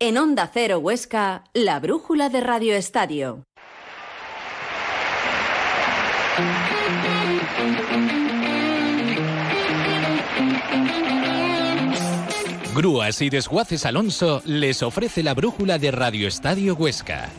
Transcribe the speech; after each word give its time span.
En 0.00 0.18
Onda 0.18 0.50
Cero 0.52 0.80
Huesca, 0.80 1.44
la 1.54 1.78
brújula 1.78 2.28
de 2.28 2.40
Radio 2.40 2.74
Estadio. 2.74 3.44
Grúas 12.74 13.22
y 13.22 13.30
Desguaces 13.30 13.86
Alonso 13.86 14.42
les 14.44 14.82
ofrece 14.82 15.22
la 15.22 15.32
brújula 15.32 15.78
de 15.78 15.92
Radio 15.92 16.26
Estadio 16.26 16.74
Huesca. 16.74 17.30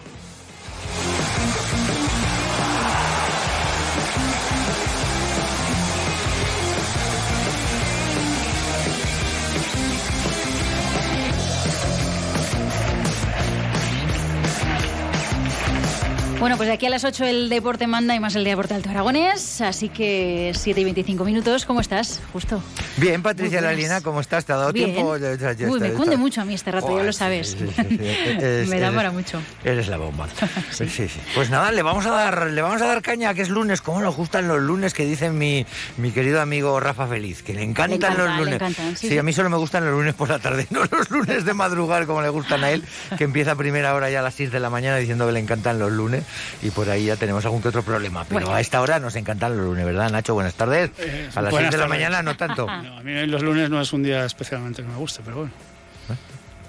Bueno, 16.45 16.57
pues 16.57 16.67
de 16.69 16.73
aquí 16.75 16.85
a 16.85 16.91
las 16.91 17.03
8 17.03 17.25
el 17.25 17.49
deporte 17.49 17.87
manda 17.87 18.13
y 18.13 18.19
más 18.19 18.35
el 18.35 18.43
deporte 18.43 18.75
alto 18.75 18.91
aragonés, 18.91 19.61
así 19.61 19.89
que 19.89 20.51
7 20.55 20.79
y 20.79 20.83
25 20.83 21.25
minutos. 21.25 21.65
¿Cómo 21.65 21.81
estás? 21.81 22.21
Justo. 22.33 22.61
Bien, 22.97 23.23
Patricia 23.23 23.61
Lalina, 23.61 24.01
¿cómo 24.01 24.21
estás? 24.21 24.45
¿Te 24.45 24.53
ha 24.53 24.57
dado 24.57 24.71
Bien. 24.71 24.93
tiempo? 24.93 25.17
Ya- 25.17 25.53
ya 25.53 25.67
Uy, 25.67 25.79
me 25.79 25.93
cunde 25.93 26.17
mucho 26.17 26.41
a 26.41 26.45
mí 26.45 26.53
este 26.53 26.69
rato, 26.69 26.95
ya 26.95 27.01
lo 27.03 27.11
sabes. 27.13 27.57
sí, 27.59 27.65
sí, 27.75 27.83
sí, 27.97 27.97
eres- 27.99 28.67
Me 28.69 28.79
da 28.79 28.91
para 28.91 29.09
mucho. 29.09 29.41
Eres 29.63 29.87
la 29.87 29.97
bomba. 29.97 30.27
sí. 30.71 30.87
sí, 30.87 31.07
Pues 31.33 31.49
nada, 31.49 31.71
le 31.71 31.81
vamos 31.81 32.05
a 32.05 32.11
dar, 32.11 32.45
le 32.51 32.61
vamos 32.61 32.79
a 32.79 32.85
dar 32.85 33.01
caña, 33.01 33.33
que 33.33 33.41
es 33.41 33.49
lunes. 33.49 33.81
¿Cómo 33.81 33.99
nos 34.01 34.15
gustan 34.15 34.47
los 34.47 34.61
lunes 34.61 34.93
que 34.93 35.03
dicen 35.03 35.35
mi, 35.39 35.65
mi 35.97 36.11
querido 36.11 36.41
amigo 36.41 36.79
Rafa 36.79 37.07
Feliz? 37.07 37.41
Que 37.41 37.55
le 37.55 37.63
encantan 37.63 37.89
Le 37.89 37.95
encanta, 37.95 38.17
los 38.23 38.29
le 38.33 38.37
lunes. 38.37 38.53
encantan, 38.53 38.95
sí, 38.95 39.09
sí. 39.09 39.17
a 39.17 39.23
mí 39.23 39.33
solo 39.33 39.49
me 39.49 39.57
gustan 39.57 39.83
los 39.83 39.93
lunes 39.95 40.13
por 40.13 40.29
la 40.29 40.37
tarde, 40.37 40.67
no 40.69 40.81
los 40.91 41.09
lunes 41.09 41.43
de 41.43 41.53
madrugar 41.55 42.05
como 42.05 42.21
le 42.21 42.29
gustan 42.29 42.63
a 42.63 42.69
él, 42.69 42.83
que 43.17 43.23
empieza 43.23 43.53
a 43.53 43.55
primera 43.55 43.95
hora 43.95 44.11
ya 44.11 44.19
a 44.19 44.21
las 44.21 44.35
6 44.35 44.51
de 44.51 44.59
la 44.59 44.69
mañana 44.69 44.97
diciendo 44.97 45.25
que 45.25 45.31
le 45.31 45.39
encantan 45.39 45.79
los 45.79 45.91
lunes 45.91 46.23
y 46.61 46.69
por 46.71 46.89
ahí 46.89 47.05
ya 47.05 47.15
tenemos 47.15 47.43
algún 47.45 47.61
que 47.61 47.67
otro 47.69 47.83
problema. 47.83 48.23
Pero 48.25 48.41
Bueno. 48.41 48.55
a 48.55 48.61
esta 48.61 48.81
hora 48.81 48.99
nos 48.99 49.15
encantan 49.15 49.55
los 49.57 49.65
lunes, 49.65 49.85
¿verdad, 49.85 50.09
Nacho? 50.11 50.33
Buenas 50.33 50.53
tardes. 50.55 50.91
Eh, 50.99 51.29
a 51.35 51.41
las 51.41 51.49
6 51.49 51.51
buenas 51.51 51.71
de 51.71 51.77
la 51.77 51.87
mañana 51.87 52.21
no 52.21 52.35
tanto. 52.37 52.65
No, 52.85 52.97
a 52.97 53.01
mí 53.03 53.25
los 53.27 53.41
lunes 53.41 53.69
no 53.69 53.79
es 53.81 53.91
un 53.93 54.03
día 54.03 54.25
especialmente 54.25 54.81
que 54.81 54.87
me 54.87 54.95
guste, 54.97 55.21
pero 55.23 55.37
bueno. 55.37 55.51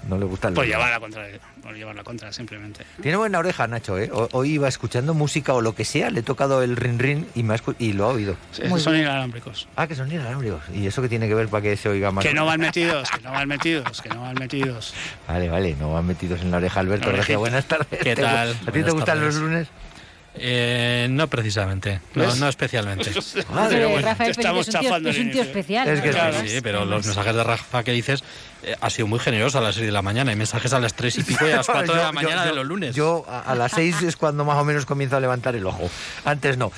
No 0.07 0.17
le 0.17 0.25
gustan 0.25 0.53
los 0.53 0.59
Por 0.59 0.65
llevar 0.67 0.89
la 0.91 0.99
contra, 0.99 1.25
por 1.61 1.75
llevar 1.75 1.95
la 1.95 2.03
contra, 2.03 2.31
simplemente. 2.31 2.85
Tiene 3.01 3.17
buena 3.17 3.39
oreja, 3.39 3.67
Nacho, 3.67 3.97
¿eh? 3.99 4.09
Ho- 4.13 4.29
Hoy 4.31 4.51
iba 4.53 4.67
escuchando 4.67 5.13
música 5.13 5.53
o 5.53 5.61
lo 5.61 5.75
que 5.75 5.83
sea, 5.85 6.09
le 6.09 6.21
he 6.21 6.23
tocado 6.23 6.63
el 6.63 6.75
rin 6.77 6.97
rin 6.99 7.27
y, 7.35 7.43
me 7.43 7.55
ha 7.55 7.57
y 7.79 7.93
lo 7.93 8.05
ha 8.05 8.07
oído. 8.09 8.35
Sí, 8.51 8.63
Muy 8.65 8.79
son 8.79 8.95
inalámbricos. 8.95 9.67
Ah, 9.75 9.87
que 9.87 9.95
son 9.95 10.11
inalámbricos. 10.11 10.61
¿Y 10.73 10.87
eso 10.87 11.01
qué 11.01 11.09
tiene 11.09 11.27
que 11.27 11.35
ver 11.35 11.49
para 11.49 11.61
que 11.63 11.75
se 11.75 11.89
oiga 11.89 12.11
más? 12.11 12.23
Que 12.23 12.33
no 12.33 12.45
van 12.45 12.59
metidos, 12.61 13.09
que 13.11 13.21
no 13.21 13.31
van 13.31 13.47
metidos, 13.47 14.01
que 14.01 14.09
no 14.09 14.21
van 14.21 14.35
metidos. 14.35 14.93
Vale, 15.27 15.49
vale, 15.49 15.75
no 15.79 15.91
van 15.93 16.05
metidos 16.05 16.41
en 16.41 16.51
la 16.51 16.57
oreja. 16.57 16.79
Alberto, 16.79 17.11
gracias. 17.11 17.37
Buenas 17.37 17.65
tardes. 17.65 17.87
¿Qué 18.01 18.15
¿Te- 18.15 18.21
tal? 18.21 18.55
¿A 18.65 18.71
ti 18.71 18.83
te 18.83 18.91
gustan 18.91 19.19
los 19.19 19.35
lunes? 19.35 19.67
Eh, 20.39 21.07
no 21.09 21.27
precisamente, 21.27 21.99
no, 22.15 22.35
no 22.35 22.47
especialmente. 22.47 23.11
Ah, 23.53 23.67
Pero 23.69 23.89
bueno, 23.89 24.07
Rafael 24.07 24.31
estamos 24.31 24.67
es 24.67 24.73
un 24.75 24.79
tío, 24.81 24.89
chafando 24.89 25.09
es 25.09 25.17
un 25.19 25.31
tío 25.31 25.41
especial. 25.41 25.87
Es 25.87 25.97
¿no? 25.97 26.03
que 26.03 26.09
Claro. 26.11 26.33
Además, 26.35 26.51
Sí, 26.51 26.61
pero 26.61 26.85
los 26.85 27.05
mensajes 27.05 27.35
de 27.35 27.43
Rafa 27.43 27.83
que 27.83 27.91
dices 27.91 28.23
eh, 28.63 28.75
ha 28.79 28.89
sido 28.89 29.07
muy 29.07 29.19
generoso 29.19 29.57
a 29.57 29.61
las 29.61 29.75
6 29.75 29.85
de 29.87 29.91
la 29.91 30.01
mañana. 30.01 30.31
Hay 30.31 30.37
mensajes 30.37 30.73
a 30.73 30.79
las 30.79 30.93
3 30.93 31.17
y 31.19 31.23
pico 31.23 31.47
y 31.47 31.51
a 31.51 31.57
las 31.57 31.65
4 31.67 31.93
de 31.93 32.01
la 32.01 32.11
mañana 32.11 32.43
yo- 32.43 32.49
de 32.49 32.55
los 32.55 32.65
lunes. 32.65 32.95
Yo 32.95 33.25
a, 33.27 33.41
a 33.41 33.55
las 33.55 33.71
seis 33.71 34.01
es 34.01 34.15
cuando 34.15 34.45
más 34.45 34.57
o 34.57 34.63
menos 34.65 34.85
comienzo 34.85 35.17
a 35.17 35.19
levantar 35.19 35.55
el 35.55 35.65
ojo. 35.65 35.89
Antes 36.25 36.57
no. 36.57 36.71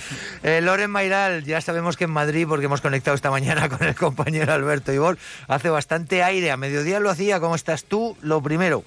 Eh, 0.44 0.62
Loren 0.62 0.90
Mairal, 0.92 1.44
ya 1.44 1.62
sabemos 1.62 1.98
que 1.98 2.06
en 2.06 2.12
Madrid, 2.12 2.46
porque 2.48 2.66
hemos 2.66 2.82
conectado 2.82 3.16
esta 3.16 3.30
mañana 3.32 3.70
con 3.78 3.86
el 3.88 3.96
compañero 3.96 4.54
Alberto 4.54 4.92
Ibor, 4.94 5.18
hace 5.48 5.70
bastante 5.70 6.24
aire. 6.24 6.52
A 6.52 6.58
mediodía 6.58 7.00
lo 7.00 7.10
hacía. 7.10 7.40
¿Cómo 7.40 7.56
estás 7.56 7.84
tú? 7.86 8.18
Lo 8.22 8.42
primero. 8.42 8.84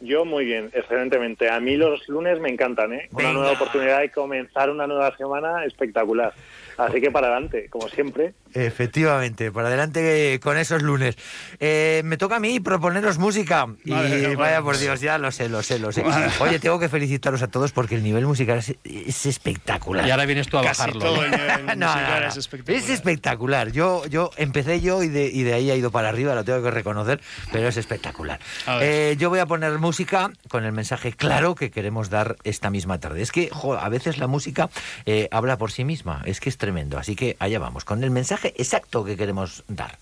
Yo 0.00 0.24
muy 0.24 0.44
bien, 0.44 0.70
excelentemente. 0.74 1.50
A 1.50 1.58
mí 1.58 1.76
los 1.76 2.08
lunes 2.08 2.38
me 2.40 2.48
encantan, 2.48 2.92
¿eh? 2.92 3.08
Una 3.12 3.32
nueva 3.32 3.52
oportunidad 3.52 4.00
de 4.00 4.10
comenzar 4.10 4.70
una 4.70 4.86
nueva 4.86 5.16
semana 5.16 5.64
espectacular. 5.64 6.32
Así 6.78 7.00
que 7.00 7.10
para 7.10 7.26
adelante, 7.26 7.68
como 7.68 7.88
siempre. 7.88 8.34
Efectivamente, 8.54 9.50
para 9.52 9.68
adelante 9.68 10.38
con 10.42 10.56
esos 10.56 10.80
lunes. 10.82 11.16
Eh, 11.58 12.02
me 12.04 12.16
toca 12.16 12.36
a 12.36 12.40
mí 12.40 12.60
proponeros 12.60 13.18
música. 13.18 13.66
Y 13.84 13.90
Madre 13.90 14.28
mía, 14.28 14.36
vaya 14.36 14.62
por. 14.62 14.78
Dios, 14.78 15.00
ya 15.00 15.18
lo 15.18 15.32
sé, 15.32 15.48
lo 15.48 15.62
sé, 15.62 15.80
lo 15.80 15.90
sé. 15.90 16.04
Madre. 16.04 16.30
Oye, 16.38 16.58
tengo 16.60 16.78
que 16.78 16.88
felicitaros 16.88 17.42
a 17.42 17.48
todos 17.48 17.72
porque 17.72 17.96
el 17.96 18.04
nivel 18.04 18.26
musical 18.26 18.58
es, 18.58 18.76
es 18.84 19.26
espectacular. 19.26 20.06
Y 20.06 20.10
ahora 20.12 20.24
vienes 20.24 20.46
tú 20.48 20.56
a 20.56 20.62
Casi 20.62 20.82
bajarlo. 20.82 21.00
todo 21.00 21.24
el 21.24 21.30
nivel 21.32 21.66
No, 21.78 21.94
no, 21.96 22.20
no. 22.20 22.26
es 22.28 22.36
espectacular. 22.36 22.80
Es 22.82 22.90
espectacular. 22.90 23.72
Yo, 23.72 24.06
yo 24.06 24.30
empecé 24.36 24.80
yo 24.80 25.02
y 25.02 25.08
de, 25.08 25.26
y 25.26 25.42
de 25.42 25.54
ahí 25.54 25.70
ha 25.72 25.74
ido 25.74 25.90
para 25.90 26.08
arriba, 26.10 26.34
lo 26.36 26.44
tengo 26.44 26.62
que 26.62 26.70
reconocer, 26.70 27.20
pero 27.50 27.66
es 27.66 27.76
espectacular. 27.76 28.38
Eh, 28.80 29.16
yo 29.18 29.30
voy 29.30 29.40
a 29.40 29.46
poner 29.46 29.76
música 29.78 30.30
con 30.48 30.64
el 30.64 30.70
mensaje 30.72 31.12
claro 31.12 31.56
que 31.56 31.72
queremos 31.72 32.08
dar 32.08 32.36
esta 32.44 32.70
misma 32.70 33.00
tarde. 33.00 33.20
Es 33.20 33.32
que 33.32 33.50
jo, 33.50 33.74
a 33.76 33.88
veces 33.88 34.18
la 34.18 34.28
música 34.28 34.70
eh, 35.06 35.28
habla 35.32 35.58
por 35.58 35.72
sí 35.72 35.84
misma, 35.84 36.22
es 36.24 36.38
que 36.38 36.48
es 36.48 36.56
tremendo. 36.56 36.67
Así 36.98 37.16
que 37.16 37.36
allá 37.38 37.58
vamos, 37.58 37.84
con 37.84 38.04
el 38.04 38.10
mensaje 38.10 38.54
exacto 38.56 39.04
que 39.04 39.16
queremos 39.16 39.64
dar. 39.68 39.98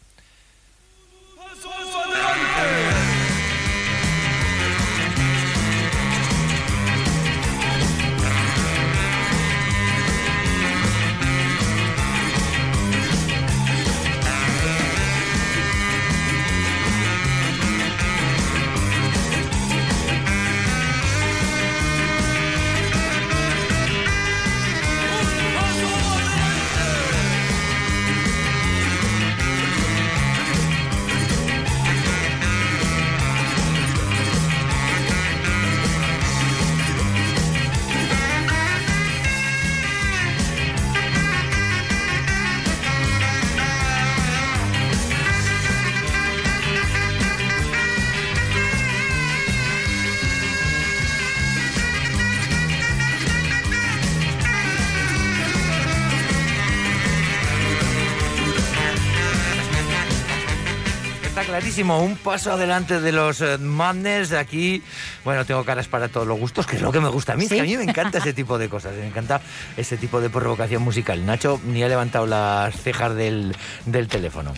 Un 61.78 62.16
paso 62.16 62.52
adelante 62.52 63.00
de 63.00 63.12
los 63.12 63.42
eh, 63.42 63.58
Madness. 63.58 64.32
Aquí, 64.32 64.82
bueno, 65.24 65.44
tengo 65.44 65.62
caras 65.62 65.88
para 65.88 66.08
todos 66.08 66.26
los 66.26 66.38
gustos, 66.38 66.66
que 66.66 66.76
es 66.76 66.82
lo 66.82 66.90
que 66.90 67.00
me 67.00 67.10
gusta 67.10 67.34
a 67.34 67.36
mí. 67.36 67.44
es 67.44 67.50
que 67.50 67.60
a 67.60 67.64
mí 67.64 67.76
me 67.76 67.84
encanta 67.84 68.16
ese 68.16 68.32
tipo 68.32 68.56
de 68.56 68.70
cosas, 68.70 68.94
me 68.94 69.06
encanta 69.06 69.42
ese 69.76 69.98
tipo 69.98 70.22
de 70.22 70.30
provocación 70.30 70.82
musical. 70.82 71.26
Nacho 71.26 71.60
ni 71.66 71.82
ha 71.82 71.88
levantado 71.88 72.26
las 72.26 72.74
cejas 72.80 73.14
del, 73.14 73.54
del 73.84 74.08
teléfono. 74.08 74.54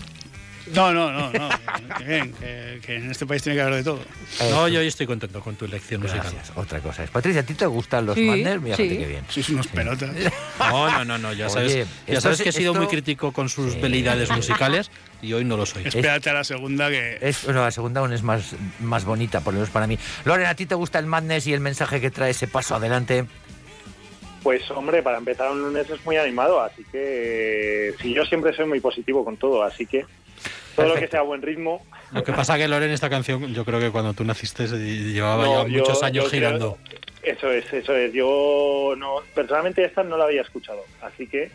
No, 0.75 0.93
no, 0.93 1.11
no, 1.11 1.33
no. 1.33 1.49
Que 1.99 2.05
bien, 2.05 2.33
que, 2.35 2.81
que 2.85 2.97
en 2.97 3.11
este 3.11 3.27
país 3.27 3.43
tiene 3.43 3.57
que 3.57 3.63
haber 3.63 3.75
de 3.77 3.85
todo. 3.85 4.01
No, 4.51 4.69
yo 4.69 4.81
hoy 4.81 4.87
estoy 4.87 5.07
contento 5.07 5.41
con 5.41 5.57
tu 5.57 5.65
elección 5.65 6.01
musical. 6.03 6.23
Gracias. 6.33 6.53
Otra 6.57 6.81
cosa 6.81 7.05
es. 7.05 7.11
Patricia, 7.11 7.41
¿a 7.43 7.45
ti 7.45 7.55
te 7.55 7.67
gustan 7.67 8.07
los 8.07 8.15
Sí, 8.15 8.23
Madness? 8.25 8.61
Mira, 8.61 8.77
sí. 8.77 8.89
qué 8.89 9.07
bien. 9.07 9.25
Sois 9.29 9.49
unos 9.51 9.67
pelotas. 9.69 10.11
No, 10.59 10.91
no, 10.91 11.05
no, 11.05 11.19
no, 11.19 11.33
ya 11.33 11.49
sabes, 11.49 11.73
Oye, 11.73 11.85
ya 12.07 12.13
esto 12.15 12.21
sabes 12.23 12.41
es- 12.41 12.45
que 12.45 12.49
he 12.51 12.53
sido 12.53 12.73
esto- 12.73 12.83
muy 12.83 12.91
crítico 12.91 13.33
con 13.33 13.49
sus 13.49 13.73
Sí. 13.75 13.81
velidades 13.81 14.31
musicales 14.31 14.91
y 15.23 15.33
hoy 15.33 15.45
no 15.45 15.57
lo 15.57 15.65
soy. 15.67 15.85
Espérate 15.87 16.31
a 16.31 16.35
la 16.35 16.45
segunda 16.45 16.89
que... 16.91 17.19
Es, 17.21 17.45
bueno, 17.45 17.63
la 17.63 17.71
segunda 17.71 18.01
aún 18.01 18.13
es 18.13 18.23
más, 18.23 18.55
más 18.81 19.05
bonita, 19.05 19.41
por 19.41 19.55
lo 19.55 19.59
menos 19.61 19.71
para 19.71 19.87
mí. 19.87 19.99
Loren, 20.25 20.47
¿a 20.47 20.55
ti 20.55 20.67
te 20.67 20.75
gusta 20.75 20.99
el 20.99 21.07
Madness 21.07 21.47
y 21.47 21.55
el 21.55 21.61
mensaje 21.61 22.01
que 22.01 22.11
trae 22.11 22.31
ese 22.33 22.49
paso 22.49 22.75
adelante? 22.75 23.25
Pues 24.43 24.71
hombre, 24.71 25.03
para 25.03 25.19
empezar 25.19 25.51
un 25.51 25.61
lunes 25.61 25.89
es 25.91 26.05
muy 26.05 26.17
animado, 26.17 26.61
así 26.61 26.85
que 26.93 27.95
si 28.01 28.15
yo 28.15 28.25
siempre 28.25 28.55
soy 28.55 28.67
muy 28.67 28.81
positivo 28.81 29.25
con 29.25 29.37
todo, 29.37 29.63
así 29.63 29.85
que 29.87 30.05
todo 30.83 30.95
lo 30.95 31.01
que 31.01 31.09
sea 31.09 31.23
buen 31.23 31.43
ritmo. 31.43 31.85
Lo 32.13 32.23
que 32.25 32.33
pasa 32.33 32.57
que 32.57 32.69
Loren 32.69 32.91
esta 32.91 33.11
canción, 33.11 33.53
yo 33.55 33.65
creo 33.65 33.81
que 33.81 33.91
cuando 33.91 34.15
tú 34.15 34.25
naciste 34.25 34.67
se 34.67 34.77
llevaba 34.79 35.45
No, 35.45 35.67
ya 35.67 35.73
yo- 35.73 35.79
muchos 35.81 36.03
años 36.03 36.25
yo 36.25 36.31
creo- 36.31 36.41
girando. 36.41 36.79
Eso 37.23 37.51
es, 37.51 37.71
eso 37.73 37.95
es. 37.95 38.13
Yo 38.13 38.95
no, 38.97 39.17
personalmente 39.35 39.85
esta 39.85 40.03
no 40.05 40.17
la 40.17 40.25
había 40.25 40.41
escuchado, 40.43 40.83
así 41.03 41.27
que 41.27 41.51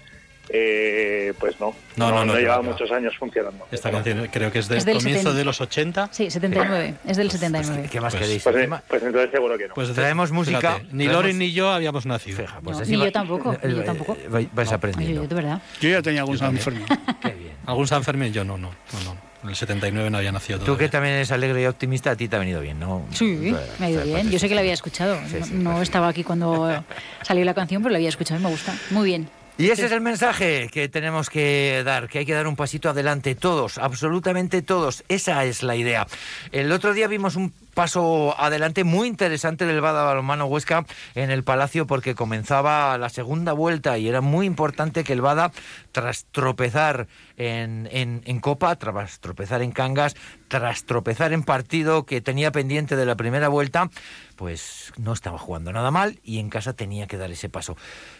eh, 0.50 1.34
pues 1.40 1.60
no, 1.60 1.74
No, 1.96 2.10
no, 2.12 2.26
no, 2.26 2.34
no, 2.36 2.56
no. 2.58 2.64
muchos 2.64 2.92
años 2.92 3.14
funcionando. 3.18 3.66
Esta 3.72 3.90
canción 3.92 4.28
creo 4.32 4.52
que 4.52 4.60
es 4.60 4.68
del 4.68 4.78
Es 4.80 4.86
del 4.86 4.98
comienzo 4.98 5.20
70. 5.22 5.38
de 5.38 5.46
los 5.46 5.62
80. 5.62 6.10
Sí, 6.12 6.30
79. 6.30 6.96
Es 7.08 7.18
del 7.18 7.32
79. 7.32 7.90
¿Qué 7.92 8.02
más 8.02 8.14
Pues- 8.14 8.24
queréis? 8.24 8.44
Pues, 8.44 8.56
eh, 8.58 8.70
pues 8.88 9.04
entonces 9.04 9.32
seguro 9.32 9.58
que 9.58 9.68
no. 9.70 9.74
Pues 9.74 9.94
Traemos 9.94 10.32
música, 10.32 10.60
fíjate, 10.60 10.86
ni 10.92 11.06
traemos- 11.06 11.14
Loren 11.24 11.38
ni 11.38 11.52
yo 11.54 11.72
habíamos 11.72 12.06
nacido. 12.06 12.38
Fija, 12.38 12.60
pues 12.64 12.78
No, 12.80 12.86
ni 12.86 12.98
yo 12.98 13.12
tampoco, 13.12 13.56
ni 13.64 13.72
yo 13.74 13.82
eh, 13.82 13.86
tampoco. 13.86 14.14
eh, 14.20 14.28
vais- 14.30 14.50
vais 14.54 14.70
Ay, 14.70 14.76
aprendiendo. 14.76 15.22
yo, 15.24 15.28
de 15.28 15.36
verdad. 15.36 15.62
Yo 15.82 15.90
ya 15.90 16.02
tenía 16.02 16.22
algún 16.22 16.38
San. 16.38 16.58
Fermín. 16.58 16.86
Qué 17.22 17.30
bien. 17.32 17.54
¿Algún 17.66 17.88
San 17.88 18.04
Fermín? 18.04 18.34
Yo 18.34 18.44
no, 18.44 18.58
no. 18.58 18.70
no, 18.70 19.04
no. 19.06 19.34
En 19.44 19.50
el 19.50 19.56
79 19.58 20.10
no 20.10 20.18
había 20.20 20.32
nacido 20.32 20.58
Tú 20.60 20.66
todavía. 20.68 20.88
que 20.88 20.92
también 20.92 21.16
eres 21.16 21.30
alegre 21.32 21.62
y 21.62 21.66
optimista, 21.66 22.12
a 22.12 22.16
ti 22.16 22.30
te 22.30 22.36
ha 22.38 22.40
venido 22.40 22.62
bien, 22.62 22.80
¿no? 22.80 23.06
Sí, 23.12 23.54
me 23.80 23.86
ha 23.86 23.90
ido 23.90 24.04
bien. 24.06 24.32
Yo 24.32 24.40
sé 24.40 24.48
que 24.48 24.56
la 24.56 24.62
había 24.62 24.72
escuchado. 24.74 25.18
Sí, 25.28 25.38
sí, 25.44 25.54
no 25.56 25.74
no 25.74 25.82
estaba 25.82 26.08
aquí 26.08 26.24
cuando 26.24 26.84
salió 27.24 27.44
la 27.44 27.54
canción, 27.54 27.82
pero 27.84 27.92
la 27.92 27.98
había 27.98 28.08
escuchado 28.10 28.40
y 28.40 28.44
me 28.44 28.50
gusta. 28.50 28.74
Muy 28.92 29.06
bien. 29.06 29.28
Y 29.58 29.70
ese 29.70 29.86
es 29.86 29.92
el 29.92 30.02
mensaje 30.02 30.68
que 30.72 30.90
tenemos 30.90 31.30
que 31.30 31.84
dar, 31.86 32.10
que 32.10 32.20
hay 32.20 32.26
que 32.26 32.34
dar 32.34 32.48
un 32.48 32.56
pasito 32.56 32.90
adelante 32.90 33.36
todos, 33.36 33.78
absolutamente 33.78 34.64
todos. 34.64 35.04
Esa 35.10 35.46
es 35.46 35.62
la 35.62 35.76
idea. 35.76 36.08
El 36.52 36.72
otro 36.72 36.94
día 36.94 37.08
vimos 37.08 37.36
un 37.36 37.54
paso 37.74 38.36
adelante 38.40 38.84
muy 38.84 39.08
interesante 39.08 39.66
del 39.66 39.82
Bada 39.82 40.20
Huesca 40.46 40.86
en 41.16 41.32
el 41.32 41.44
Palacio 41.44 41.88
porque 41.88 42.16
comenzaba 42.16 42.98
la 42.98 43.10
segunda 43.10 43.54
vuelta 43.54 43.98
y 43.98 44.08
era 44.08 44.22
muy 44.22 44.46
importante 44.46 45.04
que 45.04 45.14
el 45.14 45.22
Bada, 45.22 45.52
tras 45.92 46.26
tropezar 46.32 47.08
en, 47.38 47.88
en- 47.92 48.22
en 48.26 48.40
Copa, 48.40 48.76
tras 48.76 49.20
tropezar 49.20 49.62
en 49.62 49.72
Cangas, 49.72 50.16
tras 50.48 50.84
tropezar 50.86 51.34
en 51.34 51.44
partido 51.44 52.06
que 52.06 52.22
tenía 52.22 52.52
pendiente 52.52 52.96
de 52.96 53.06
la 53.06 53.16
primera 53.16 53.48
vuelta, 53.48 53.90
pues 54.36 54.92
no 54.98 55.14
estaba 55.14 55.38
jugando 55.38 55.72
nada 55.74 55.90
mal 55.92 56.20
y 56.24 56.40
en 56.40 56.50
casa 56.50 56.74
tenía 56.74 57.08
que 57.08 57.18
dar 57.18 57.32
ese 57.32 57.50
paso. 57.50 57.76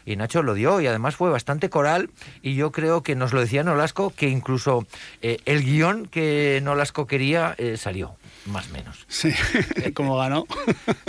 Y 0.06 0.16
Nacho 0.16 0.42
lo 0.44 0.54
dio 0.54 0.82
y 0.82 0.88
además 0.88 1.16
fue 1.16 1.30
bastante 1.30 1.70
coral 1.70 2.10
y 2.42 2.56
yo 2.56 2.72
creo 2.72 3.04
que 3.04 3.16
nos 3.16 3.34
lo 3.34 3.42
decía 3.42 3.64
Nolasco 3.64 4.12
que 4.16 4.30
incluso 4.30 4.86
eh, 5.22 5.38
el 5.46 5.64
guion 5.64 6.08
que 6.08 6.60
Nolasco 6.64 7.06
quería 7.08 7.56
eh, 7.58 7.78
salió, 7.78 8.16
más 8.46 8.68
o 8.68 8.72
menos. 8.72 9.06
Sí, 9.08 9.32
como 9.94 10.18
ganó. 10.18 10.46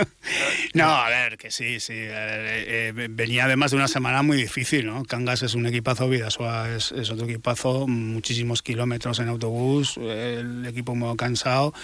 no, 0.75 0.85
a 0.85 1.09
ver, 1.09 1.37
que 1.37 1.51
sí, 1.51 1.81
sí. 1.81 1.95
eh, 1.95 2.93
eh, 2.97 3.09
venía 3.11 3.45
además 3.45 3.71
de 3.71 3.77
una 3.77 3.89
semana 3.89 4.23
muy 4.23 4.37
difícil, 4.37 4.87
¿no? 4.87 5.05
Cangas 5.05 5.43
es 5.43 5.55
un 5.55 5.67
equipazo, 5.67 6.09
Vidasoa 6.09 6.75
es, 6.75 6.93
es 6.93 7.11
otro 7.11 7.27
equipazo, 7.27 7.87
muchísimos 7.87 8.63
kilómetros 8.63 9.19
en 9.19 9.29
autobús, 9.29 9.97
el 9.97 10.67
equipo 10.67 10.95
muy 10.95 11.17
cansado 11.17 11.75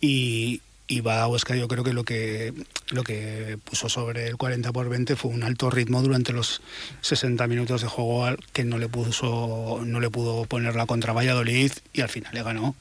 y, 0.00 0.60
y 0.88 1.00
Bada 1.00 1.26
Huesca 1.28 1.56
yo 1.56 1.68
creo 1.68 1.84
que 1.84 1.92
lo 1.92 2.04
que 2.04 2.52
lo 2.90 3.02
que 3.02 3.58
puso 3.64 3.88
sobre 3.88 4.28
el 4.28 4.36
40 4.36 4.72
por 4.72 4.88
20 4.88 5.16
fue 5.16 5.30
un 5.30 5.42
alto 5.42 5.70
ritmo 5.70 6.02
durante 6.02 6.32
los 6.32 6.62
60 7.00 7.46
minutos 7.48 7.82
de 7.82 7.88
juego 7.88 8.24
al 8.24 8.38
que 8.52 8.64
no 8.64 8.78
le 8.78 8.88
puso 8.88 9.80
no 9.84 10.00
le 10.00 10.10
pudo 10.10 10.44
poner 10.44 10.76
la 10.76 10.86
contra 10.86 11.12
Valladolid 11.12 11.72
y 11.92 12.00
al 12.02 12.08
final 12.08 12.32
le 12.34 12.42
ganó 12.42 12.74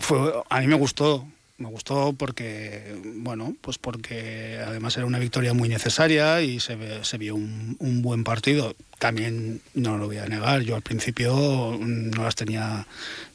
fue 0.00 0.32
a 0.48 0.60
mí 0.60 0.66
me 0.66 0.74
gustó 0.74 1.26
me 1.58 1.68
gustó 1.68 2.14
porque 2.14 2.94
bueno 3.16 3.54
pues 3.60 3.76
porque 3.78 4.58
además 4.66 4.96
era 4.96 5.04
una 5.06 5.18
victoria 5.18 5.52
muy 5.52 5.68
necesaria 5.68 6.40
y 6.40 6.58
se, 6.58 6.74
ve- 6.74 7.04
se 7.04 7.18
vio 7.18 7.34
un, 7.34 7.76
un 7.78 8.00
buen 8.02 8.24
partido. 8.24 8.74
También 8.98 9.60
no 9.74 9.98
lo 9.98 10.06
voy 10.06 10.16
a 10.18 10.26
negar 10.26 10.62
yo 10.62 10.74
al 10.74 10.82
principio 10.82 11.76
no 11.78 12.22
las 12.24 12.34
tenía 12.34 12.86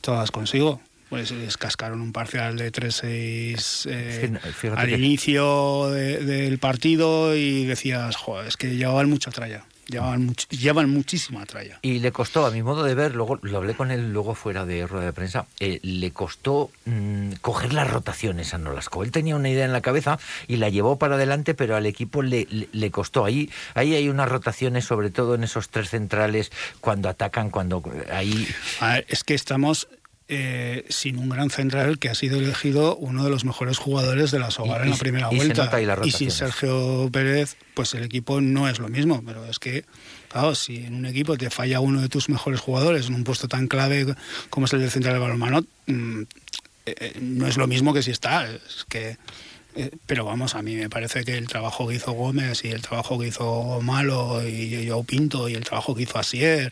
todas 0.02 0.32
consigo. 0.32 0.82
Pues 1.10 1.30
les 1.30 1.56
cascaron 1.56 2.02
un 2.02 2.12
parcial 2.12 2.58
de 2.58 2.72
3-6 2.72 3.88
eh, 3.92 4.32
al 4.76 4.90
inicio 5.00 5.90
de- 5.92 6.18
del 6.26 6.58
partido 6.58 7.36
y 7.36 7.66
decías 7.66 8.16
joder 8.16 8.48
es 8.48 8.58
que 8.58 8.76
llevaban 8.76 9.08
mucha 9.10 9.30
tralla 9.30 9.64
llevaban, 9.88 10.28
much- 10.28 10.48
llevan 10.50 10.90
muchísima 10.90 11.46
tralla 11.46 11.80
Y 11.82 12.00
le 12.00 12.12
costó, 12.12 12.46
a 12.46 12.52
mi 12.52 12.64
modo 12.64 12.84
de 12.84 12.96
ver, 12.96 13.16
luego 13.16 13.40
lo 13.42 13.58
hablé 13.58 13.74
con 13.76 13.92
él 13.92 14.12
luego 14.14 14.36
fuera 14.36 14.66
de 14.66 14.86
rueda 14.88 15.06
de 15.06 15.14
prensa, 15.14 15.46
eh, 15.60 15.80
le 15.84 16.12
costó 16.12 16.72
mm, 16.86 17.34
coger 17.42 17.74
las 17.74 17.90
rotaciones 17.90 18.54
a 18.54 18.58
Nolasco. 18.58 19.04
Él 19.04 19.12
tenía 19.12 19.36
una 19.36 19.50
idea 19.50 19.66
en 19.66 19.74
la 19.74 19.82
cabeza 19.82 20.20
y 20.48 20.58
la 20.58 20.70
llevó 20.70 20.98
para 20.98 21.16
adelante, 21.16 21.54
pero 21.54 21.76
al 21.76 21.86
equipo 21.86 22.22
le, 22.22 22.48
le, 22.50 22.68
le 22.72 22.92
costó. 22.92 23.26
Ahí, 23.26 23.50
ahí 23.74 23.94
hay 23.96 24.10
unas 24.10 24.30
rotaciones, 24.30 24.86
sobre 24.86 25.10
todo 25.12 25.36
en 25.36 25.44
esos 25.44 25.70
tres 25.70 25.90
centrales, 25.90 26.52
cuando 26.82 27.10
atacan, 27.10 27.50
cuando 27.50 27.84
ahí... 28.12 28.48
A 28.80 28.94
ver, 28.94 29.06
es 29.10 29.24
que 29.24 29.34
estamos 29.34 29.88
eh, 30.28 30.86
sin 30.90 31.18
un 31.20 31.30
gran 31.30 31.50
central 31.52 32.00
que 32.00 32.10
ha 32.10 32.16
sido 32.16 32.40
elegido 32.40 32.96
uno 32.96 33.24
de 33.24 33.30
los 33.30 33.46
mejores 33.46 33.78
jugadores 33.78 34.32
de 34.32 34.40
la 34.40 34.50
Sogar 34.50 34.80
Y- 34.82 34.84
en 34.84 34.88
y- 34.88 34.92
la 34.92 34.98
primera 34.98 35.30
y 35.32 35.36
vuelta. 35.36 35.80
las 35.80 36.08
y 36.08 36.12
sin. 36.12 36.32
Sergio 36.32 37.10
Pérez, 37.12 37.58
pues 37.76 37.94
el 37.94 38.04
equipo 38.04 38.42
no 38.42 38.68
es 38.68 38.80
lo 38.80 38.88
mismo. 38.90 39.22
Pero 39.26 39.46
es 39.46 39.60
que, 39.60 39.86
claro, 40.30 40.56
si 40.56 40.78
en 40.86 40.96
un 40.96 41.06
equipo 41.06 41.38
te 41.38 41.50
falla 41.52 41.80
uno 41.80 42.02
de 42.02 42.10
tus 42.10 42.28
mejores 42.30 42.60
jugadores 42.60 43.08
en 43.08 43.14
un 43.16 43.24
puesto 43.24 43.48
tan 43.48 43.68
clave 43.68 44.16
como 44.50 44.66
es 44.66 44.74
el 44.74 44.80
del 44.82 44.90
central 44.92 45.14
del 45.14 45.22
balonmano, 45.22 45.64
mm, 45.86 46.22
eh, 46.88 47.14
no 47.22 47.48
es 47.48 47.58
lo 47.58 47.68
mismo 47.68 47.94
que 47.94 48.02
si 48.02 48.12
está. 48.12 48.50
Es 48.50 48.86
que. 48.90 49.18
eh, 49.76 49.92
Pero 50.08 50.26
vamos, 50.26 50.56
a 50.56 50.62
mí 50.62 50.76
me 50.76 50.90
parece 50.90 51.24
que 51.26 51.38
el 51.38 51.48
trabajo 51.48 51.88
que 51.88 51.96
hizo 51.96 52.14
Gómez 52.14 52.64
y 52.66 52.70
el 52.70 52.82
trabajo 52.82 53.20
que 53.20 53.28
hizo 53.28 53.80
Malo 53.82 54.42
y 54.48 54.88
Joao 54.88 55.04
Pinto 55.04 55.50
y 55.50 55.54
el 55.54 55.64
trabajo 55.66 55.94
que 55.94 56.04
hizo 56.04 56.18
Asier, 56.18 56.72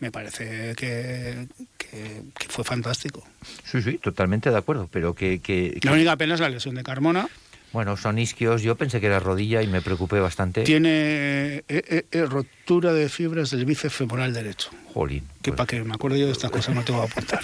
me 0.00 0.10
parece 0.10 0.74
que, 0.76 1.46
que- 1.76 2.22
que 2.38 2.48
fue 2.48 2.64
fantástico. 2.64 3.26
Sí, 3.64 3.82
sí, 3.82 3.98
totalmente 3.98 4.50
de 4.50 4.56
acuerdo, 4.58 4.88
pero 4.92 5.14
que... 5.14 5.78
La 5.82 5.92
única 5.92 6.16
pena 6.16 6.34
es 6.34 6.40
la 6.40 6.48
lesión 6.48 6.74
de 6.74 6.82
Carmona. 6.82 7.28
bueno, 7.72 7.96
son 7.96 8.18
isquios, 8.18 8.62
yo 8.62 8.76
pensé 8.76 9.00
que 9.00 9.06
era 9.06 9.20
rodilla 9.20 9.62
y 9.62 9.66
me 9.66 9.82
preocupé 9.82 10.20
bastante. 10.20 10.62
Tiene 10.64 10.88
eh, 10.90 11.64
eh, 11.68 12.04
eh, 12.10 12.26
rotura 12.26 12.92
de 12.92 13.08
fibras 13.08 13.50
del 13.50 13.64
bíceps 13.64 13.94
femoral 13.94 14.32
derecho. 14.32 14.70
Jolín. 14.94 15.24
Que 15.42 15.50
pues- 15.50 15.56
para 15.56 15.66
que 15.66 15.82
me 15.84 15.94
acuerdo 15.94 16.16
yo 16.16 16.26
de 16.26 16.32
estas 16.32 16.50
cosas 16.50 16.74
no 16.74 16.82
te 16.84 16.92
voy 16.92 17.02
a 17.02 17.04
apuntar. 17.04 17.40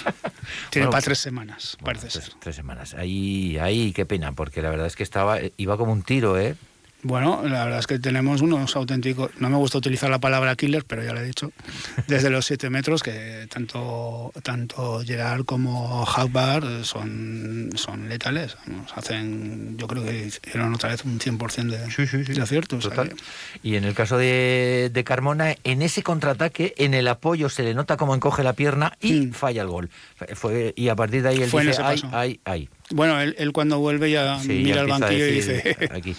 Tiene 0.71 0.87
Bueno, 0.87 0.91
para 0.91 1.03
tres 1.03 1.19
semanas, 1.19 1.77
Bueno, 1.81 1.99
parece 2.01 2.09
tres, 2.19 2.25
ser. 2.31 2.35
tres 2.41 2.57
semanas. 2.57 2.95
Ahí, 2.95 3.59
ahí, 3.59 3.93
qué 3.93 4.07
pena, 4.07 4.33
porque 4.33 4.63
la 4.63 4.71
verdad 4.71 4.87
es 4.87 4.97
que 4.97 5.03
estaba, 5.03 5.39
iba 5.57 5.77
como 5.77 5.93
un 5.93 6.03
tiro, 6.03 6.39
¿eh? 6.39 6.55
Bueno, 7.07 7.43
la 7.47 7.65
verdad 7.65 7.81
es 7.81 7.87
que 7.87 7.99
tenemos 7.99 8.41
unos 8.41 8.75
auténticos, 8.77 9.31
no 9.39 9.51
me 9.51 9.57
gusta 9.59 9.77
utilizar 9.77 10.09
la 10.09 10.19
palabra 10.21 10.57
killer, 10.57 10.85
pero 10.87 11.05
ya 11.05 11.13
lo 11.13 11.21
he 11.21 11.25
dicho, 11.25 11.53
desde 12.09 12.31
los 12.31 12.47
7 12.47 12.71
metros, 12.71 13.03
que 13.03 13.47
tanto, 13.51 14.33
tanto 14.43 15.03
Gerard 15.05 15.45
como 15.45 16.07
Hagbar 16.09 16.65
son, 16.85 17.69
son 17.77 18.09
letales. 18.09 18.57
Nos 18.67 18.91
hacen, 18.97 19.77
yo 19.77 19.87
creo 19.87 20.03
que 20.03 20.27
hicieron 20.29 20.73
otra 20.73 20.89
vez 20.89 21.05
un 21.05 21.19
100% 21.21 21.69
de, 21.69 22.35
de 22.35 22.43
acierto. 22.43 22.77
o 22.79 22.81
sea 22.81 22.91
Total. 22.91 23.11
que- 23.11 23.17
Y 23.63 23.77
en 23.77 23.85
el 23.85 23.93
caso 23.95 24.17
de, 24.17 24.91
de 24.93 25.05
Carmona, 25.05 25.57
en 25.63 25.83
ese 25.83 26.03
contraataque, 26.03 26.73
en 26.79 26.95
el 26.95 27.07
apoyo 27.09 27.51
se 27.51 27.65
le 27.65 27.75
nota 27.75 27.99
cómo 27.99 28.15
encoge 28.15 28.43
la 28.43 28.55
pierna 28.55 28.97
y 29.03 29.13
Mm. 29.27 29.33
falla 29.33 29.61
el 29.63 29.69
gol. 29.69 29.91
Fue, 30.35 30.73
y 30.75 30.89
a 30.89 30.97
partir 30.97 31.23
de 31.23 31.29
ahí 31.29 31.43
él 31.43 31.51
Fue 31.51 31.65
dice, 31.67 31.83
ay, 31.83 32.03
ay, 32.13 32.41
ay. 32.45 32.69
Bueno, 32.91 33.19
él, 33.21 33.35
él 33.39 33.53
cuando 33.53 33.79
vuelve 33.79 34.11
ya 34.11 34.39
Sí, 34.41 34.49
mira 34.49 34.77
ya 34.77 34.83
el 34.83 34.91
empieza 34.91 34.97
a 34.97 35.01
banquillo 35.09 35.27
y 35.27 35.31
dice, 35.33 35.77
aquí, 35.93 36.17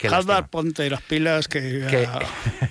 ponte 0.50 0.90
las 0.90 1.02
pilas 1.02 1.46
que, 1.48 1.60
Que- 1.88 2.02
ya- 2.02 2.18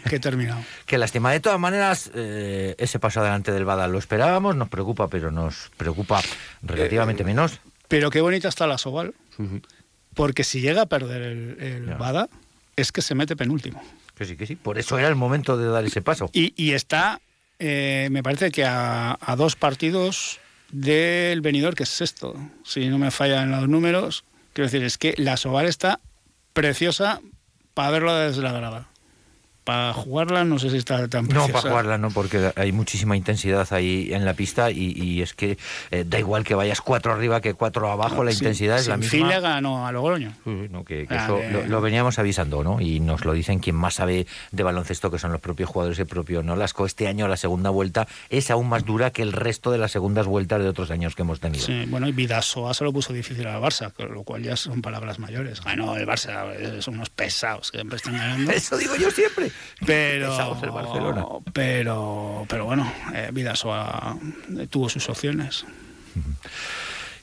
que 0.10 0.16
he 0.18 0.20
terminado. 0.20 0.62
Qué 0.86 0.98
lástima. 0.98 1.32
De 1.32 1.40
todas 1.40 1.60
maneras, 1.60 2.12
eh, 2.14 2.76
ese 2.78 3.00
paso 3.00 3.22
adelante 3.22 3.52
del 3.52 3.66
Bada 3.66 3.88
lo 3.88 4.00
esperábamos, 4.00 4.56
nos 4.56 4.68
preocupa, 4.70 5.08
pero 5.08 5.32
nos 5.32 5.72
preocupa 5.78 6.22
relativamente 6.62 7.24
Eh, 7.24 7.26
menos. 7.26 7.60
Pero 7.88 8.10
qué 8.10 8.20
bonita 8.22 8.50
está 8.50 8.68
la 8.68 8.78
Soval, 8.78 9.14
porque 10.14 10.44
si 10.44 10.60
llega 10.62 10.82
a 10.84 10.86
perder 10.88 11.22
el. 11.22 11.96
Bada, 11.98 12.28
es 12.76 12.92
que 12.92 13.02
se 13.02 13.16
mete 13.16 13.36
penúltimo. 13.38 13.82
Que 14.16 14.26
sí, 14.26 14.36
que 14.36 14.46
sí. 14.46 14.56
Por 14.56 14.78
eso 14.78 14.98
era 15.00 15.08
el 15.08 15.16
momento 15.16 15.58
de 15.58 15.68
dar 15.68 15.86
ese 15.86 16.02
paso. 16.02 16.30
Y, 16.34 16.54
y 16.62 16.74
está, 16.74 17.22
eh, 17.60 18.10
me 18.12 18.24
parece 18.24 18.52
que 18.52 18.66
a, 18.66 19.18
a 19.22 19.36
dos 19.38 19.56
partidos 19.56 20.40
del 20.72 21.42
venidor, 21.42 21.76
que 21.76 21.84
es 21.84 21.90
sexto, 21.90 22.36
si 22.64 22.88
no 22.88 22.98
me 22.98 23.12
fallan 23.12 23.52
los 23.52 23.68
números. 23.68 24.24
Quiero 24.54 24.68
decir, 24.70 24.84
es 24.84 24.98
que 24.98 25.14
la 25.18 25.38
Soval 25.38 25.68
está 25.68 26.00
preciosa 26.54 27.22
para 27.74 27.92
verla 27.92 28.20
desde 28.20 28.42
la 28.42 28.52
grada. 28.52 28.90
Para 29.68 29.92
jugarla 29.92 30.46
no 30.46 30.60
sé 30.60 30.70
si 30.70 30.78
está 30.78 31.10
tan 31.10 31.24
No, 31.26 31.30
preciosa. 31.30 31.52
para 31.52 31.70
jugarla 31.70 31.98
no, 31.98 32.10
porque 32.10 32.54
hay 32.56 32.72
muchísima 32.72 33.18
intensidad 33.18 33.68
ahí 33.72 34.14
en 34.14 34.24
la 34.24 34.34
pista 34.34 34.72
y, 34.72 34.94
y 34.96 35.22
es 35.22 35.34
que 35.34 35.58
eh, 35.92 36.06
da 36.08 36.18
igual 36.20 36.46
que 36.46 36.56
vayas 36.56 36.80
cuatro 36.80 37.12
arriba 37.12 37.42
que 37.42 37.54
cuatro 37.54 37.92
abajo, 37.92 38.24
la 38.24 38.32
Sin- 38.32 38.40
intensidad 38.40 38.78
es 38.80 38.88
la 38.88 38.96
misma. 38.96 39.12
fin 39.12 39.28
le 39.28 39.42
ganó 39.42 39.86
a 39.86 39.92
Logroño. 39.92 40.32
Sí, 40.46 40.58
sí, 40.64 40.68
no, 40.72 40.86
que, 40.86 41.06
que 41.06 41.14
Ah, 41.14 41.26
eso 41.26 41.40
lo, 41.52 41.68
lo 41.68 41.82
veníamos 41.82 42.18
avisando, 42.18 42.64
¿no? 42.64 42.80
Y 42.80 43.02
nos 43.02 43.26
lo 43.26 43.34
dicen 43.34 43.60
quien 43.60 43.76
más 43.76 43.96
sabe 43.96 44.26
de 44.54 44.64
baloncesto, 44.64 45.12
que 45.12 45.20
son 45.20 45.34
los 45.34 45.42
propios 45.42 45.70
jugadores, 45.70 46.00
el 46.00 46.08
propio 46.08 46.42
Nolasco. 46.44 46.86
Este 46.86 47.10
año 47.10 47.28
la 47.28 47.36
segunda 47.36 47.70
vuelta 47.70 48.08
es 48.30 48.50
aún 48.50 48.70
más 48.70 48.86
dura 48.86 49.12
que 49.12 49.22
el 49.22 49.34
resto 49.34 49.70
de 49.72 49.80
las 49.80 49.92
segundas 49.92 50.28
vueltas 50.28 50.62
de 50.62 50.70
otros 50.70 50.92
años 50.92 51.14
que 51.14 51.24
hemos 51.24 51.42
tenido. 51.42 51.66
Sí, 51.66 51.84
bueno, 51.90 52.08
y 52.08 52.14
Vidasoa 52.14 52.74
se 52.74 52.86
lo 52.86 52.94
puso 52.94 53.12
difícil 53.12 53.46
al 53.48 53.62
Barça, 53.62 53.92
lo 54.10 54.24
cual 54.24 54.44
ya 54.44 54.56
son 54.56 54.82
palabras 54.82 55.20
mayores. 55.20 55.62
Ganó 55.62 55.98
el 55.98 56.08
Barça, 56.08 56.80
son 56.82 56.94
unos 56.96 57.10
pesados 57.10 57.70
que 57.72 57.80
siempre 57.80 57.98
están 57.98 58.14
ganando. 58.18 58.52
Eso 58.54 58.78
digo 58.78 58.96
yo 58.96 59.12
siempre. 59.12 59.52
Pero, 59.86 60.30
Pesados 60.32 60.64
el 60.64 60.72
Barcelona. 60.72 61.26
pero, 61.54 62.46
pero 62.50 62.66
bueno, 62.66 62.92
eh, 63.14 63.30
Vidasoa 63.32 64.18
eh, 64.60 64.68
tuvo 64.70 64.90
sus 64.90 65.08
opciones. 65.10 65.66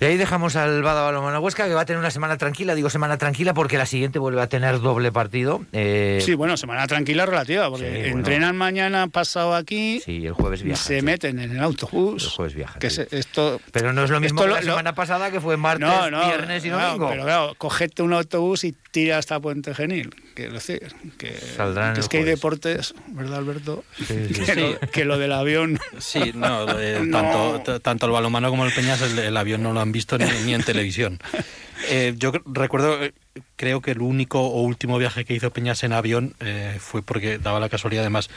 Y 0.01 0.05
ahí 0.07 0.17
dejamos 0.17 0.57
al 0.57 0.83
Bada 0.83 1.03
Balonmano 1.03 1.39
Huesca, 1.41 1.67
que 1.67 1.73
va 1.73 1.83
a 1.83 1.85
tener 1.87 1.99
una 2.01 2.11
semana 2.11 2.37
tranquila. 2.37 2.75
Digo 2.75 2.91
semana 2.91 3.17
tranquila 3.17 3.55
porque 3.55 3.79
la 3.79 3.87
siguiente 3.87 4.19
vuelve 4.19 4.43
a 4.43 4.49
tener 4.49 4.81
doble 4.81 5.13
partido. 5.13 5.65
Eh, 5.73 6.19
Sí, 6.21 6.35
bueno, 6.35 6.57
semana 6.57 6.87
tranquila 6.89 7.25
relativa, 7.27 7.71
porque 7.71 7.87
Sí, 7.91 8.01
bueno. 8.03 8.19
entrenan 8.19 8.57
mañana 8.57 9.07
pasado 9.07 9.55
aquí 9.55 10.03
sí, 10.05 10.27
el 10.27 10.33
jueves 10.33 10.63
viajan. 10.63 10.85
se 10.85 10.99
sí. 10.99 11.05
meten 11.05 11.39
en 11.39 11.53
el 11.53 11.63
autobús. 11.63 12.25
El 12.25 12.31
jueves 12.31 12.55
viajan, 12.55 12.81
Que 12.81 12.91
sí. 12.91 13.03
se- 13.09 13.19
esto, 13.19 13.61
Pero 13.73 13.93
no 13.93 14.05
es 14.05 14.11
lo 14.11 14.21
mismo 14.21 14.43
que 14.43 14.49
la 14.49 14.61
lo- 14.61 14.73
semana 14.73 14.95
pasada, 14.95 15.31
que 15.31 15.41
fue 15.41 15.57
martes, 15.57 15.87
no, 15.89 16.11
no, 16.11 16.27
viernes 16.27 16.65
y 16.65 16.69
domingo. 16.71 17.09
pero 17.09 17.23
claro, 17.23 17.55
cogete 17.57 18.03
un 18.03 18.13
autobús 18.13 18.65
y 18.65 18.75
tira 18.91 19.19
hasta 19.19 19.39
Puente 19.41 19.75
Genil. 19.75 20.13
Quiero 20.35 20.55
decir, 20.55 20.95
que, 21.17 21.35
Saldrán 21.35 21.95
que 21.95 22.01
es 22.01 22.09
que 22.09 22.19
hay 22.19 22.25
deportes, 22.25 22.95
¿verdad, 23.09 23.39
Alberto? 23.39 23.85
Sí, 23.97 24.29
sí. 24.35 24.43
Que, 24.45 24.57
lo, 24.57 24.81
que 24.81 25.05
lo 25.05 25.19
del 25.19 25.33
avión. 25.33 25.79
Sí, 25.99 26.33
no, 26.35 26.67
eh, 26.79 27.01
No. 27.05 27.21
Tanto, 27.21 27.81
tanto 27.81 28.07
el 28.07 28.13
balonmano 28.13 28.51
como 28.51 28.67
el 28.67 28.73
Peñas, 28.73 29.01
el, 29.03 29.19
el 29.19 29.37
avión 29.37 29.63
no 29.63 29.73
lo 29.73 29.81
han 29.81 29.93
visto 29.93 30.19
ni, 30.19 30.27
ni 30.45 30.55
en 30.55 30.63
televisión. 30.63 31.21
Eh, 31.89 32.15
yo 32.17 32.33
recuerdo, 32.47 33.03
eh, 33.03 33.13
creo 33.57 33.81
que 33.81 33.93
el 33.93 34.01
único 34.01 34.41
o 34.41 34.63
último 34.63 34.99
viaje 34.99 35.25
que 35.25 35.35
hizo 35.35 35.51
Peñas 35.51 35.83
en 35.83 35.93
avión 35.93 36.35
eh, 36.41 36.77
fue 36.79 37.03
porque 37.03 37.39
daba 37.39 37.61
la 37.61 37.69
casualidad, 37.69 38.03
además, 38.03 38.31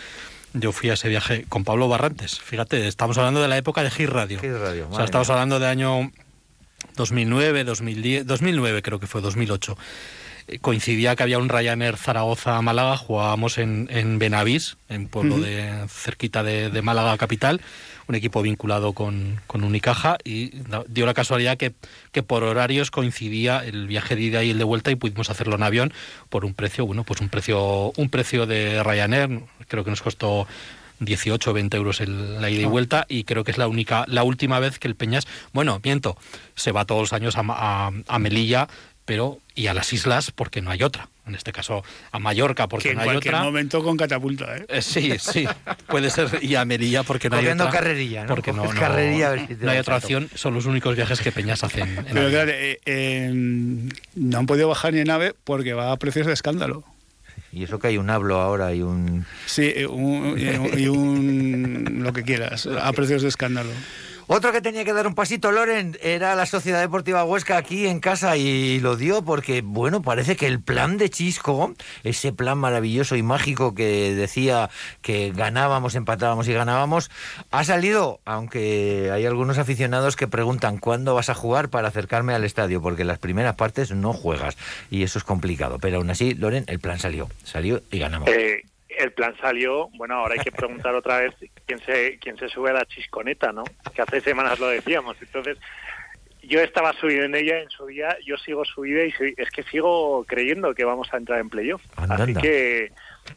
yo 0.54 0.72
fui 0.72 0.90
a 0.90 0.94
ese 0.94 1.08
viaje 1.08 1.46
con 1.48 1.64
Pablo 1.64 1.88
Barrantes. 1.88 2.40
Fíjate, 2.40 2.88
estamos 2.88 3.18
hablando 3.18 3.42
de 3.42 3.48
la 3.48 3.58
época 3.58 3.84
de 3.84 3.92
Hit 3.92 4.10
Radio. 4.10 4.40
Hit 4.40 4.52
Radio, 4.52 4.88
o 4.90 4.96
sea, 4.96 5.06
estamos 5.06 5.28
mía. 5.28 5.36
hablando 5.36 5.60
de 5.60 5.68
año 5.68 6.12
2009, 6.96 7.64
2010, 7.64 8.26
2009 8.26 8.82
creo 8.82 9.00
que 9.00 9.08
fue, 9.08 9.22
2008. 9.22 9.78
Coincidía 10.62 11.16
que 11.16 11.24
había 11.24 11.40
un 11.40 11.50
Ryanair 11.50 11.98
Zaragoza-Málaga, 11.98 12.96
jugábamos 12.96 13.58
en, 13.58 13.90
en 13.92 14.18
Benavís, 14.18 14.78
en 14.88 15.08
pueblo 15.10 15.38
de 15.40 15.86
cerquita 15.90 16.42
de, 16.42 16.70
de 16.70 16.82
Málaga 16.82 17.18
capital, 17.18 17.60
un 18.08 18.16
equipo 18.16 18.42
vinculado 18.42 18.94
con, 18.94 19.42
con 19.46 19.66
Unicaja 19.66 20.18
y 20.24 20.52
dio 20.88 21.06
la 21.06 21.14
casualidad 21.14 21.58
que, 21.58 21.74
que 22.14 22.24
por 22.24 22.44
horarios 22.44 22.92
coincidía 22.92 23.60
el 23.66 23.88
viaje 23.88 24.16
de 24.16 24.22
ida 24.22 24.44
y 24.46 24.52
el 24.52 24.58
de 24.58 24.64
vuelta 24.64 24.90
y 24.90 24.96
pudimos 24.96 25.30
hacerlo 25.30 25.56
en 25.58 25.64
avión 25.64 25.94
por 26.30 26.46
un 26.46 26.54
precio, 26.54 26.86
bueno, 26.86 27.04
pues 27.04 27.20
un 27.20 27.28
precio, 27.28 27.92
un 27.98 28.10
precio 28.10 28.46
de 28.46 28.82
Ryanair, 28.84 29.42
creo 29.68 29.84
que 29.84 29.90
nos 29.90 30.02
costó 30.02 30.48
18 31.02 31.52
o 31.52 31.54
20 31.54 31.76
euros 31.76 32.00
el- 32.00 32.42
la 32.42 32.50
ida 32.50 32.62
y 32.62 32.66
vuelta 32.66 33.06
y 33.10 33.26
creo 33.26 33.44
que 33.44 33.52
es 33.52 33.58
la 33.58 33.68
única, 33.68 34.06
la 34.08 34.24
última 34.24 34.60
vez 34.60 34.80
que 34.80 34.88
el 34.88 34.96
Peñas, 34.96 35.28
bueno, 35.52 35.82
miento, 35.84 36.18
se 36.56 36.72
va 36.72 36.86
todos 36.86 37.02
los 37.02 37.14
años 37.14 37.36
a- 37.38 37.92
a 38.08 38.20
Melilla, 38.20 38.68
pero 39.08 39.40
y 39.56 39.68
a 39.68 39.74
las 39.74 39.94
islas 39.94 40.30
porque 40.32 40.62
no 40.62 40.70
hay 40.70 40.84
otra. 40.84 41.08
En 41.26 41.34
este 41.34 41.52
caso 41.52 41.84
a 42.12 42.20
Mallorca 42.20 42.68
porque 42.68 42.84
Que 42.84 42.90
en 42.92 42.96
no 42.98 43.02
hay 43.02 43.08
cualquier 43.08 43.34
otra. 43.36 43.44
momento 43.46 43.84
con 43.84 43.98
catapulta, 43.98 44.58
¿eh? 44.58 44.66
Eh, 44.70 44.82
sí, 44.82 45.14
sí, 45.20 45.46
puede 45.88 46.10
ser 46.10 46.40
y 46.42 46.56
a 46.56 46.64
Melilla 46.66 47.04
porque 47.04 47.30
no 47.30 47.38
Corriendo 47.38 47.64
hay 47.64 47.68
otra. 47.70 47.80
carrerilla, 47.80 48.22
¿no? 48.24 48.28
Porque 48.28 48.54
no, 48.54 48.64
no- 48.66 48.80
carrerilla 48.80 49.28
a 49.28 49.32
ver 49.32 49.48
si 49.48 49.56
te 49.56 49.66
no 49.66 49.72
hay 49.72 49.78
otra 49.80 49.96
opción, 49.98 50.30
son 50.36 50.54
los 50.54 50.66
únicos 50.66 50.96
viajes 50.96 51.20
que 51.22 51.32
Peñas 51.32 51.64
hacen. 51.64 51.88
en 51.98 52.06
Pero 52.06 52.20
avión. 52.28 52.32
claro, 52.32 52.52
eh, 52.54 52.80
eh, 52.86 53.32
no 54.16 54.38
han 54.38 54.46
podido 54.46 54.68
bajar 54.68 54.94
ni 54.94 55.00
en 55.00 55.08
nave 55.08 55.34
porque 55.46 55.74
va 55.74 55.92
a 55.92 55.98
precios 55.98 56.28
de 56.28 56.34
escándalo. 56.34 56.84
Y 57.54 57.64
eso 57.64 57.80
que 57.80 57.88
hay 57.88 57.98
un 57.98 58.10
hablo 58.10 58.40
ahora 58.42 58.74
y 58.76 58.82
un... 58.82 59.26
Sí, 59.48 59.74
un- 59.90 60.38
y 60.38 60.48
un, 60.50 60.80
y 60.80 60.88
un- 60.88 62.00
lo 62.04 62.14
que 62.14 62.24
quieras, 62.24 62.68
a 62.68 62.92
precios 62.94 63.22
de 63.22 63.30
escándalo. 63.30 63.70
Otro 64.30 64.52
que 64.52 64.60
tenía 64.60 64.84
que 64.84 64.92
dar 64.92 65.08
un 65.08 65.16
pasito, 65.16 65.54
Loren, 65.54 65.98
era 66.02 66.36
la 66.36 66.46
Sociedad 66.46 66.82
Deportiva 66.82 67.24
Huesca 67.24 67.56
aquí 67.56 67.88
en 67.88 68.02
casa 68.02 68.36
y 68.36 68.82
lo 68.82 68.98
dio 68.98 69.22
porque, 69.22 69.62
bueno, 69.62 70.02
parece 70.02 70.36
que 70.36 70.48
el 70.48 70.60
plan 70.60 70.98
de 70.98 71.10
Chisco, 71.10 71.74
ese 72.04 72.34
plan 72.34 72.58
maravilloso 72.58 73.16
y 73.16 73.24
mágico 73.24 73.74
que 73.74 74.14
decía 74.16 74.70
que 75.02 75.32
ganábamos, 75.34 75.96
empatábamos 75.96 76.46
y 76.50 76.54
ganábamos, 76.54 77.10
ha 77.52 77.64
salido, 77.64 78.20
aunque 78.26 79.12
hay 79.14 79.26
algunos 79.26 79.60
aficionados 79.60 80.18
que 80.18 80.28
preguntan 80.28 80.78
cuándo 80.78 81.16
vas 81.16 81.30
a 81.30 81.34
jugar 81.34 81.70
para 81.70 81.88
acercarme 81.88 82.34
al 82.34 82.44
estadio, 82.44 82.82
porque 82.82 83.06
las 83.06 83.20
primeras 83.20 83.56
partes 83.56 83.92
no 83.92 84.12
juegas 84.12 84.58
y 84.92 85.04
eso 85.04 85.20
es 85.20 85.24
complicado. 85.24 85.80
Pero 85.80 86.00
aún 86.00 86.10
así, 86.10 86.34
Loren, 86.34 86.66
el 86.68 86.80
plan 86.80 87.00
salió, 87.00 87.30
salió 87.46 87.82
y 87.92 88.00
ganamos. 88.00 88.28
Eh, 88.28 88.64
el 88.98 89.12
plan 89.14 89.36
salió, 89.42 89.90
bueno, 89.96 90.16
ahora 90.16 90.34
hay 90.34 90.40
que 90.40 90.52
preguntar 90.52 90.94
otra 90.96 91.20
vez 91.20 91.34
quién 91.66 91.80
se, 91.86 92.18
quién 92.20 92.38
se 92.38 92.50
sube 92.50 92.70
a 92.72 92.74
la 92.74 92.86
chisconeta, 92.86 93.52
¿no? 93.52 93.64
Que 93.94 94.02
hace 94.02 94.22
semanas 94.22 94.60
lo 94.60 94.68
decíamos. 94.68 95.18
Entonces, 95.22 95.58
yo 96.44 96.62
estaba 96.62 96.94
subido 96.94 97.26
en 97.26 97.36
ella 97.36 97.60
en 97.60 97.70
su 97.70 97.86
día, 97.88 98.18
yo 98.26 98.38
sigo 98.38 98.64
subida 98.66 99.04
y 99.04 99.14
es 99.38 99.50
que 99.50 99.64
sigo 99.64 100.24
creyendo 100.26 100.74
que 100.74 100.86
vamos 100.86 101.14
a 101.14 101.18
entrar 101.18 101.40
en 101.40 101.50
playoff. 101.50 101.82
Así 101.98 102.34
que 102.36 102.92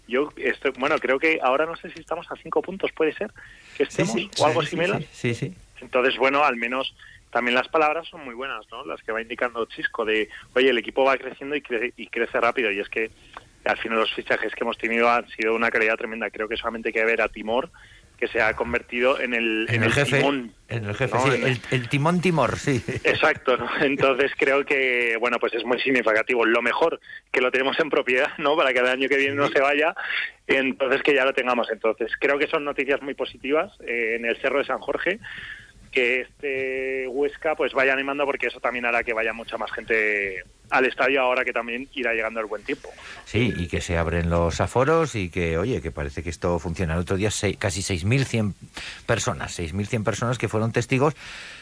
yo 0.06 0.30
estoy, 0.36 0.72
bueno, 0.78 0.96
creo 0.98 1.18
que 1.18 1.40
ahora 1.42 1.66
no 1.66 1.74
sé 1.76 1.90
si 1.90 2.00
estamos 2.00 2.30
a 2.30 2.36
cinco 2.36 2.62
puntos, 2.62 2.92
puede 2.92 3.12
ser 3.12 3.32
que 3.76 3.82
estemos 3.84 4.12
sí, 4.12 4.30
o 4.38 4.46
algo 4.46 4.62
sí, 4.62 4.68
similar. 4.68 5.02
Sí, 5.12 5.34
sí. 5.34 5.52
Entonces, 5.80 6.16
bueno, 6.18 6.44
al 6.44 6.56
menos 6.56 6.94
también 7.32 7.54
las 7.54 7.68
palabras 7.68 8.06
son 8.08 8.24
muy 8.24 8.34
buenas, 8.34 8.64
¿no? 8.70 8.84
Las 8.84 9.02
que 9.02 9.12
va 9.12 9.22
indicando 9.22 9.64
Chisco 9.66 10.04
de, 10.04 10.28
oye, 10.54 10.70
el 10.70 10.78
equipo 10.78 11.04
va 11.04 11.16
creciendo 11.16 11.56
y, 11.56 11.62
cre- 11.62 11.92
y 11.96 12.06
crece 12.08 12.40
rápido. 12.40 12.70
Y 12.70 12.80
es 12.80 12.88
que 12.88 13.10
al 13.64 13.76
final 13.78 13.98
los 13.98 14.12
fichajes 14.14 14.54
que 14.54 14.64
hemos 14.64 14.78
tenido 14.78 15.10
han 15.10 15.28
sido 15.30 15.54
una 15.54 15.70
calidad 15.70 15.96
tremenda. 15.96 16.30
Creo 16.30 16.48
que 16.48 16.56
solamente 16.56 16.88
hay 16.88 16.92
que 16.94 17.04
ver 17.04 17.20
a 17.22 17.28
Timor, 17.28 17.70
que 18.18 18.28
se 18.28 18.42
ha 18.42 18.54
convertido 18.54 19.18
en 19.18 19.32
el, 19.32 19.66
En, 19.70 19.82
el, 19.82 19.92
jefe, 19.92 20.18
timón. 20.18 20.52
en 20.68 20.84
el 20.84 20.94
jefe, 20.94 21.14
¿no? 21.16 21.22
sí, 21.22 21.30
En- 21.40 21.46
el, 21.46 21.60
el 21.70 21.88
timón 21.88 22.20
Timor, 22.20 22.58
sí. 22.58 22.82
Exacto, 23.04 23.56
¿no? 23.56 23.66
Entonces 23.80 24.32
creo 24.36 24.64
que, 24.66 25.16
bueno, 25.18 25.38
pues 25.38 25.54
es 25.54 25.64
muy 25.64 25.80
significativo. 25.80 26.44
Lo 26.44 26.60
mejor 26.60 27.00
que 27.32 27.40
lo 27.40 27.50
tenemos 27.50 27.78
en 27.80 27.88
propiedad, 27.88 28.28
¿no? 28.38 28.56
Para 28.56 28.72
que 28.74 28.80
el 28.80 28.86
año 28.88 29.08
que 29.08 29.16
viene 29.16 29.34
no 29.34 29.48
se 29.48 29.60
vaya, 29.60 29.94
entonces 30.46 31.02
que 31.02 31.14
ya 31.14 31.24
lo 31.24 31.32
tengamos. 31.32 31.68
Entonces 31.70 32.10
creo 32.20 32.38
que 32.38 32.46
son 32.48 32.64
noticias 32.64 33.00
muy 33.00 33.14
positivas 33.14 33.72
eh, 33.86 34.16
en 34.18 34.26
el 34.26 34.36
Cerro 34.42 34.58
de 34.58 34.64
San 34.66 34.78
Jorge 34.80 35.18
que 35.90 36.22
este 36.22 37.08
Huesca 37.08 37.54
pues 37.56 37.72
vaya 37.72 37.92
animando 37.92 38.24
porque 38.24 38.46
eso 38.46 38.60
también 38.60 38.86
hará 38.86 39.02
que 39.02 39.12
vaya 39.12 39.32
mucha 39.32 39.56
más 39.56 39.70
gente 39.72 40.44
al 40.70 40.86
estadio 40.86 41.20
ahora 41.20 41.44
que 41.44 41.52
también 41.52 41.88
irá 41.94 42.12
llegando 42.12 42.40
el 42.40 42.46
buen 42.46 42.62
tiempo. 42.62 42.90
Sí, 43.24 43.52
y 43.56 43.66
que 43.66 43.80
se 43.80 43.96
abren 43.96 44.30
los 44.30 44.60
aforos 44.60 45.16
y 45.16 45.28
que, 45.28 45.58
oye, 45.58 45.82
que 45.82 45.90
parece 45.90 46.22
que 46.22 46.30
esto 46.30 46.58
funciona. 46.58 46.94
El 46.94 47.00
otro 47.00 47.16
día 47.16 47.30
casi 47.58 47.80
6.100 47.80 48.54
personas, 49.06 49.58
6.100 49.58 50.04
personas 50.04 50.38
que 50.38 50.48
fueron 50.48 50.72
testigos 50.72 51.14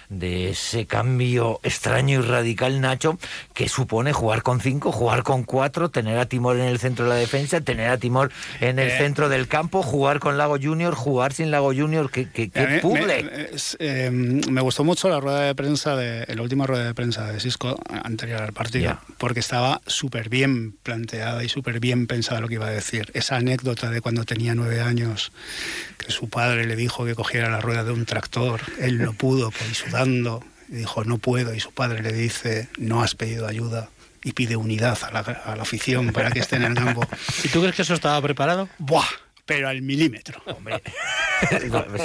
de 0.09 0.51
ese 0.51 0.87
cambio 0.87 1.61
extraño 1.63 2.21
y 2.21 2.23
radical, 2.23 2.81
Nacho, 2.81 3.19
que 3.55 3.69
supone 3.69 4.13
jugar 4.13 4.43
con 4.43 4.61
cinco, 4.61 4.91
jugar 4.93 5.23
con 5.23 5.45
cuatro, 5.45 5.91
tener 5.91 6.19
a 6.19 6.27
Timor 6.27 6.57
en 6.57 6.65
el 6.67 6.79
centro 6.79 7.05
de 7.05 7.11
la 7.11 7.17
defensa, 7.17 7.61
tener 7.61 7.91
a 7.91 7.99
Timor 7.99 8.31
en 8.61 8.79
el 8.79 8.89
Eh. 8.89 8.99
centro 8.99 9.29
del 9.29 9.49
campo, 9.49 9.83
jugar 9.83 10.19
con 10.19 10.39
Lago 10.39 10.57
Junior, 10.61 10.95
jugar 10.95 11.33
sin 11.35 11.51
Lago 11.51 11.75
Junior, 11.75 12.11
qué, 12.11 12.29
qué, 12.31 12.49
qué 12.51 12.61
A 12.61 12.67
mí 12.83 12.93
me- 12.93 13.49
eh, 13.81 14.41
gustó 14.63 14.85
mucho 14.85 15.09
la 15.09 15.21
rueda 15.21 15.41
de 15.41 15.55
prensa, 15.55 15.97
de, 15.97 16.27
la 16.35 16.43
última 16.43 16.67
rueda 16.67 16.85
de 16.85 16.95
prensa 16.95 17.27
de 17.31 17.41
Cisco 17.41 17.79
anterior 17.89 18.43
al 18.43 18.53
partido, 18.53 18.99
porque 19.19 19.41
estaba 19.41 19.81
súper 19.87 20.29
bien 20.29 20.73
planteada 20.83 21.45
y 21.45 21.49
súper 21.49 21.81
bien 21.81 22.07
pensada 22.07 22.41
lo 22.41 22.49
que 22.49 22.55
iba 22.55 22.67
a 22.67 22.71
decir. 22.71 23.11
Esa 23.15 23.37
anécdota 23.37 23.91
de 23.91 24.01
cuando 24.01 24.25
tenía 24.25 24.55
nueve 24.55 24.81
años, 24.81 25.33
que 25.99 26.11
su 26.13 26.29
padre 26.29 26.67
le 26.67 26.77
dijo 26.77 27.05
que 27.05 27.15
cogiera 27.15 27.49
la 27.51 27.61
rueda 27.61 27.85
de 27.85 27.93
un 27.93 28.05
tractor, 28.05 28.61
él 28.81 28.99
no 29.03 29.13
pudo, 29.13 29.51
pues, 29.51 29.85
y 29.87 29.91
sudando, 30.05 30.45
y 30.69 30.77
dijo 30.77 31.05
no 31.05 31.19
puedo, 31.19 31.55
y 31.55 31.61
su 31.61 31.73
padre 31.73 32.03
le 32.03 32.13
dice 32.13 32.69
no 32.79 33.03
has 33.03 33.15
pedido 33.15 33.47
ayuda. 33.47 33.91
Y 34.25 34.33
pide 34.33 34.57
unidad 34.57 34.99
a 35.05 35.13
la, 35.13 35.21
a 35.21 35.55
la 35.55 35.63
afición 35.63 36.13
para 36.13 36.31
que 36.33 36.41
esté 36.41 36.57
en 36.57 36.65
el 36.65 36.75
campo. 36.75 37.07
¿Y 37.45 37.49
tú 37.49 37.61
crees 37.61 37.77
que 37.77 37.83
eso 37.83 37.95
estaba 37.95 38.21
preparado? 38.21 38.69
¡Buah! 38.79 39.07
Pero 39.47 39.69
al 39.69 39.81
milímetro. 39.81 40.43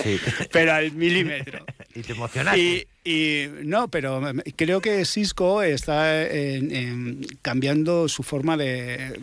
Sí. 0.04 0.20
Pero 0.52 0.74
al 0.74 0.92
milímetro. 0.92 1.66
Y 1.96 2.02
te 2.04 2.12
emocionaste. 2.14 2.60
Y, 3.04 3.10
y 3.10 3.48
no, 3.64 3.88
pero 3.88 4.22
creo 4.56 4.80
que 4.80 5.04
Cisco 5.06 5.64
está 5.64 6.22
en- 6.24 6.74
en 6.74 7.28
cambiando 7.42 8.08
su 8.08 8.22
forma 8.22 8.56
de, 8.58 9.18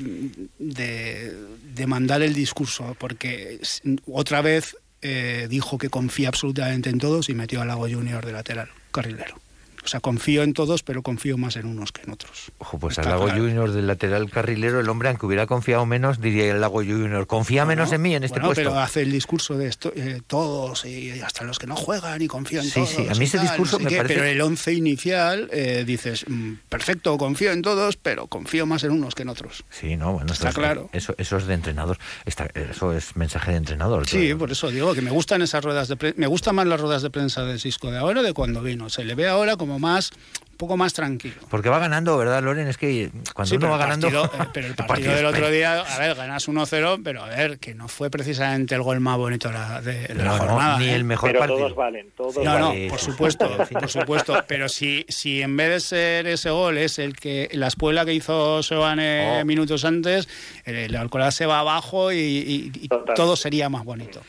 de, 0.58 1.32
de 1.74 1.86
mandar 1.86 2.22
el 2.22 2.34
discurso, 2.34 2.96
porque 2.98 3.60
otra 4.06 4.42
vez 4.42 4.76
eh, 5.02 5.46
dijo 5.48 5.78
que 5.78 5.88
confía 5.88 6.28
absolutamente 6.28 6.90
en 6.90 6.98
todos 6.98 7.28
y 7.28 7.34
metió 7.34 7.60
a 7.60 7.64
Lago 7.64 7.88
Junior 7.88 8.24
de 8.24 8.32
lateral, 8.32 8.68
carrilero. 8.92 9.36
O 9.84 9.88
sea, 9.88 10.00
confío 10.00 10.42
en 10.42 10.52
todos, 10.52 10.82
pero 10.82 11.02
confío 11.02 11.38
más 11.38 11.56
en 11.56 11.66
unos 11.66 11.92
que 11.92 12.02
en 12.02 12.10
otros. 12.10 12.52
Ojo, 12.58 12.78
pues 12.78 12.98
Está 12.98 13.02
al 13.02 13.16
Lago 13.16 13.24
claro. 13.26 13.40
Junior 13.42 13.72
del 13.72 13.86
lateral 13.86 14.30
carrilero, 14.30 14.80
el 14.80 14.88
hombre, 14.88 15.08
aunque 15.08 15.26
hubiera 15.26 15.46
confiado 15.46 15.86
menos, 15.86 16.20
diría 16.20 16.50
el 16.50 16.60
Lago 16.60 16.76
Junior, 16.84 17.26
confía 17.26 17.64
menos 17.64 17.90
en 17.92 18.02
mí 18.02 18.14
en 18.14 18.24
este 18.24 18.38
bueno, 18.40 18.48
puesto. 18.48 18.62
pero 18.70 18.78
hace 18.80 19.02
el 19.02 19.12
discurso 19.12 19.56
de 19.56 19.68
esto, 19.68 19.92
eh, 19.96 20.20
todos 20.26 20.84
y 20.84 21.10
hasta 21.20 21.44
los 21.44 21.58
que 21.58 21.66
no 21.66 21.76
juegan 21.76 22.20
y 22.22 22.26
confío 22.28 22.60
en 22.60 22.66
Sí, 22.66 22.72
todos. 22.74 22.88
sí, 22.90 23.06
a 23.08 23.14
mí 23.14 23.24
ese 23.24 23.38
tal, 23.38 23.46
discurso 23.48 23.76
no 23.76 23.78
sé 23.78 23.84
me 23.84 23.90
qué, 23.90 23.96
parece- 23.96 24.14
Pero 24.14 24.26
el 24.26 24.40
once 24.42 24.72
inicial 24.72 25.48
eh, 25.52 25.84
dices, 25.86 26.24
mm, 26.28 26.52
perfecto, 26.68 27.16
confío 27.18 27.52
en 27.52 27.62
todos, 27.62 27.96
pero 27.96 28.26
confío 28.26 28.66
más 28.66 28.84
en 28.84 28.90
unos 28.92 29.14
que 29.14 29.22
en 29.22 29.30
otros. 29.30 29.64
Sí, 29.70 29.96
no, 29.96 30.12
bueno, 30.12 30.32
Está 30.32 30.50
eso, 30.50 30.58
claro. 30.60 30.90
Eso, 30.92 31.14
eso 31.18 31.36
es 31.38 31.46
de 31.46 31.54
entrenador. 31.54 31.98
Está- 32.26 32.48
eso 32.54 32.92
es 32.92 33.16
mensaje 33.16 33.52
de 33.52 33.56
entrenador. 33.58 34.06
Sí, 34.06 34.28
todo. 34.30 34.38
por 34.38 34.52
eso 34.52 34.70
digo 34.70 34.94
que 34.94 35.00
me 35.02 35.10
gustan 35.10 35.42
esas 35.42 35.64
ruedas 35.64 35.88
de 35.88 35.96
prensa. 35.96 36.20
Me 36.20 36.26
gustan 36.26 36.54
más 36.54 36.66
las 36.66 36.80
ruedas 36.80 37.02
de 37.02 37.10
prensa 37.10 37.44
de 37.44 37.58
Cisco 37.58 37.90
de 37.90 37.98
ahora 37.98 38.22
de 38.22 38.32
cuando 38.32 38.62
vino. 38.62 38.90
Se 38.90 39.04
le 39.04 39.14
ve 39.14 39.28
ahora 39.28 39.56
como 39.56 39.69
más, 39.78 40.10
un 40.50 40.56
poco 40.56 40.76
más 40.76 40.92
tranquilo. 40.92 41.36
Porque 41.48 41.70
va 41.70 41.78
ganando, 41.78 42.18
¿verdad, 42.18 42.42
Loren? 42.42 42.68
Es 42.68 42.76
que 42.76 43.10
cuando 43.34 43.48
Sí, 43.48 43.56
uno 43.56 43.68
va 43.70 43.76
el 43.76 43.80
ganando. 43.80 44.08
eh, 44.34 44.46
pero 44.52 44.66
el 44.66 44.74
partido 44.74 45.14
del 45.14 45.24
otro 45.24 45.48
día, 45.50 45.80
a 45.80 45.98
ver, 45.98 46.14
ganas 46.14 46.46
1-0, 46.48 47.00
pero 47.02 47.22
a 47.24 47.28
ver, 47.28 47.58
que 47.58 47.74
no 47.74 47.88
fue 47.88 48.10
precisamente 48.10 48.74
el 48.74 48.82
gol 48.82 49.00
más 49.00 49.16
bonito 49.16 49.48
de 49.48 49.54
la, 49.54 49.80
de, 49.80 50.08
de 50.08 50.14
la 50.16 50.24
No, 50.24 50.32
no, 50.36 50.38
jornada. 50.44 50.78
ni 50.78 50.88
¿eh? 50.88 50.94
el 50.94 51.04
mejor 51.04 51.30
Pero 51.30 51.38
partido. 51.40 51.58
todos 51.60 51.74
valen, 51.76 52.10
todos 52.14 52.36
No, 52.36 52.58
no, 52.58 52.68
valen. 52.68 52.88
por 52.90 52.98
supuesto, 52.98 53.50
por 53.72 53.88
supuesto. 53.88 54.44
Pero 54.46 54.68
si, 54.68 55.06
si 55.08 55.40
en 55.40 55.56
vez 55.56 55.70
de 55.70 55.80
ser 55.80 56.26
ese 56.26 56.50
gol 56.50 56.76
es 56.76 56.98
el 56.98 57.16
que 57.16 57.48
la 57.52 57.68
espuela 57.68 58.04
que 58.04 58.12
hizo 58.12 58.62
Sebane 58.62 59.40
Oh. 59.40 59.44
minutos 59.46 59.84
antes, 59.86 60.28
el, 60.66 60.76
el 60.76 60.96
Alcoraz 60.96 61.34
se 61.36 61.46
va 61.46 61.60
abajo 61.60 62.12
y, 62.12 62.16
y- 62.18 62.72
y 62.82 62.88
Total. 62.88 63.14
todo 63.14 63.34
sería 63.36 63.68
más 63.70 63.84
bonito. 63.84 64.20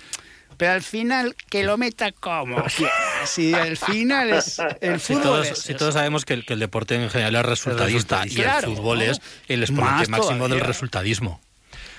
Pero 0.61 0.73
al 0.73 0.83
final 0.83 1.35
que 1.49 1.63
lo 1.63 1.75
meta 1.75 2.11
como 2.11 2.63
si 3.25 3.51
el 3.51 3.77
final 3.77 4.29
es 4.29 4.61
el 4.79 4.99
Si 4.99 5.13
fútbol 5.15 5.23
todos, 5.23 5.47
es 5.47 5.57
si 5.57 5.73
todos 5.73 5.95
sabemos 5.95 6.23
que 6.23 6.35
el, 6.35 6.45
que 6.45 6.53
el 6.53 6.59
deporte 6.59 6.93
en 6.93 7.09
general 7.09 7.33
es 7.37 7.45
resultadista, 7.47 8.27
y 8.27 8.35
Claro. 8.35 8.69
el 8.69 8.75
fútbol 8.75 9.01
es 9.01 9.19
el 9.47 9.63
exponente 9.63 10.07
máximo 10.11 10.47
del 10.47 10.59
resultadismo. 10.59 11.41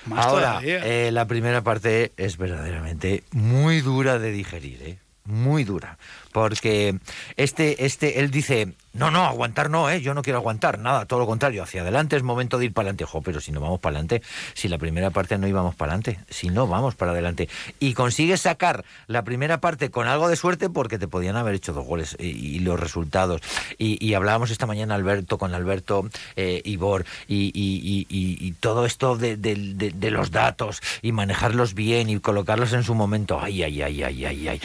Más 0.05 0.25
Ahora, 0.25 0.61
eh, 0.63 1.09
la 1.11 1.27
primera 1.27 1.61
parte 1.61 2.13
es 2.15 2.37
verdaderamente 2.37 3.25
muy 3.31 3.81
dura 3.81 4.17
de 4.17 4.31
digerir, 4.31 4.81
¿eh? 4.81 4.97
Muy 5.25 5.65
dura. 5.65 5.97
Porque 6.33 6.97
este, 7.37 7.85
este, 7.85 8.19
él 8.19 8.31
dice, 8.31 8.73
no, 8.93 9.09
no, 9.11 9.23
aguantar 9.25 9.69
no, 9.69 9.89
¿eh? 9.89 10.01
Yo 10.01 10.13
no 10.13 10.21
quiero 10.21 10.39
aguantar, 10.39 10.79
nada, 10.79 11.05
todo 11.05 11.19
lo 11.19 11.25
contrario, 11.25 11.63
hacia 11.63 11.81
adelante 11.81 12.15
es 12.15 12.23
momento 12.23 12.57
de 12.59 12.65
ir 12.65 12.73
para 12.73 12.87
adelante. 12.89 13.05
Jo, 13.05 13.21
pero 13.21 13.39
si 13.39 13.51
no 13.51 13.61
vamos 13.61 13.79
para 13.79 13.97
adelante, 13.97 14.21
si 14.53 14.67
la 14.67 14.77
primera 14.77 15.09
parte 15.11 15.37
no 15.37 15.47
íbamos 15.47 15.75
para 15.75 15.93
adelante, 15.93 16.19
si 16.29 16.49
no 16.49 16.67
vamos 16.67 16.95
para 16.95 17.11
adelante. 17.11 17.47
Y 17.79 17.93
consigues 17.93 18.41
sacar 18.41 18.83
la 19.07 19.23
primera 19.23 19.61
parte 19.61 19.89
con 19.89 20.07
algo 20.07 20.27
de 20.27 20.35
suerte 20.35 20.69
porque 20.69 20.99
te 20.99 21.07
podían 21.07 21.35
haber 21.37 21.55
hecho 21.55 21.71
dos 21.73 21.85
goles 21.85 22.15
y, 22.19 22.25
y 22.27 22.59
los 22.59 22.79
resultados. 22.79 23.41
Y, 23.77 24.13
hablábamos 24.13 24.51
esta 24.51 24.65
mañana 24.67 24.95
Alberto 24.95 25.37
con 25.37 25.53
Alberto 25.53 26.07
eh, 26.35 26.61
Ibor 26.65 27.05
y, 27.27 27.45
y- 27.53 27.79
y- 27.83 28.07
y- 28.09 28.47
y 28.47 28.51
todo 28.53 28.85
esto 28.85 29.15
de, 29.17 29.37
de- 29.37 29.55
de- 29.75 29.91
de 29.91 30.11
los 30.11 30.31
datos 30.31 30.81
y 31.01 31.11
manejarlos 31.11 31.73
bien 31.73 32.09
y 32.09 32.19
colocarlos 32.19 32.73
en 32.73 32.83
su 32.83 32.95
momento. 32.95 33.39
Ay, 33.41 33.63
ay, 33.63 33.81
ay, 33.81 34.03
ay, 34.03 34.25
ay, 34.25 34.47
ay. 34.47 34.61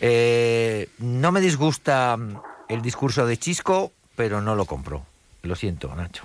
Eh, 0.00 0.88
no 1.10 1.32
me 1.32 1.40
disgusta 1.40 2.16
el 2.68 2.82
discurso 2.82 3.26
de 3.26 3.36
Chisco, 3.36 3.92
pero 4.16 4.40
no 4.40 4.54
lo 4.54 4.64
compro. 4.64 5.04
Lo 5.42 5.56
siento, 5.56 5.94
Nacho. 5.94 6.24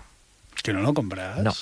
Que 0.62 0.74
no 0.74 0.82
lo 0.82 0.94
compras. 0.94 1.39
No. 1.39 1.54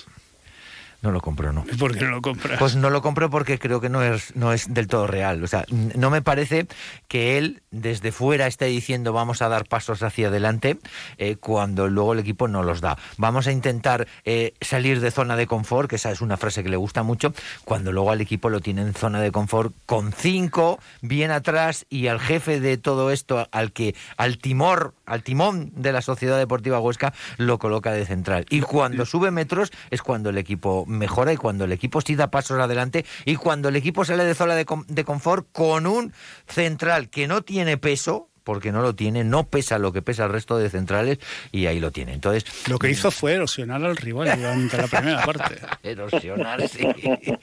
No 1.03 1.11
lo 1.11 1.19
compro, 1.19 1.51
no. 1.51 1.65
¿Y 1.69 1.75
¿Por 1.75 1.97
qué 1.97 2.05
no 2.05 2.11
lo 2.11 2.21
compras? 2.21 2.57
Pues 2.57 2.77
no 2.77 2.89
lo 2.89 3.01
compro 3.01 3.29
porque 3.29 3.59
creo 3.59 3.81
que 3.81 3.89
no 3.89 4.01
es, 4.01 4.33
no 4.37 4.53
es 4.53 4.73
del 4.73 4.87
todo 4.87 5.05
real. 5.05 5.43
O 5.43 5.47
sea, 5.47 5.65
no 5.69 6.09
me 6.09 6.21
parece 6.21 6.65
que 7.09 7.37
él 7.37 7.61
desde 7.71 8.13
fuera 8.13 8.47
esté 8.47 8.65
diciendo 8.65 9.11
vamos 9.11 9.41
a 9.41 9.49
dar 9.49 9.67
pasos 9.67 10.01
hacia 10.01 10.29
adelante 10.29 10.77
eh, 11.17 11.35
cuando 11.35 11.89
luego 11.89 12.13
el 12.13 12.19
equipo 12.19 12.47
no 12.47 12.63
los 12.63 12.79
da. 12.79 12.97
Vamos 13.17 13.47
a 13.47 13.51
intentar 13.51 14.07
eh, 14.23 14.53
salir 14.61 15.01
de 15.01 15.11
zona 15.11 15.35
de 15.35 15.45
confort, 15.45 15.89
que 15.89 15.97
esa 15.97 16.09
es 16.09 16.21
una 16.21 16.37
frase 16.37 16.63
que 16.63 16.69
le 16.69 16.77
gusta 16.77 17.03
mucho, 17.03 17.33
cuando 17.65 17.91
luego 17.91 18.11
al 18.11 18.21
equipo 18.21 18.49
lo 18.49 18.61
tiene 18.61 18.81
en 18.83 18.93
zona 18.93 19.19
de 19.19 19.33
confort 19.33 19.73
con 19.85 20.13
cinco 20.13 20.79
bien 21.01 21.31
atrás 21.31 21.85
y 21.89 22.07
al 22.07 22.21
jefe 22.21 22.61
de 22.61 22.77
todo 22.77 23.11
esto, 23.11 23.49
al 23.51 23.73
que 23.73 23.93
al 24.15 24.37
timor, 24.37 24.93
al 25.05 25.21
timón 25.21 25.73
de 25.75 25.91
la 25.91 26.01
Sociedad 26.01 26.37
Deportiva 26.37 26.79
Huesca 26.79 27.13
lo 27.35 27.59
coloca 27.59 27.91
de 27.91 28.05
central. 28.05 28.45
Y 28.49 28.61
cuando 28.61 29.05
sube 29.05 29.31
metros 29.31 29.73
es 29.91 30.01
cuando 30.01 30.29
el 30.29 30.37
equipo 30.37 30.85
mejora 30.93 31.33
y 31.33 31.37
cuando 31.37 31.65
el 31.65 31.71
equipo 31.71 32.01
sí 32.01 32.15
da 32.15 32.31
pasos 32.31 32.59
adelante 32.59 33.05
y 33.25 33.35
cuando 33.35 33.69
el 33.69 33.75
equipo 33.75 34.05
sale 34.05 34.23
de 34.23 34.35
zona 34.35 34.55
de, 34.55 34.65
con- 34.65 34.85
de 34.87 35.03
confort 35.03 35.47
con 35.51 35.85
un 35.87 36.13
central 36.47 37.09
que 37.09 37.27
no 37.27 37.41
tiene 37.41 37.77
peso 37.77 38.29
porque 38.43 38.73
no 38.73 38.81
lo 38.81 38.93
tiene, 38.93 39.23
no 39.23 39.47
pesa 39.47 39.77
lo 39.77 39.93
que 39.93 40.01
pesa 40.01 40.25
el 40.25 40.31
resto 40.33 40.57
de 40.57 40.69
centrales 40.69 41.17
y 41.53 41.65
ahí 41.67 41.79
lo 41.79 41.91
tiene. 41.91 42.11
Entonces, 42.13 42.43
Lo 42.67 42.77
que 42.77 42.89
hizo 42.89 43.09
fue 43.09 43.31
erosionar 43.35 43.81
al 43.85 43.95
rival 43.95 44.35
durante 44.37 44.75
la 44.75 44.87
primera 44.87 45.23
parte. 45.25 45.61
erosionar, 45.83 46.67
sí. 46.67 46.85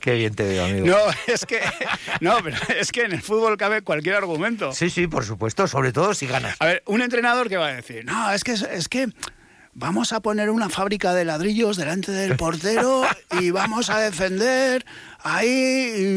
Qué 0.00 0.14
bien 0.14 0.34
te 0.34 0.44
veo, 0.44 0.64
amigo. 0.64 0.86
No, 0.86 0.96
es 1.26 1.44
que 1.44 1.60
no, 2.20 2.38
pero 2.42 2.56
es 2.78 2.90
que 2.90 3.02
en 3.02 3.12
el 3.12 3.20
fútbol 3.22 3.58
cabe 3.58 3.82
cualquier 3.82 4.14
argumento. 4.14 4.72
Sí, 4.72 4.88
sí, 4.88 5.06
por 5.06 5.26
supuesto, 5.26 5.66
sobre 5.68 5.92
todo 5.92 6.14
si 6.14 6.26
ganas. 6.26 6.56
A 6.58 6.64
ver, 6.66 6.82
un 6.86 7.02
entrenador 7.02 7.50
que 7.50 7.56
va 7.58 7.66
a 7.68 7.72
decir, 7.74 8.06
no, 8.06 8.30
es 8.32 8.42
que 8.42 8.52
es 8.52 8.88
que 8.88 9.08
vamos 9.80 10.12
a 10.12 10.20
poner 10.20 10.50
una 10.50 10.68
fábrica 10.68 11.14
de 11.14 11.24
ladrillos 11.24 11.76
delante 11.78 12.12
del 12.12 12.36
portero 12.36 13.02
y 13.40 13.50
vamos 13.50 13.88
a 13.88 13.98
defender 13.98 14.84
ahí 15.22 15.48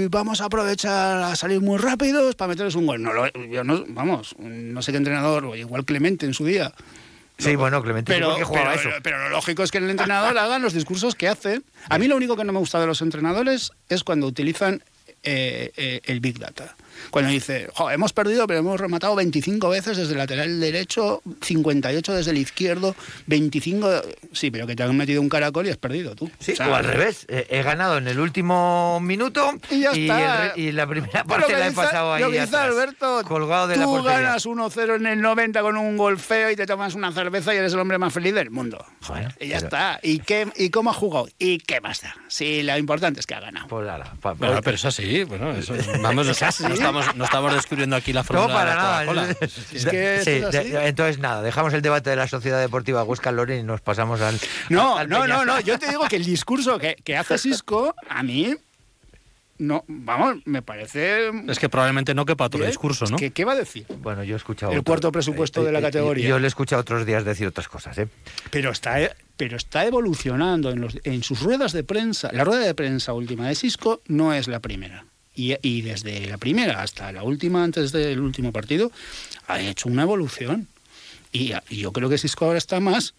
y 0.04 0.08
vamos 0.10 0.42
a 0.42 0.46
aprovechar 0.46 1.24
a 1.24 1.36
salir 1.38 1.62
muy 1.62 1.78
rápidos 1.78 2.36
para 2.36 2.50
meterles 2.50 2.76
un 2.76 2.86
gol. 2.86 3.02
No, 3.02 3.14
lo- 3.14 3.30
yo 3.32 3.64
no, 3.64 3.86
vamos, 3.88 4.36
no 4.38 4.82
sé 4.82 4.92
qué 4.92 4.98
entrenador, 4.98 5.46
o 5.46 5.56
igual 5.56 5.86
Clemente 5.86 6.26
en 6.26 6.34
su 6.34 6.46
día. 6.46 6.74
Sí, 7.38 7.56
bueno, 7.56 7.82
Clemente, 7.82 8.14
Pero, 8.14 8.30
¿por 8.30 8.38
qué 8.38 8.44
jugaba 8.44 8.74
pero, 8.76 8.90
eso? 8.90 9.00
pero 9.02 9.18
lo 9.18 9.30
lógico 9.30 9.64
es 9.64 9.72
que 9.72 9.78
el 9.80 9.90
entrenador 9.90 10.38
haga 10.38 10.60
los 10.60 10.74
discursos 10.74 11.16
que 11.16 11.28
hace. 11.30 11.62
A 11.90 11.98
mí 11.98 12.08
lo 12.08 12.16
único 12.18 12.36
que 12.36 12.44
no 12.44 12.52
me 12.54 12.60
gusta 12.60 12.80
de 12.82 12.86
los 12.86 13.02
entrenadores 13.02 13.72
es 13.90 14.04
cuando 14.04 14.28
utilizan 14.28 14.84
eh, 15.24 15.72
eh, 15.78 16.02
el 16.04 16.20
Big 16.20 16.38
Data. 16.38 16.76
Cuando 17.12 17.32
dice, 17.32 17.68
"Jo, 17.74 17.92
hemos 17.92 18.14
perdido, 18.14 18.48
pero 18.48 18.60
hemos 18.60 18.80
rematado 18.80 19.16
25 19.16 19.70
veces 19.70 19.98
desde 19.98 20.12
el 20.14 20.18
lateral 20.18 20.60
derecho, 20.60 21.22
58 21.42 22.14
desde 22.14 22.32
el 22.32 22.38
izquierdo, 22.38 22.96
25... 23.28 23.90
Sí, 24.32 24.52
pero 24.52 24.68
que 24.68 24.76
te 24.76 24.84
han 24.84 24.96
metido 24.98 25.22
un 25.22 25.30
caracol 25.30 25.68
y 25.68 25.70
has 25.70 25.78
perdido 25.78 26.16
tú. 26.16 26.30
Sí, 26.40 26.54
O 26.54 26.56
sea, 26.56 26.70
o 26.70 26.76
al 26.76 26.84
revés. 26.86 27.26
eh, 27.30 27.48
he 27.50 27.62
ganado 27.64 27.98
en 27.98 28.08
el 28.08 28.20
último 28.20 29.00
minuto 29.02 29.52
Y 29.70 29.82
ya 29.82 29.92
está. 29.92 30.48
el 30.54 30.60
y 30.62 30.72
la 30.72 30.88
primera 30.88 31.24
parte 31.24 31.52
la 31.54 31.66
he 31.66 31.70
dice- 31.70 31.76
pasado 31.82 32.14
ahí 32.14 32.22
lo 32.22 32.28
que 32.32 32.42
dice 32.42 32.56
atrás, 32.56 32.64
Alberto, 32.72 33.22
colgado 33.28 33.68
de 33.68 33.76
tú 33.76 33.80
la 33.82 33.86
portería. 33.86 34.20
ganas 34.22 34.46
1-0 34.46 34.96
en 34.96 35.06
el 35.06 35.22
90 35.22 35.62
con 35.62 35.78
un 35.78 35.98
gol 35.98 36.18
feo 36.20 36.50
y 36.52 36.56
te 36.56 36.66
tomas 36.66 36.96
una 36.96 37.12
cerveza 37.12 37.54
y 37.54 37.58
eres 37.58 37.74
el 37.74 37.80
hombre 37.80 37.98
más 37.98 38.14
feliz 38.14 38.34
del 38.34 38.50
mundo. 38.52 38.84
Bueno, 39.08 39.30
y 39.40 39.48
ya 39.50 39.56
pero- 39.58 39.68
está. 39.68 40.00
¿Y, 40.04 40.20
qué, 40.20 40.48
¿Y 40.56 40.70
cómo 40.70 40.90
ha 40.90 40.94
jugado? 40.94 41.28
¿Y 41.40 41.58
qué 41.60 41.82
más 41.82 42.02
da? 42.02 42.16
Sí, 42.28 42.64
lo 42.64 42.78
importante 42.78 43.20
es 43.20 43.26
que 43.28 43.36
ha 43.36 43.40
ganado. 43.40 43.68
Pues 43.68 43.88
ala, 43.88 44.14
pa- 44.22 44.34
Bueno, 44.34 44.56
pa- 44.56 44.62
pero 44.62 44.76
es 44.76 44.86
así, 44.86 45.24
bueno, 45.24 45.52
eso, 45.52 45.74
vamos, 46.02 46.26
no, 46.62 46.70
no 46.70 46.93
estamos, 47.00 47.16
no 47.18 47.26
estamos 47.26 47.54
descubriendo 47.54 47.96
aquí 47.96 48.14
la 48.14 48.22
no, 48.22 48.24
fórmula 48.26 48.54
para 48.54 49.00
de 49.02 49.06
la 49.06 49.14
nada. 49.14 49.36
Es 49.42 49.86
que 49.86 50.22
Sí, 50.24 50.32
esto 50.32 50.50
es 50.50 50.56
así. 50.56 50.70
de- 50.70 50.88
entonces 50.88 51.20
nada, 51.20 51.42
dejamos 51.42 51.74
el 51.74 51.82
debate 51.82 52.10
de 52.10 52.16
la 52.16 52.28
Sociedad 52.28 52.60
Deportiva 52.60 53.04
Huesca 53.04 53.32
Loren 53.32 53.60
y 53.60 53.64
nos 53.64 53.82
pasamos 53.82 54.22
al. 54.22 54.40
No, 54.70 54.98
al 54.98 55.10
no, 55.10 55.28
no, 55.28 55.46
no. 55.46 55.60
Yo 55.60 55.78
te 55.80 55.88
digo 55.90 56.08
que 56.08 56.16
el 56.18 56.26
discurso 56.26 56.78
que, 56.80 56.96
que 57.04 57.18
hace 57.18 57.38
Cisco, 57.38 57.96
a 58.10 58.24
mí, 58.24 58.56
no, 59.60 59.84
vamos, 59.88 60.38
me 60.46 60.62
parece... 60.62 61.30
Es 61.48 61.60
que 61.60 61.70
probablemente 61.70 62.14
no 62.16 62.26
quepa 62.26 62.46
otro 62.46 62.66
discurso, 62.66 63.06
¿no? 63.06 63.18
¿Qué, 63.18 63.32
qué 63.32 63.46
va 63.46 63.54
a 63.54 63.56
decir? 63.56 63.86
Bueno, 64.00 64.24
yo 64.24 64.34
he 64.36 64.38
escuchado. 64.38 64.72
El 64.74 64.80
otro- 64.80 64.92
cuarto 64.92 65.12
presupuesto 65.12 65.64
de 65.64 65.72
la 65.72 65.80
categoría. 65.80 66.28
Yo 66.28 66.40
le 66.40 66.46
he 66.46 66.48
escuchado 66.48 66.82
otros 66.82 67.06
días 67.06 67.24
decir 67.24 67.48
otras 67.48 67.68
cosas, 67.70 67.98
¿eh? 68.00 68.08
Pero 68.50 68.72
está, 68.72 68.98
pero 69.38 69.56
está 69.56 69.86
evolucionando 69.86 70.72
en, 70.72 70.82
los, 70.82 70.98
en 71.04 71.24
sus 71.24 71.42
ruedas 71.42 71.72
de 71.72 71.84
prensa. 71.84 72.30
La 72.34 72.44
rueda 72.44 72.62
de 72.66 72.74
prensa 72.74 73.14
última 73.14 73.48
de 73.48 73.56
Cisco 73.56 74.02
no 74.08 74.34
es 74.34 74.48
la 74.48 74.60
primera. 74.60 75.06
Y, 75.36 75.56
y 75.62 75.82
desde 75.82 76.28
la 76.28 76.38
primera 76.38 76.82
hasta 76.82 77.12
la 77.12 77.24
última, 77.24 77.64
antes 77.64 77.92
del 77.92 78.20
último 78.20 78.52
partido, 78.52 78.92
ha 79.48 79.60
hecho 79.60 79.90
una 79.90 80.04
evolución. 80.04 80.68
Y, 81.32 81.54
y 81.70 81.78
yo 81.78 81.92
creo 81.92 82.10
que 82.10 82.18
Cisco 82.20 82.46
ahora 82.46 82.60
está 82.60 82.80
más, 82.80 83.16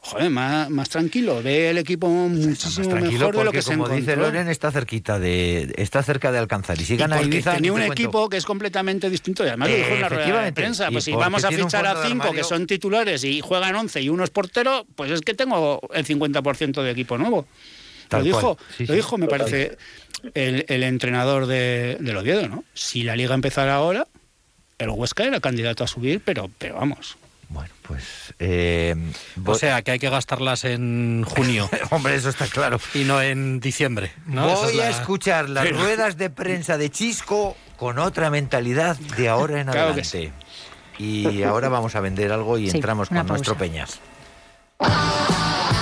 joder, 0.00 0.30
más, 0.30 0.68
más 0.70 0.88
tranquilo. 0.88 1.40
Ve 1.42 1.70
el 1.70 1.78
equipo 1.78 2.08
Más 2.08 2.30
muchísimo 2.30 2.88
tranquilo 2.88 3.28
mejor 3.28 3.36
de 3.36 3.38
lo 3.38 3.44
porque, 3.44 3.58
que 3.58 3.62
se 3.62 3.70
como 3.70 3.88
dice 3.88 4.12
encontró. 4.12 4.22
Loren, 4.32 4.48
está 4.48 4.72
cerquita 4.72 5.20
de, 5.20 5.72
está 5.76 6.02
cerca 6.02 6.32
de 6.32 6.38
alcanzar. 6.38 6.80
Y 6.80 6.84
si 6.84 6.94
Y 6.94 6.96
gana 6.96 7.16
porque 7.18 7.36
Ibiza, 7.36 7.54
tenía 7.54 7.72
un 7.72 7.78
cuento. 7.78 7.92
equipo 7.92 8.28
que 8.28 8.36
es 8.36 8.44
completamente 8.44 9.08
distinto 9.08 9.44
y 9.44 9.48
además 9.48 9.70
lo 9.70 9.76
dijo 9.76 9.88
en 9.90 10.00
la 10.00 10.08
rueda 10.08 10.42
de 10.42 10.52
prensa 10.52 10.88
Y 10.88 10.92
pues 10.92 11.04
si 11.04 11.12
porque 11.12 11.24
vamos 11.24 11.44
a 11.44 11.50
fichar 11.52 11.86
a 11.86 12.02
cinco 12.04 12.32
que 12.32 12.42
son 12.42 12.66
titulares 12.66 13.22
y 13.22 13.40
juegan 13.40 13.76
11 13.76 14.02
y 14.02 14.08
uno 14.08 14.24
es 14.24 14.30
portero 14.30 14.86
pues 14.96 15.12
es 15.12 15.20
que 15.20 15.34
tengo 15.34 15.80
el 15.94 16.04
50% 16.04 16.82
de 16.82 16.90
equipo 16.90 17.16
nuevo 17.16 17.46
Tal 18.08 18.20
lo 18.20 18.24
dijo. 18.24 18.58
Sí, 18.76 18.86
lo 18.86 18.94
sí. 18.94 18.96
dijo 18.96 19.18
me 19.18 19.28
parece 19.28 19.78
el, 20.34 20.64
el 20.68 20.82
entrenador 20.82 21.46
de, 21.46 21.96
del 22.00 22.16
Oviedo 22.16 22.48
¿no? 22.48 22.64
si 22.74 23.02
la 23.02 23.16
liga 23.16 23.34
empezara 23.34 23.74
ahora 23.74 24.06
el 24.78 24.88
Huesca 24.90 25.24
era 25.24 25.40
candidato 25.40 25.84
a 25.84 25.86
subir 25.86 26.20
pero, 26.24 26.50
pero 26.58 26.76
vamos 26.76 27.16
Bueno, 27.48 27.70
pues. 27.82 28.32
eh, 28.38 28.94
O 29.44 29.54
sea, 29.54 29.82
que 29.82 29.90
hay 29.92 29.98
que 29.98 30.08
gastarlas 30.10 30.64
en 30.64 31.24
junio 31.26 31.68
Hombre, 31.90 32.14
eso 32.14 32.28
está 32.30 32.46
claro. 32.46 32.80
y 32.94 33.04
no 33.04 33.20
en 33.20 33.60
diciembre. 33.60 34.12
¿no? 34.26 34.48
Voy 34.48 34.70
es 34.70 34.76
la- 34.76 34.86
a 34.86 34.90
escuchar 34.90 35.48
las 35.48 35.68
ruedas 35.70 36.16
de 36.16 36.30
prensa 36.30 36.78
de 36.78 36.90
Chisco 36.90 37.56
con 37.76 37.98
otra 37.98 38.30
mentalidad 38.30 38.96
de 39.16 39.28
ahora 39.28 39.60
en 39.60 39.66
Claro 39.68 39.94
que 39.94 40.00
adelante. 40.02 40.32
Y 40.98 41.42
ahora 41.44 41.68
vamos 41.70 41.94
a 41.94 42.00
vender 42.00 42.30
algo 42.30 42.58
y 42.58 42.70
Sí, 42.70 42.76
entramos 42.76 43.08
con 43.08 43.26
nuestro 43.26 43.56
Peñas. 43.56 44.00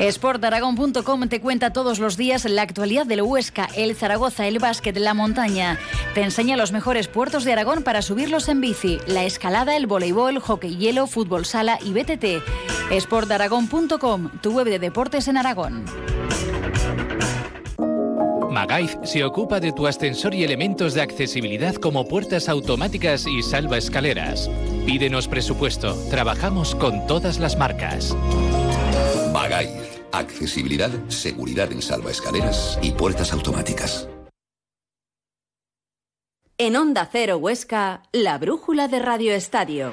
Sportaragón.com 0.00 1.28
te 1.28 1.40
cuenta 1.40 1.72
todos 1.72 1.98
los 1.98 2.16
días 2.16 2.44
la 2.44 2.62
actualidad 2.62 3.06
del 3.06 3.22
Huesca, 3.22 3.68
el 3.76 3.96
Zaragoza, 3.96 4.46
el 4.46 4.58
básquet, 4.58 4.96
la 4.98 5.14
montaña. 5.14 5.78
Te 6.14 6.22
enseña 6.22 6.56
los 6.56 6.70
mejores 6.72 7.08
puertos 7.08 7.44
de 7.44 7.52
Aragón 7.52 7.82
para 7.82 8.02
subirlos 8.02 8.48
en 8.48 8.60
bici, 8.60 8.98
la 9.06 9.24
escalada, 9.24 9.76
el 9.76 9.86
voleibol, 9.86 10.38
hockey 10.38 10.76
hielo, 10.76 11.06
fútbol 11.06 11.46
sala 11.46 11.78
y 11.82 11.92
BTT. 11.92 12.42
Sportaragón.com, 13.00 14.30
tu 14.42 14.52
web 14.52 14.66
de 14.66 14.78
deportes 14.78 15.28
en 15.28 15.38
Aragón. 15.38 15.84
Magaiz 18.50 18.96
se 19.04 19.22
ocupa 19.22 19.60
de 19.60 19.72
tu 19.72 19.86
ascensor 19.86 20.34
y 20.34 20.42
elementos 20.42 20.94
de 20.94 21.02
accesibilidad 21.02 21.74
como 21.74 22.06
puertas 22.08 22.48
automáticas 22.48 23.26
y 23.26 23.42
salva 23.42 23.76
escaleras. 23.76 24.50
Pídenos 24.86 25.28
presupuesto. 25.28 25.94
Trabajamos 26.10 26.74
con 26.74 27.06
todas 27.06 27.38
las 27.38 27.58
marcas. 27.58 28.16
Bagay. 29.32 29.68
Accesibilidad, 30.12 30.90
seguridad 31.08 31.70
en 31.72 31.82
salvaescaleras 31.82 32.78
y 32.82 32.92
puertas 32.92 33.32
automáticas. 33.32 34.08
En 36.58 36.74
Onda 36.76 37.06
Cero 37.12 37.36
Huesca, 37.36 38.02
la 38.12 38.38
brújula 38.38 38.88
de 38.88 38.98
Radio 38.98 39.34
Estadio. 39.34 39.92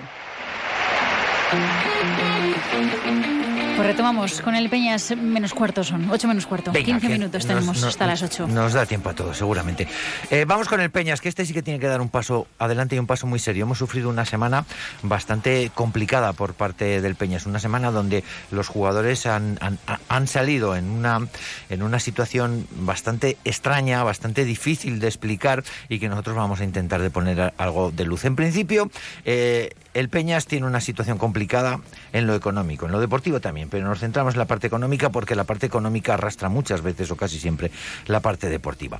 Pues 3.75 3.87
retomamos 3.87 4.39
con 4.41 4.53
el 4.55 4.69
Peñas 4.69 5.15
menos 5.17 5.51
cuarto 5.53 5.83
son, 5.83 6.07
8 6.11 6.27
menos 6.27 6.45
cuarto. 6.45 6.71
Venga, 6.71 6.85
15 6.85 7.07
que 7.07 7.13
minutos 7.13 7.33
nos- 7.43 7.47
tenemos 7.47 7.83
hasta 7.83 8.05
las 8.05 8.21
8. 8.21 8.47
Nos 8.47 8.73
da 8.73 8.85
tiempo 8.85 9.09
a 9.09 9.15
todo, 9.15 9.33
seguramente. 9.33 9.87
Eh, 10.29 10.45
vamos 10.47 10.67
con 10.67 10.79
el 10.79 10.91
Peñas, 10.91 11.21
que 11.21 11.27
este 11.29 11.43
sí 11.43 11.53
que 11.53 11.63
tiene 11.63 11.79
que 11.79 11.87
dar 11.87 11.99
un 11.99 12.09
paso 12.09 12.45
adelante 12.59 12.95
y 12.95 12.99
un 12.99 13.07
paso 13.07 13.25
muy 13.25 13.39
serio. 13.39 13.63
Hemos 13.63 13.79
sufrido 13.79 14.09
una 14.09 14.25
semana 14.25 14.65
bastante 15.01 15.71
complicada 15.73 16.33
por 16.33 16.53
parte 16.53 17.01
del 17.01 17.15
Peñas, 17.15 17.47
una 17.47 17.59
semana 17.59 17.89
donde 17.89 18.23
los 18.51 18.67
jugadores 18.67 19.25
han, 19.25 19.57
han- 19.59 19.79
han 20.07 20.27
salido 20.27 20.75
en 20.75 20.85
una, 20.91 21.27
en 21.69 21.81
una 21.81 21.99
situación 21.99 22.67
bastante 22.75 23.37
extraña, 23.43 24.03
bastante 24.03 24.45
difícil 24.45 24.99
de 24.99 25.07
explicar 25.07 25.63
y 25.89 25.97
que 25.99 26.09
nosotros 26.09 26.35
vamos 26.35 26.61
a 26.61 26.63
intentar 26.63 27.01
de 27.01 27.09
poner 27.09 27.53
algo 27.57 27.89
de 27.91 28.05
luz. 28.05 28.25
En 28.25 28.35
principio, 28.35 28.91
eh, 29.25 29.71
el 29.93 30.09
Peñas 30.09 30.47
tiene 30.47 30.65
una 30.65 30.81
situación 30.81 31.17
complicada 31.17 31.79
en 32.11 32.27
lo 32.27 32.35
económico, 32.35 32.85
en 32.85 32.91
lo 32.91 32.99
deportivo 32.99 33.39
también, 33.39 33.69
pero 33.69 33.87
nos 33.87 33.99
centramos 33.99 34.33
en 34.33 34.39
la 34.39 34.45
parte 34.45 34.67
económica 34.67 35.09
porque 35.09 35.35
la 35.35 35.43
parte 35.43 35.65
económica 35.65 36.15
arrastra 36.15 36.49
muchas 36.49 36.81
veces 36.81 37.11
o 37.11 37.15
casi 37.15 37.39
siempre 37.39 37.71
la 38.07 38.19
parte 38.19 38.49
deportiva. 38.49 38.99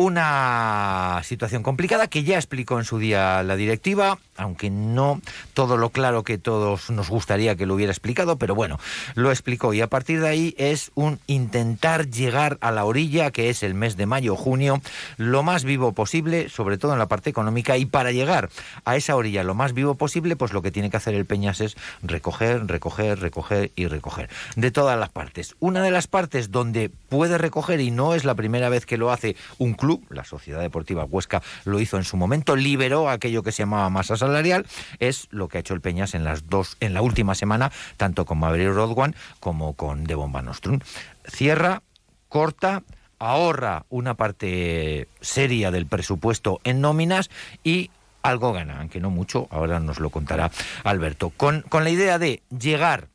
Una 0.00 1.22
situación 1.24 1.64
complicada 1.64 2.06
que 2.06 2.22
ya 2.22 2.36
explicó 2.36 2.78
en 2.78 2.84
su 2.84 3.00
día 3.00 3.42
la 3.42 3.56
directiva, 3.56 4.16
aunque 4.36 4.70
no 4.70 5.20
todo 5.54 5.76
lo 5.76 5.90
claro 5.90 6.22
que 6.22 6.38
todos 6.38 6.88
nos 6.90 7.08
gustaría 7.08 7.56
que 7.56 7.66
lo 7.66 7.74
hubiera 7.74 7.90
explicado, 7.90 8.36
pero 8.36 8.54
bueno, 8.54 8.78
lo 9.16 9.32
explicó. 9.32 9.74
Y 9.74 9.80
a 9.80 9.88
partir 9.88 10.20
de 10.20 10.28
ahí 10.28 10.54
es 10.56 10.92
un 10.94 11.18
intentar 11.26 12.08
llegar 12.08 12.58
a 12.60 12.70
la 12.70 12.84
orilla, 12.84 13.32
que 13.32 13.50
es 13.50 13.64
el 13.64 13.74
mes 13.74 13.96
de 13.96 14.06
mayo 14.06 14.34
o 14.34 14.36
junio, 14.36 14.80
lo 15.16 15.42
más 15.42 15.64
vivo 15.64 15.90
posible, 15.94 16.48
sobre 16.48 16.78
todo 16.78 16.92
en 16.92 17.00
la 17.00 17.08
parte 17.08 17.28
económica, 17.28 17.76
y 17.76 17.84
para 17.84 18.12
llegar 18.12 18.50
a 18.84 18.94
esa 18.94 19.16
orilla 19.16 19.42
lo 19.42 19.56
más 19.56 19.72
vivo 19.72 19.96
posible, 19.96 20.36
pues 20.36 20.52
lo 20.52 20.62
que 20.62 20.70
tiene 20.70 20.90
que 20.90 20.96
hacer 20.96 21.16
el 21.16 21.26
Peñas 21.26 21.60
es 21.60 21.76
recoger, 22.04 22.68
recoger, 22.68 23.18
recoger 23.18 23.72
y 23.74 23.88
recoger, 23.88 24.30
de 24.54 24.70
todas 24.70 24.96
las 24.96 25.08
partes. 25.08 25.56
Una 25.58 25.82
de 25.82 25.90
las 25.90 26.06
partes 26.06 26.52
donde 26.52 26.88
puede 27.08 27.36
recoger, 27.36 27.80
y 27.80 27.90
no 27.90 28.14
es 28.14 28.24
la 28.24 28.36
primera 28.36 28.68
vez 28.68 28.86
que 28.86 28.96
lo 28.96 29.10
hace 29.10 29.34
un 29.58 29.74
club, 29.74 29.87
la 30.10 30.24
Sociedad 30.24 30.60
Deportiva 30.60 31.04
Huesca 31.04 31.42
lo 31.64 31.80
hizo 31.80 31.96
en 31.96 32.04
su 32.04 32.16
momento, 32.16 32.56
liberó 32.56 33.08
aquello 33.08 33.42
que 33.42 33.52
se 33.52 33.62
llamaba 33.62 33.90
masa 33.90 34.16
salarial, 34.16 34.66
es 34.98 35.28
lo 35.30 35.48
que 35.48 35.58
ha 35.58 35.60
hecho 35.60 35.74
el 35.74 35.80
Peñas 35.80 36.14
en 36.14 36.24
las 36.24 36.48
dos, 36.48 36.76
en 36.80 36.94
la 36.94 37.02
última 37.02 37.34
semana, 37.34 37.72
tanto 37.96 38.24
con 38.24 38.38
Maverick 38.38 38.74
Rodwan 38.74 39.14
como 39.40 39.74
con 39.74 40.04
Devon 40.04 40.32
Van 40.32 40.48
Oström. 40.48 40.82
Cierra, 41.26 41.82
corta, 42.28 42.82
ahorra 43.18 43.84
una 43.88 44.14
parte 44.14 45.08
seria 45.20 45.70
del 45.70 45.86
presupuesto 45.86 46.60
en 46.64 46.80
nóminas 46.80 47.30
y 47.64 47.90
algo 48.22 48.52
gana, 48.52 48.80
aunque 48.80 49.00
no 49.00 49.10
mucho, 49.10 49.48
ahora 49.50 49.80
nos 49.80 50.00
lo 50.00 50.10
contará 50.10 50.50
Alberto, 50.84 51.30
con, 51.30 51.62
con 51.62 51.84
la 51.84 51.90
idea 51.90 52.18
de 52.18 52.42
llegar 52.50 53.08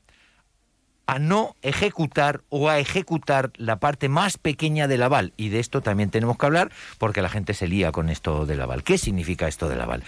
a 1.06 1.20
no 1.20 1.56
ejecutar 1.62 2.42
o 2.50 2.70
a 2.70 2.80
ejecutar 2.80 3.52
la 3.58 3.78
parte 3.78 4.10
más 4.10 4.38
pequeña 4.38 4.88
del 4.88 5.04
aval. 5.04 5.34
Y 5.38 5.50
de 5.50 5.60
esto 5.60 5.82
también 5.82 6.10
tenemos 6.10 6.38
que 6.38 6.46
hablar 6.46 6.72
porque 6.98 7.22
la 7.22 7.30
gente 7.30 7.54
se 7.54 7.68
lía 7.68 7.92
con 7.92 8.10
esto 8.10 8.46
del 8.46 8.62
aval. 8.62 8.84
¿Qué 8.84 8.98
significa 8.98 9.48
esto 9.48 9.70
del 9.70 9.82
aval? 9.82 10.04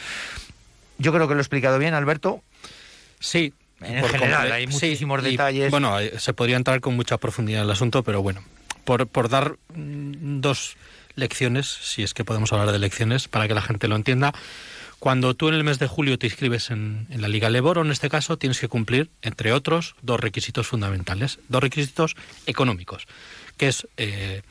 Yo 0.98 1.12
creo 1.12 1.28
que 1.28 1.34
lo 1.34 1.40
he 1.40 1.44
explicado 1.44 1.78
bien, 1.78 1.94
Alberto. 1.94 2.42
Sí. 3.20 3.54
En 3.82 4.02
por 4.02 4.10
general, 4.10 4.52
hay 4.52 4.68
sí, 4.68 4.74
muchísimos 4.74 5.22
y, 5.24 5.32
detalles. 5.32 5.70
bueno, 5.70 6.00
eh, 6.00 6.14
se 6.18 6.34
podría 6.34 6.56
entrar 6.56 6.80
con 6.80 6.96
mucha 6.96 7.18
profundidad 7.18 7.62
en 7.62 7.66
el 7.66 7.72
asunto, 7.72 8.04
pero 8.04 8.22
bueno, 8.22 8.42
por, 8.86 9.06
por 9.08 9.28
dar 9.28 9.58
mm, 9.74 10.40
dos 10.40 10.78
lecciones, 11.16 11.68
si 11.68 12.04
es 12.04 12.14
que 12.14 12.24
podemos 12.24 12.54
hablar 12.54 12.72
de 12.72 12.80
lecciones, 12.80 13.28
para 13.28 13.48
que 13.48 13.54
la 13.54 13.62
gente 13.62 13.88
lo 13.90 13.98
entienda. 13.98 14.34
Cuando 15.00 15.36
tú 15.36 15.50
en 15.50 15.56
el 15.56 15.64
mes 15.64 15.80
de 15.80 15.88
julio 15.88 16.18
te 16.18 16.28
inscribes 16.28 16.72
en, 16.72 17.08
la 17.10 17.28
Liga 17.28 17.50
Leboro, 17.50 17.82
en 17.82 17.92
este 17.92 18.10
caso, 18.10 18.38
tienes 18.38 18.60
que 18.60 18.68
cumplir, 18.68 19.10
entre 19.22 19.54
otros, 19.54 19.96
dos 20.02 20.20
requisitos 20.20 20.68
fundamentales, 20.68 21.40
dos 21.48 21.62
requisitos 21.62 22.16
económicos, 22.46 23.08
que 23.58 23.68
es 23.68 23.88
eh, 23.98 24.42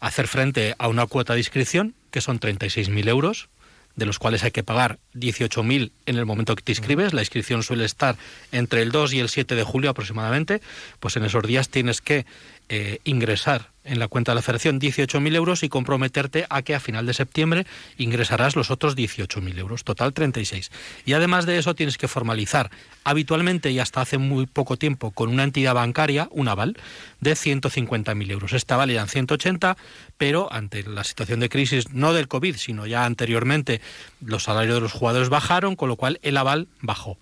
hacer 0.00 0.26
frente 0.26 0.74
a 0.78 0.88
una 0.88 1.06
cuota 1.06 1.34
de 1.34 1.40
inscripción, 1.40 1.94
que 2.10 2.20
son 2.20 2.40
36.000 2.40 3.08
euros, 3.08 3.48
de 3.96 4.06
los 4.06 4.18
cuales 4.18 4.42
hay 4.44 4.50
que 4.50 4.62
pagar 4.62 4.98
18.000 5.14 5.92
en 6.06 6.16
el 6.16 6.26
momento 6.26 6.56
que 6.56 6.62
te 6.62 6.72
inscribes. 6.72 7.12
La 7.12 7.22
inscripción 7.22 7.62
suele 7.62 7.84
estar 7.84 8.16
entre 8.52 8.82
el 8.82 8.92
2 8.92 9.12
y 9.14 9.20
el 9.20 9.28
7 9.28 9.54
de 9.54 9.62
julio 9.62 9.90
aproximadamente. 9.90 10.60
Pues 11.00 11.16
en 11.16 11.24
esos 11.24 11.42
días 11.42 11.68
tienes 11.68 12.00
que 12.00 12.24
eh, 12.68 12.98
ingresar 13.04 13.69
en 13.84 13.98
la 13.98 14.08
cuenta 14.08 14.32
de 14.32 14.36
la 14.36 14.42
federación 14.42 14.80
18.000 14.80 15.34
euros 15.34 15.62
y 15.62 15.68
comprometerte 15.68 16.46
a 16.50 16.62
que 16.62 16.74
a 16.74 16.80
final 16.80 17.06
de 17.06 17.14
septiembre 17.14 17.66
ingresarás 17.96 18.56
los 18.56 18.70
otros 18.70 18.96
18.000 18.96 19.58
euros, 19.58 19.84
total 19.84 20.12
36. 20.12 20.70
Y 21.04 21.14
además 21.14 21.46
de 21.46 21.58
eso 21.58 21.74
tienes 21.74 21.98
que 21.98 22.08
formalizar 22.08 22.70
habitualmente 23.04 23.70
y 23.70 23.78
hasta 23.78 24.00
hace 24.00 24.18
muy 24.18 24.46
poco 24.46 24.76
tiempo 24.76 25.10
con 25.10 25.30
una 25.30 25.44
entidad 25.44 25.74
bancaria 25.74 26.28
un 26.30 26.48
aval 26.48 26.76
de 27.20 27.32
150.000 27.32 28.30
euros. 28.30 28.52
Este 28.52 28.74
aval 28.74 28.90
eran 28.90 29.08
180, 29.08 29.76
pero 30.16 30.52
ante 30.52 30.82
la 30.82 31.04
situación 31.04 31.40
de 31.40 31.48
crisis, 31.48 31.90
no 31.90 32.12
del 32.12 32.28
COVID, 32.28 32.56
sino 32.56 32.86
ya 32.86 33.04
anteriormente, 33.04 33.80
los 34.24 34.44
salarios 34.44 34.74
de 34.74 34.80
los 34.80 34.92
jugadores 34.92 35.28
bajaron, 35.28 35.76
con 35.76 35.88
lo 35.88 35.96
cual 35.96 36.18
el 36.22 36.36
aval 36.36 36.68
bajó. 36.80 37.18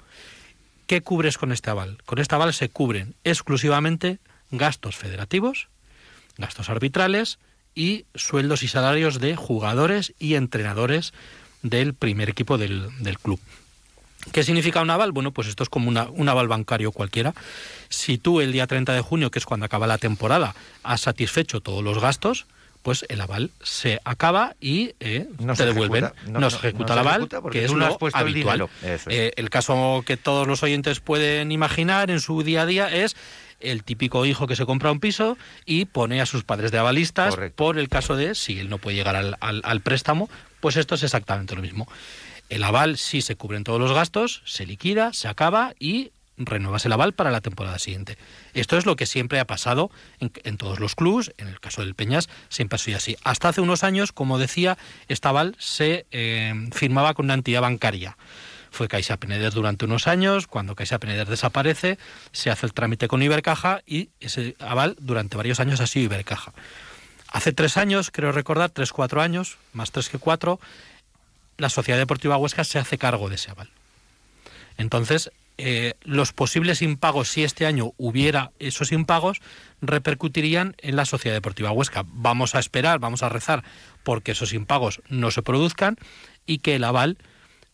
¿Qué 0.87 1.03
cubres 1.03 1.37
con 1.37 1.53
este 1.53 1.71
aval? 1.71 1.99
Con 2.07 2.19
este 2.19 2.35
aval 2.35 2.55
se 2.55 2.71
cubren 2.71 3.15
exclusivamente 3.23 4.19
gastos 4.51 4.97
federativos, 4.97 5.69
gastos 6.39 6.71
arbitrales 6.71 7.39
y 7.75 8.07
sueldos 8.15 8.63
y 8.63 8.69
salarios 8.69 9.21
de 9.21 9.37
jugadores 9.37 10.15
y 10.19 10.35
entrenadores 10.35 11.13
del 11.63 11.95
primer 11.95 12.31
equipo 12.31 12.57
del, 12.59 12.89
del 13.01 13.19
club. 13.19 13.41
¿Qué 14.33 14.43
significa 14.43 14.81
un 14.83 14.91
aval? 14.91 15.13
Bueno, 15.13 15.33
pues 15.33 15.49
esto 15.49 15.63
es 15.63 15.69
como 15.69 15.89
una, 15.89 16.05
un 16.09 16.29
aval 16.29 16.49
bancario 16.49 16.93
cualquiera. 16.93 17.35
Si 17.89 18.19
tú 18.19 18.41
el 18.41 18.53
día 18.53 18.67
30 18.67 18.93
de 18.93 19.01
junio, 19.01 19.31
que 19.31 19.39
es 19.39 19.47
cuando 19.47 19.67
acaba 19.67 19.87
la 19.87 19.99
temporada, 19.99 20.55
has 20.83 21.03
satisfecho 21.03 21.61
todos 21.61 21.83
los 21.85 22.01
gastos, 22.01 22.47
pues 22.83 23.05
el 23.09 23.21
aval 23.21 23.51
se 23.63 24.01
acaba 24.05 24.55
y 24.61 24.93
eh, 25.01 25.29
No 25.39 25.53
te 25.55 25.59
se 25.59 25.67
devuelven. 25.67 26.05
ejecuta, 26.05 26.31
no, 26.31 26.41
no- 26.41 26.51
se 26.51 26.57
ejecuta 26.59 26.95
no 26.95 27.01
el 27.01 27.07
aval, 27.07 27.21
ejecuta 27.23 27.51
que 27.51 27.65
es 27.65 27.73
lo 27.73 27.87
has 27.87 27.97
puesto 27.97 28.19
el 28.19 28.29
habitual. 28.29 28.69
es. 28.83 29.03
Eh, 29.09 29.33
el 29.37 29.51
caso 29.51 30.03
que 30.05 30.17
todos 30.17 30.47
los 30.47 30.63
oyentes 30.63 31.01
pueden 31.01 31.51
imaginar 31.53 32.11
en 32.11 32.21
su 32.21 32.43
día 32.43 32.63
a 32.63 32.67
día 32.67 32.89
es 32.95 33.17
el 33.61 33.83
típico 33.85 34.25
hijo 34.27 34.47
que 34.47 34.57
se 34.57 34.67
compra 34.67 34.91
un 34.93 35.01
piso 35.01 35.37
y 35.67 35.85
pone 35.87 36.21
a 36.21 36.27
sus 36.27 36.45
padres 36.45 36.71
de 36.73 36.79
avalistas 36.79 37.35
Correcto. 37.35 37.57
por 37.57 37.79
el 37.79 37.89
caso 37.89 38.17
de 38.17 38.35
si 38.35 38.59
él 38.61 38.69
no 38.69 38.79
puede 38.79 38.97
llegar 38.97 39.17
al, 39.17 39.37
al- 39.41 39.63
al 39.65 39.81
préstamo, 39.81 40.29
pues 40.61 40.77
esto 40.77 40.95
es 40.95 41.03
exactamente 41.03 41.55
lo 41.57 41.63
mismo. 41.63 41.89
El 42.49 42.63
aval 42.65 42.99
sí 42.99 43.21
se 43.21 43.37
cubren 43.37 43.65
todos 43.65 43.81
los 43.81 43.93
gastos, 43.93 44.43
se 44.47 44.65
liquida, 44.65 45.13
se 45.13 45.29
acaba 45.29 45.75
y 45.79 46.13
renuevas 46.41 46.87
el 46.87 46.93
aval 46.93 47.15
para 47.15 47.33
la 47.33 47.41
temporada 47.41 47.81
siguiente. 47.81 48.17
Esto 48.55 48.79
es 48.79 48.87
lo 48.87 48.95
que 48.95 49.07
siempre 49.07 49.41
ha 49.41 49.45
pasado 49.45 49.91
en, 50.21 50.31
en 50.45 50.57
todos 50.57 50.79
los 50.79 50.95
clubes, 50.95 51.33
en 51.37 51.49
el 51.49 51.59
caso 51.59 51.83
del 51.83 51.97
Peñas 51.97 52.29
siempre 52.49 52.77
ha 52.77 52.79
sido 52.79 52.97
así. 52.97 53.17
Hasta 53.25 53.49
hace 53.49 53.61
unos 53.61 53.83
años, 53.83 54.13
como 54.13 54.39
decía, 54.39 54.79
este 55.09 55.27
aval 55.29 55.57
se 55.59 56.07
eh, 56.13 56.55
firmaba 56.73 57.13
con 57.15 57.27
una 57.27 57.35
entidad 57.35 57.61
bancaria. 57.63 58.17
Fue 58.79 58.87
Caixa 58.87 59.17
Peneder 59.17 59.53
durante 59.53 59.87
unos 59.87 60.07
años, 60.07 60.47
cuando 60.47 60.77
Caixa 60.77 61.01
Peneder 61.01 61.27
desaparece, 61.27 61.99
se 62.31 62.49
hace 62.49 62.65
el 62.65 62.73
trámite 62.73 63.09
con 63.09 63.21
Ibercaja 63.21 63.83
y 63.85 64.11
ese 64.21 64.55
aval 64.61 64.95
durante 65.01 65.37
varios 65.37 65.59
años 65.59 65.81
ha 65.81 65.89
sido 65.89 66.05
Ibercaja. 66.05 66.53
Hace 67.27 67.53
tres 67.53 67.77
años, 67.77 68.13
creo 68.13 68.31
recordar, 68.31 68.71
tres, 68.71 68.93
cuatro 68.93 69.21
años, 69.21 69.59
más 69.73 69.91
tres 69.91 70.09
que 70.09 70.19
cuatro, 70.19 70.61
la 71.57 71.71
Sociedad 71.71 71.99
Deportiva 71.99 72.37
Huesca 72.37 72.63
se 72.63 72.79
hace 72.79 72.99
cargo 72.99 73.29
de 73.29 73.35
ese 73.35 73.51
aval. 73.51 73.69
Entonces, 74.77 75.33
eh, 75.57 75.95
los 76.03 76.33
posibles 76.33 76.81
impagos, 76.81 77.27
si 77.31 77.43
este 77.43 77.67
año 77.67 77.95
hubiera 77.97 78.53
esos 78.61 78.93
impagos, 78.93 79.41
repercutirían 79.81 80.77
en 80.79 80.95
la 80.95 81.05
Sociedad 81.05 81.35
Deportiva 81.35 81.73
Huesca. 81.73 82.05
Vamos 82.07 82.55
a 82.55 82.61
esperar, 82.61 83.01
vamos 83.01 83.25
a 83.25 83.29
rezar 83.29 83.65
porque 84.05 84.31
esos 84.31 84.53
impagos 84.53 85.03
no 85.09 85.33
se 85.33 85.43
produzcan 85.43 85.97
y 86.47 86.59
que 86.59 86.77
el 86.77 86.85
aval 86.85 87.19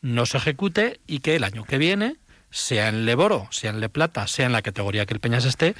no 0.05 0.27
se 0.27 0.37
ejecute 0.37 1.01
y 1.07 1.21
que 1.21 1.35
el 1.35 1.45
año 1.45 1.64
que 1.64 1.79
viene, 1.79 2.17
sea 2.51 2.90
en 2.90 3.07
Leboro, 3.07 3.49
sea 3.51 3.71
en 3.71 3.81
Le 3.81 3.88
Plata, 3.88 4.27
sea 4.27 4.45
en 4.45 4.53
la 4.53 4.61
categoría 4.61 5.07
que 5.07 5.14
el 5.14 5.21
Peñas 5.21 5.47
esté, 5.47 5.75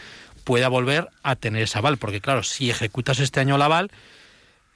pueda 0.45 0.69
volver 0.69 1.11
a 1.23 1.37
tener 1.37 1.63
ese 1.63 1.77
aval. 1.77 1.99
Porque 1.99 2.23
claro, 2.23 2.43
si 2.43 2.71
ejecutas 2.71 3.21
este 3.21 3.41
año 3.41 3.57
el 3.57 3.63
aval, 3.63 3.91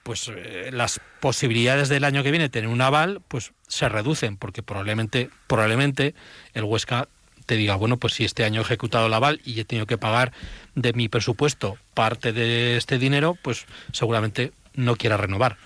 pues 0.02 0.30
eh, 0.36 0.68
las 0.70 1.00
posibilidades 1.20 1.88
del 1.88 2.04
año 2.04 2.22
que 2.22 2.30
viene 2.30 2.50
tener 2.50 2.68
un 2.68 2.82
aval 2.82 3.22
pues 3.26 3.52
se 3.66 3.88
reducen. 3.88 4.36
Porque 4.36 4.62
probablemente 4.62 5.30
probablemente 5.46 6.14
el 6.52 6.64
Huesca 6.64 7.08
te 7.46 7.56
diga 7.56 7.74
bueno 7.76 7.96
pues 7.96 8.12
si 8.12 8.26
este 8.26 8.44
año 8.44 8.60
he 8.60 8.64
ejecutado 8.64 9.06
el 9.06 9.14
aval 9.14 9.40
y 9.46 9.58
he 9.58 9.64
tenido 9.64 9.86
que 9.86 9.96
pagar 9.96 10.32
de 10.74 10.92
mi 10.92 11.08
presupuesto 11.08 11.78
parte 11.94 12.34
de 12.34 12.76
este 12.76 12.98
dinero 12.98 13.38
pues 13.40 13.64
seguramente 13.92 14.52
no 14.74 14.96
quiera 14.96 15.16
renovar 15.16 15.56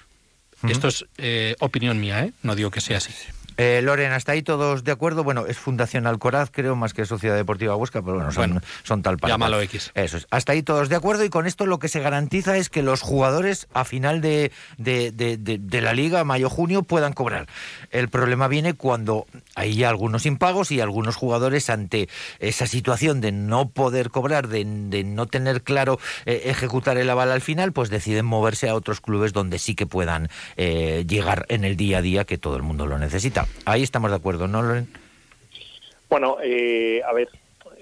esto 0.69 0.87
es 0.87 1.05
eh, 1.19 1.57
opinión 1.59 1.99
mía 1.99 2.23
¿eh? 2.23 2.33
no 2.45 2.55
digo 2.55 2.71
que 2.71 2.81
sea 2.81 2.99
así 2.99 3.13
Eh, 3.57 3.81
Loren, 3.83 4.13
hasta 4.13 4.33
ahí 4.33 4.43
todos 4.43 4.85
de 4.85 4.93
acuerdo. 4.93 5.25
Bueno, 5.25 5.47
es 5.47 5.59
Fundación 5.59 6.07
Alcoraz, 6.07 6.51
creo, 6.51 6.77
más 6.77 6.95
que 6.95 7.05
Sociedad 7.07 7.37
Deportiva 7.37 7.77
Huesca, 7.77 8.03
pero 8.03 8.17
bueno, 8.17 8.33
son, 8.33 8.63
son 8.83 9.03
tal 9.03 9.19
para. 9.19 9.35
Llámalo 9.35 9.61
X. 9.63 9.93
Eso 9.95 10.17
es. 10.17 10.27
Hasta 10.31 10.53
ahí 10.53 10.63
todos 10.63 10.89
de 10.89 10.97
acuerdo 10.97 11.25
y 11.25 11.29
con 11.29 11.47
esto 11.47 11.67
lo 11.67 11.79
que 11.79 11.89
se 11.89 12.01
garantiza 12.01 12.57
es 12.57 12.69
que 12.69 12.83
los 12.83 13.01
jugadores 13.01 13.69
a 13.75 13.85
final 13.85 14.21
de, 14.21 14.53
de, 14.79 15.11
de, 15.13 15.37
de 15.37 15.81
la 15.81 15.93
liga, 15.93 16.25
mayo-junio, 16.25 16.83
puedan 16.83 17.13
cobrar. 17.13 17.47
El 17.91 18.09
problema 18.09 18.49
viene 18.49 18.75
cuando 18.75 19.27
hay 19.55 19.75
ya 19.75 19.89
algunos 19.89 20.27
impagos 20.27 20.71
y 20.71 20.81
algunos 20.81 21.17
jugadores 21.17 21.71
ante 21.71 22.09
esa 22.39 22.67
situación 22.67 23.21
de 23.21 23.33
no 23.33 23.71
poder 23.71 24.11
cobrar, 24.11 24.49
de, 24.49 24.65
no 24.65 25.27
tener 25.27 25.63
claro 25.63 25.99
eh, 26.27 26.43
ejecutar 26.47 26.97
el 26.97 27.11
aval 27.11 27.31
al 27.31 27.41
final, 27.41 27.73
pues 27.73 27.91
deciden 27.91 28.25
moverse 28.25 28.69
a 28.69 28.75
otros 28.75 29.01
clubes 29.01 29.33
donde 29.33 29.59
sí 29.59 29.75
que 29.75 29.87
puedan 29.87 30.29
eh, 30.57 31.05
llegar 31.07 31.47
en 31.49 31.65
el 31.65 31.77
día 31.77 31.99
a 31.99 32.03
día 32.03 32.25
que 32.25 32.39
todo 32.39 32.57
el 32.57 32.63
mundo 32.63 32.87
lo 32.87 32.99
necesita. 32.99 33.42
Ahí 33.65 33.83
estamos 33.83 34.11
de 34.11 34.17
acuerdo, 34.17 34.49
¿no, 34.49 34.63
Loren? 34.63 34.89
Bueno, 36.09 36.37
eh, 36.43 37.03
a 37.07 37.13
ver, 37.13 37.29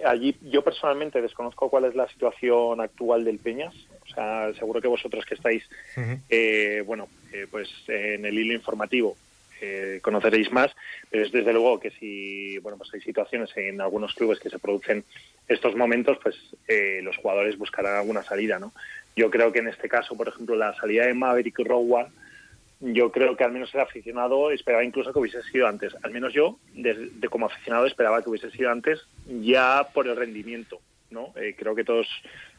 allí 0.07 0.37
yo 0.43 0.63
personalmente 0.63 1.21
desconozco 1.21 1.69
cuál 1.69 1.85
es 1.85 1.95
la 1.95 2.09
situación 2.09 2.81
actual 2.81 3.25
del 3.25 3.39
Peñas. 3.39 3.75
O 4.05 4.15
sea, 4.15 4.53
seguro 4.55 4.81
que 4.81 4.89
vosotros 4.89 5.25
que 5.25 5.35
estáis, 5.35 5.69
bueno, 6.85 7.09
pues 7.51 7.69
en 7.87 8.25
el 8.25 8.39
hilo 8.39 8.55
informativo 8.55 9.17
conoceréis 10.03 10.51
más, 10.51 10.75
pero 11.11 11.25
es 11.25 11.33
desde 11.33 11.53
luego 11.53 11.79
que 11.79 11.91
si 11.91 12.59
bueno 12.59 12.79
pues 12.79 12.93
hay 12.95 13.01
situaciones 13.01 13.51
en 13.57 13.81
algunos 13.81 14.15
clubes 14.15 14.41
que 14.41 14.51
se 14.51 14.59
producen 14.59 15.05
estos 15.51 15.75
momentos, 15.75 16.19
pues 16.23 16.37
eh, 16.69 17.01
los 17.03 17.17
jugadores 17.17 17.59
buscarán 17.59 17.97
alguna 17.97 18.23
salida, 18.23 18.59
¿no? 18.59 18.73
Yo 19.17 19.31
creo 19.31 19.53
que 19.53 19.59
en 19.59 19.69
este 19.69 19.89
caso, 19.89 20.17
por 20.17 20.29
ejemplo, 20.29 20.55
la 20.55 20.75
salida 20.77 21.07
de 21.07 21.15
Maverick 21.15 21.59
Rowan, 21.59 22.07
yo 22.81 23.13
creo 23.13 23.37
que 23.37 23.45
al 23.45 23.53
menos 23.53 23.75
el 23.75 23.81
aficionado 23.81 24.51
esperaba 24.51 24.85
incluso 24.85 25.13
que 25.13 25.19
hubiese 25.19 25.43
sido 25.43 25.67
antes. 25.67 25.95
Al 26.03 26.13
menos 26.13 26.33
yo, 26.33 26.59
de, 26.75 27.11
como 27.31 27.47
aficionado, 27.47 27.87
esperaba 27.87 28.23
que 28.23 28.31
hubiese 28.31 28.51
sido 28.51 28.71
antes, 28.71 29.07
ya 29.27 29.89
por 29.93 30.09
el 30.09 30.17
rendimiento, 30.17 30.81
¿no? 31.11 31.33
Eh, 31.37 31.55
creo 31.59 31.75
que 31.75 31.85
todos 31.85 32.07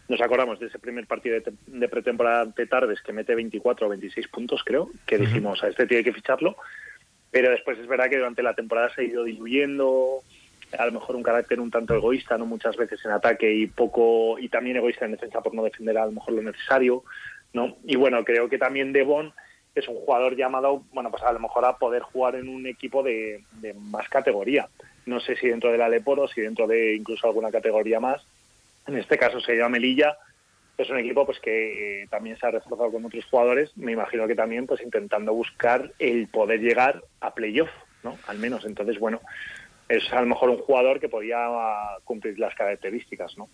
nos 0.08 0.22
acordamos 0.22 0.60
de 0.60 0.68
ese 0.68 0.80
primer 0.80 1.08
partido 1.08 1.38
de, 1.66 1.88
pretemporada 1.88 2.42
ante 2.42 2.68
Tardes 2.68 3.02
que 3.02 3.14
mete 3.14 3.36
24 3.36 3.88
o 3.88 3.90
26 3.90 4.28
puntos, 4.28 4.62
creo, 4.64 4.90
que 5.06 5.18
dijimos, 5.18 5.64
a 5.64 5.70
este 5.70 5.88
tiene 5.88 6.04
que 6.04 6.14
ficharlo 6.14 6.58
pero 7.32 7.50
después 7.50 7.80
es 7.80 7.88
verdad 7.88 8.10
que 8.10 8.18
durante 8.18 8.44
la 8.44 8.54
temporada 8.54 8.94
se 8.94 9.02
ha 9.02 9.06
ido 9.06 9.24
diluyendo 9.24 10.22
a 10.78 10.86
lo 10.86 10.92
mejor 10.92 11.16
un 11.16 11.24
carácter 11.24 11.60
un 11.60 11.72
tanto 11.72 11.96
egoísta, 11.96 12.38
no 12.38 12.46
muchas 12.46 12.78
veces 12.78 13.04
en 13.04 13.12
ataque 13.12 13.52
y 13.52 13.68
poco 13.68 14.38
y 14.38 14.50
también 14.50 14.78
egoísta 14.78 15.06
en 15.06 15.12
defensa 15.12 15.42
por 15.42 15.54
no 15.54 15.64
defender 15.64 15.98
a 15.98 16.06
lo 16.06 16.14
mejor 16.14 16.34
lo 16.34 16.42
necesario, 16.42 17.04
¿no? 17.54 17.78
Y 17.84 17.96
bueno, 17.96 18.24
creo 18.24 18.48
que 18.48 18.58
también 18.58 18.94
Devon 18.94 19.34
es 19.76 19.88
un 19.88 19.96
jugador 19.96 20.36
llamado, 20.36 20.84
bueno, 20.92 21.10
pues 21.10 21.24
a 21.24 21.32
lo 21.32 21.40
mejor 21.40 21.66
a 21.66 21.78
poder 21.78 22.02
jugar 22.02 22.36
en 22.36 22.50
un 22.50 22.68
equipo 22.68 23.04
de, 23.04 23.44
más 23.76 24.08
categoría. 24.10 24.68
No 25.06 25.20
sé 25.20 25.36
si 25.36 25.48
dentro 25.48 25.72
del 25.72 25.82
Aleporo, 25.82 26.28
si 26.28 26.42
dentro 26.42 26.68
de 26.68 26.96
incluso 26.96 27.28
alguna 27.28 27.52
categoría 27.52 28.00
más. 28.00 28.22
En 28.88 28.98
este 28.98 29.18
caso 29.18 29.40
se 29.40 29.56
llama 29.56 29.70
Melilla, 29.70 30.18
es 30.78 30.90
un 30.90 30.98
equipo 30.98 31.26
pues 31.26 31.40
que 31.40 32.02
eh, 32.02 32.08
también 32.10 32.38
se 32.38 32.48
ha 32.48 32.52
reforzado 32.52 32.92
con 32.92 33.06
otros 33.06 33.26
jugadores, 33.26 33.76
me 33.78 33.92
imagino 33.92 34.28
que 34.28 34.36
también 34.36 34.66
pues 34.66 34.82
intentando 34.82 35.34
buscar 35.34 35.92
el 36.00 36.28
poder 36.28 36.60
llegar 36.60 37.04
a 37.20 37.34
playoff, 37.34 37.70
¿no? 38.04 38.18
Al 38.28 38.40
menos, 38.40 38.66
entonces 38.66 39.00
bueno, 39.00 39.22
es 39.88 40.12
a 40.12 40.22
lo 40.22 40.28
mejor 40.28 40.50
un 40.50 40.58
jugador 40.58 41.00
que 41.00 41.10
podía 41.10 41.48
cumplir 42.04 42.40
las 42.40 42.56
características, 42.56 43.38
¿no? 43.38 43.50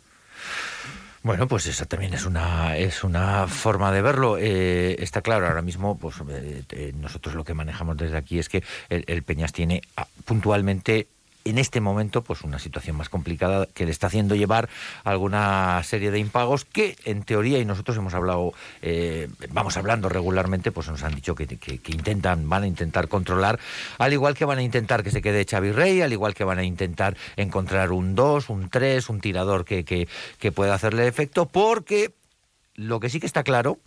Bueno, 1.28 1.46
pues 1.50 1.68
esa 1.68 1.86
también 1.86 2.14
es 2.14 2.26
una 2.26 2.78
es 2.78 3.04
una 3.04 3.48
forma 3.48 3.92
de 3.92 4.02
verlo. 4.02 4.38
Eh, 4.40 4.96
está 5.04 5.22
claro, 5.22 5.46
ahora 5.46 5.62
mismo, 5.62 5.98
pues 5.98 6.16
eh, 6.30 6.94
nosotros 6.96 7.36
lo 7.36 7.44
que 7.44 7.54
manejamos 7.54 7.98
desde 7.98 8.16
aquí 8.16 8.40
es 8.40 8.48
que 8.48 8.64
el 8.88 9.24
Peñas 9.24 9.52
tiene 9.52 9.82
ah, 9.98 10.08
puntualmente 10.24 11.10
en 11.50 11.58
este 11.58 11.82
momento 11.82 12.24
pues 12.24 12.42
una 12.42 12.60
situación 12.60 12.96
más 12.96 13.10
complicada 13.10 13.68
que 13.74 13.86
le 13.86 13.92
está 13.92 14.08
haciendo 14.08 14.36
llevar 14.36 14.70
alguna 15.04 15.82
serie 15.84 16.12
de 16.12 16.20
impagos 16.20 16.66
que 16.66 16.96
en 17.06 17.24
teoría 17.24 17.60
y 17.60 17.66
nosotros 17.66 17.98
hemos 17.98 18.14
hablado 18.14 18.54
eh, 18.82 19.30
vamos 19.52 19.78
hablando 19.78 20.10
regularmente 20.10 20.72
pues 20.72 20.88
nos 20.90 21.04
han 21.04 21.16
dicho 21.16 21.36
que, 21.36 21.48
intentan 21.88 22.48
van 22.50 22.64
a 22.64 22.68
intentar 22.68 23.08
controlar 23.08 23.60
al 23.98 24.14
igual 24.14 24.36
que 24.36 24.46
van 24.46 24.60
a 24.60 24.64
intentar 24.64 25.04
que 25.04 25.12
se 25.12 25.22
quede 25.22 25.46
Xavi 25.46 26.02
al 26.02 26.14
igual 26.14 26.34
que 26.34 26.44
van 26.44 26.60
a 26.60 26.64
intentar 26.64 27.18
encontrar 27.36 27.92
un 27.92 28.16
2 28.16 28.50
un 28.50 28.70
3 28.70 29.10
un 29.10 29.22
tirador 29.22 29.66
que, 29.66 29.84
que, 29.84 30.08
que 30.40 30.52
pueda 30.52 30.74
hacerle 30.74 31.08
efecto 31.08 31.48
porque 31.48 32.14
lo 32.76 33.00
que 33.00 33.10
sí 33.10 33.20
que 33.20 33.26
está 33.26 33.44
claro 33.44 33.80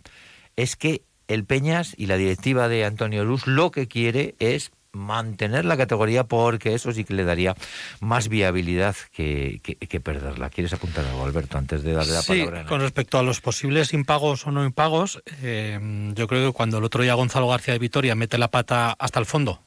es 0.55 0.75
que 0.75 1.03
el 1.27 1.45
Peñas 1.45 1.93
y 1.97 2.07
la 2.07 2.17
directiva 2.17 2.67
de 2.67 2.83
Antonio 2.83 3.23
Luz 3.23 3.47
lo 3.47 3.71
que 3.71 3.87
quiere 3.87 4.35
es 4.39 4.71
mantener 4.93 5.65
la 5.65 5.77
categoría 5.77 6.25
porque 6.25 6.73
eso 6.73 6.91
sí 6.91 7.03
que 7.03 7.13
le 7.13 7.23
daría 7.23 7.55
más 7.99 8.27
viabilidad 8.27 8.95
que, 9.13 9.61
perderla. 10.03 10.49
¿Quieres 10.49 10.73
apuntar 10.73 11.05
algo, 11.05 11.23
Alberto, 11.23 11.57
antes 11.57 11.83
de 11.83 11.93
darle 11.93 12.13
la 12.13 12.21
sí, 12.21 12.39
palabra? 12.39 12.65
Con 12.65 12.81
respecto 12.81 13.17
a 13.17 13.23
los 13.23 13.41
posibles 13.41 13.93
impagos 13.93 14.45
o 14.47 14.51
no 14.51 14.65
impagos, 14.65 15.21
eh, 15.41 15.79
yo 16.13 16.27
creo 16.27 16.51
que 16.51 16.55
cuando 16.55 16.79
el 16.79 16.83
otro 16.83 17.03
día 17.03 17.13
Gonzalo 17.13 17.47
García 17.47 17.73
de 17.73 17.79
Vitoria 17.79 18.15
mete 18.15 18.37
la 18.37 18.49
pata 18.49 18.95
hasta 18.97 19.19
el 19.19 19.25
fondo, 19.25 19.61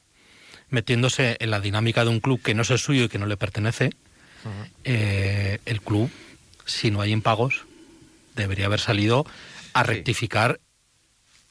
metiéndose 0.69 1.37
en 1.39 1.51
la 1.51 1.59
dinámica 1.59 2.03
de 2.03 2.09
un 2.09 2.19
club 2.19 2.41
que 2.41 2.53
no 2.53 2.61
es 2.61 2.71
el 2.71 2.79
suyo 2.79 3.05
y 3.05 3.09
que 3.09 3.19
no 3.19 3.25
le 3.25 3.37
pertenece, 3.37 3.91
eh, 4.83 5.59
el 5.65 5.81
club, 5.81 6.11
si 6.65 6.91
no 6.91 7.01
hay 7.01 7.11
impagos, 7.11 7.65
debería 8.35 8.67
haber 8.67 8.79
salido 8.79 9.25
a 9.73 9.83
rectificar 9.83 10.59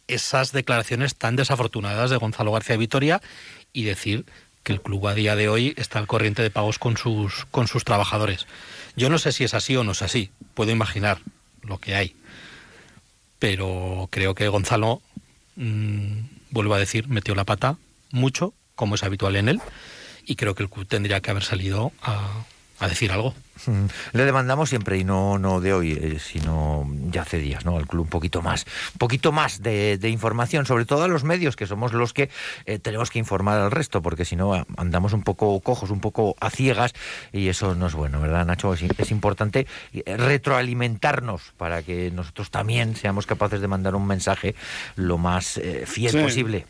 esas 0.08 0.52
declaraciones 0.52 1.14
tan 1.14 1.36
desafortunadas 1.36 2.10
de 2.10 2.16
Gonzalo 2.16 2.52
García 2.52 2.76
Vitoria 2.76 3.20
y 3.72 3.84
decir 3.84 4.24
que 4.62 4.72
el 4.72 4.80
club 4.80 5.06
a 5.06 5.14
día 5.14 5.36
de 5.36 5.48
hoy 5.48 5.74
está 5.76 5.98
al 5.98 6.06
corriente 6.06 6.42
de 6.42 6.50
pagos 6.50 6.78
con 6.78 6.96
sus, 6.96 7.44
con 7.50 7.68
sus 7.68 7.84
trabajadores. 7.84 8.46
Yo 8.96 9.10
no 9.10 9.18
sé 9.18 9.32
si 9.32 9.44
es 9.44 9.54
así 9.54 9.76
o 9.76 9.84
no 9.84 9.92
es 9.92 10.02
así, 10.02 10.30
puedo 10.54 10.70
imaginar 10.70 11.18
lo 11.62 11.78
que 11.78 11.94
hay, 11.94 12.16
pero 13.38 14.08
creo 14.10 14.34
que 14.34 14.48
Gonzalo, 14.48 15.02
mm, 15.56 16.18
vuelvo 16.50 16.74
a 16.74 16.78
decir, 16.78 17.08
metió 17.08 17.34
la 17.34 17.44
pata 17.44 17.76
mucho, 18.10 18.54
como 18.74 18.94
es 18.94 19.02
habitual 19.02 19.36
en 19.36 19.48
él, 19.48 19.60
y 20.24 20.36
creo 20.36 20.54
que 20.54 20.62
el 20.62 20.70
club 20.70 20.86
tendría 20.86 21.20
que 21.20 21.30
haber 21.30 21.44
salido 21.44 21.92
a, 22.00 22.44
a 22.84 22.88
decir 22.88 23.12
algo. 23.12 23.34
Le 24.12 24.24
demandamos 24.24 24.68
siempre, 24.68 24.98
y 24.98 25.04
no, 25.04 25.38
no 25.38 25.60
de 25.60 25.72
hoy, 25.72 25.92
eh, 25.92 26.18
sino 26.18 26.86
ya 27.10 27.22
hace 27.22 27.38
días, 27.38 27.64
¿no? 27.64 27.76
Al 27.76 27.86
club 27.86 28.02
un 28.02 28.10
poquito 28.10 28.42
más, 28.42 28.66
un 28.92 28.98
poquito 28.98 29.32
más 29.32 29.62
de, 29.62 29.98
información, 30.08 30.66
sobre 30.66 30.84
todo 30.84 31.04
a 31.04 31.08
los 31.08 31.24
medios, 31.24 31.56
que 31.56 31.66
somos 31.66 31.92
los 31.92 32.12
que 32.12 32.30
eh, 32.66 32.78
tenemos 32.78 33.10
que 33.10 33.18
informar 33.18 33.60
al 33.60 33.70
resto, 33.70 34.02
porque 34.02 34.24
si 34.24 34.36
no 34.36 34.66
andamos 34.76 35.12
un 35.12 35.22
poco 35.22 35.60
cojos, 35.60 35.90
un 35.90 36.00
poco 36.00 36.36
a 36.40 36.50
ciegas, 36.50 36.94
y 37.32 37.48
eso 37.48 37.74
no 37.74 37.86
es 37.86 37.94
bueno, 37.94 38.20
¿verdad, 38.20 38.44
Nacho? 38.44 38.74
Es, 38.74 39.10
importante 39.10 39.66
eh, 39.92 40.16
retroalimentarnos 40.16 41.52
para 41.56 41.82
que 41.82 42.10
nosotros 42.10 42.50
también 42.50 42.96
seamos 42.96 43.26
capaces 43.26 43.60
de 43.60 43.68
mandar 43.68 43.94
un 43.94 44.06
mensaje 44.06 44.54
lo 44.96 45.18
más 45.18 45.60
fiel 45.86 46.22
posible. 46.22 46.66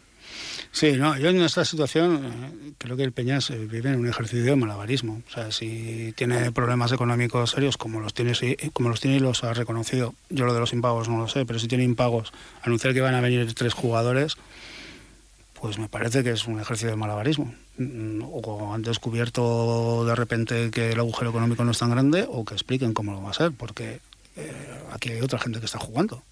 Sí, 0.75 0.95
no, 0.95 1.17
yo 1.17 1.31
en 1.31 1.41
esta 1.41 1.65
situación 1.65 2.25
eh, 2.25 2.73
creo 2.79 2.97
que 2.97 3.05
el 3.05 3.13
Peñas 3.13 3.49
eh, 3.51 3.59
vive 3.59 3.91
en 3.91 4.01
un 4.01 4.09
ejercicio 4.09 4.45
de 4.45 4.57
malabarismo. 4.57 5.23
O 5.25 5.31
sea, 5.31 5.53
si 5.53 6.13
tiene 6.17 6.51
problemas 6.51 6.91
económicos 6.91 7.53
serios, 7.53 7.77
como 7.77 8.01
los 8.01 8.13
tiene, 8.13 8.33
como 8.73 8.89
los 8.89 8.99
tiene 8.99 9.19
y 9.19 9.21
los 9.21 9.45
ha 9.45 9.55
reconocido, 9.55 10.15
yo 10.31 10.45
lo 10.45 10.53
de 10.53 10.59
los 10.59 10.73
impagos 10.73 11.09
no 11.09 11.19
lo 11.19 11.29
sé, 11.29 11.47
pero 11.47 11.61
si 11.61 11.69
tiene 11.69 11.85
impagos, 11.85 12.33
anunciar 12.63 12.93
que 12.93 13.01
van 13.01 13.15
a 13.15 13.21
venir 13.21 13.55
tres 13.55 13.73
jugadores, 13.73 14.37
pues 15.61 15.79
me 15.79 15.89
parece 15.89 16.25
que 16.25 16.33
es 16.33 16.45
un 16.49 16.59
ejercicio 16.59 16.91
de 16.91 16.97
malabarismo. 16.97 17.55
Mm, 17.79 18.23
o 18.25 18.75
han 18.75 18.83
descubierto 18.83 20.05
de 20.05 20.17
repente 20.17 20.73
que 20.73 20.91
el 20.91 20.99
agujero 20.99 21.31
económico 21.31 21.65
no 21.65 21.71
es 21.71 21.79
tan 21.79 21.91
grande, 21.91 22.27
o 22.29 22.45
que 22.45 22.55
expliquen 22.55 22.95
cómo 22.95 23.13
lo 23.13 23.23
va 23.23 23.31
a 23.31 23.35
ser, 23.35 23.53
porque 23.53 24.01
eh, 24.35 24.53
aquí 24.91 25.11
hay 25.11 25.21
otra 25.21 25.39
gente 25.39 25.61
que 25.61 25.67
está 25.67 25.79
jugando. 25.79 26.25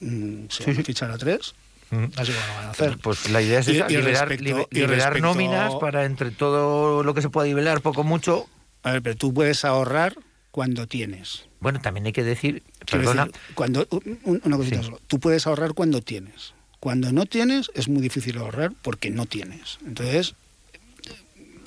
Mm, 0.00 0.46
si 0.48 0.64
van 0.64 0.78
a 0.78 0.82
fichar 0.82 1.10
a 1.10 1.18
tres, 1.18 1.54
Así 1.90 2.32
que 2.32 2.38
van 2.38 2.66
a 2.66 2.70
hacer. 2.70 2.98
Pues 2.98 3.30
la 3.30 3.40
idea 3.40 3.60
es 3.60 3.68
liberar, 3.68 5.20
nóminas 5.20 5.74
para 5.76 6.04
entre 6.04 6.30
todo 6.30 7.02
lo 7.02 7.14
que 7.14 7.22
se 7.22 7.30
pueda 7.30 7.46
nivelar, 7.46 7.80
poco 7.80 8.04
mucho. 8.04 8.46
A 8.82 8.92
ver, 8.92 9.02
pero 9.02 9.16
tú 9.16 9.32
puedes 9.32 9.64
ahorrar 9.64 10.16
cuando 10.50 10.86
tienes. 10.86 11.46
Bueno, 11.60 11.80
también 11.80 12.06
hay 12.06 12.12
que 12.12 12.24
decir, 12.24 12.62
perdona. 12.90 13.28
cuando, 13.54 13.86
una 14.24 14.56
cosita 14.56 14.82
solo. 14.82 15.00
Tú 15.06 15.18
puedes 15.18 15.46
ahorrar 15.46 15.74
cuando 15.74 16.00
tienes. 16.00 16.54
Cuando 16.80 17.12
no 17.12 17.26
tienes, 17.26 17.70
es 17.74 17.88
muy 17.88 18.00
difícil 18.00 18.38
ahorrar 18.38 18.72
porque 18.82 19.10
no 19.10 19.26
tienes. 19.26 19.78
Entonces, 19.84 20.34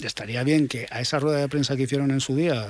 estaría 0.01 0.43
bien 0.43 0.67
que 0.67 0.87
a 0.89 1.01
esa 1.01 1.19
rueda 1.19 1.39
de 1.39 1.49
prensa 1.49 1.75
que 1.75 1.83
hicieron 1.83 2.11
en 2.11 2.21
su 2.21 2.35
día, 2.35 2.67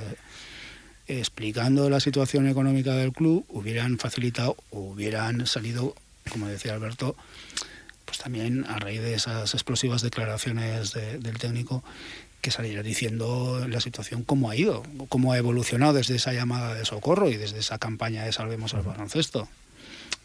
explicando 1.07 1.89
la 1.89 1.99
situación 1.99 2.47
económica 2.47 2.95
del 2.95 3.13
club, 3.13 3.45
hubieran 3.49 3.99
facilitado, 3.99 4.57
hubieran 4.71 5.45
salido 5.45 5.95
como 6.29 6.47
decía 6.47 6.73
Alberto, 6.73 7.15
pues 8.05 8.19
también 8.19 8.65
a 8.65 8.77
raíz 8.77 9.01
de 9.01 9.13
esas 9.13 9.53
explosivas 9.53 10.01
declaraciones 10.01 10.93
del 10.93 11.38
técnico, 11.38 11.84
que 12.41 12.51
saliera 12.51 12.81
diciendo 12.81 13.65
la 13.67 13.79
situación 13.79 14.23
cómo 14.23 14.49
ha 14.49 14.55
ido, 14.55 14.84
cómo 15.10 15.31
ha 15.31 15.38
evolucionado 15.38 15.93
desde 15.93 16.15
esa 16.15 16.34
llamada 16.34 16.73
de 16.73 16.86
socorro 16.86 17.29
y 17.29 17.38
desde 17.38 17.60
esa 17.60 17.77
campaña 17.77 18.25
de 18.25 18.34
Salvemos 18.34 18.73
al 18.73 18.81
baloncesto. 18.81 19.47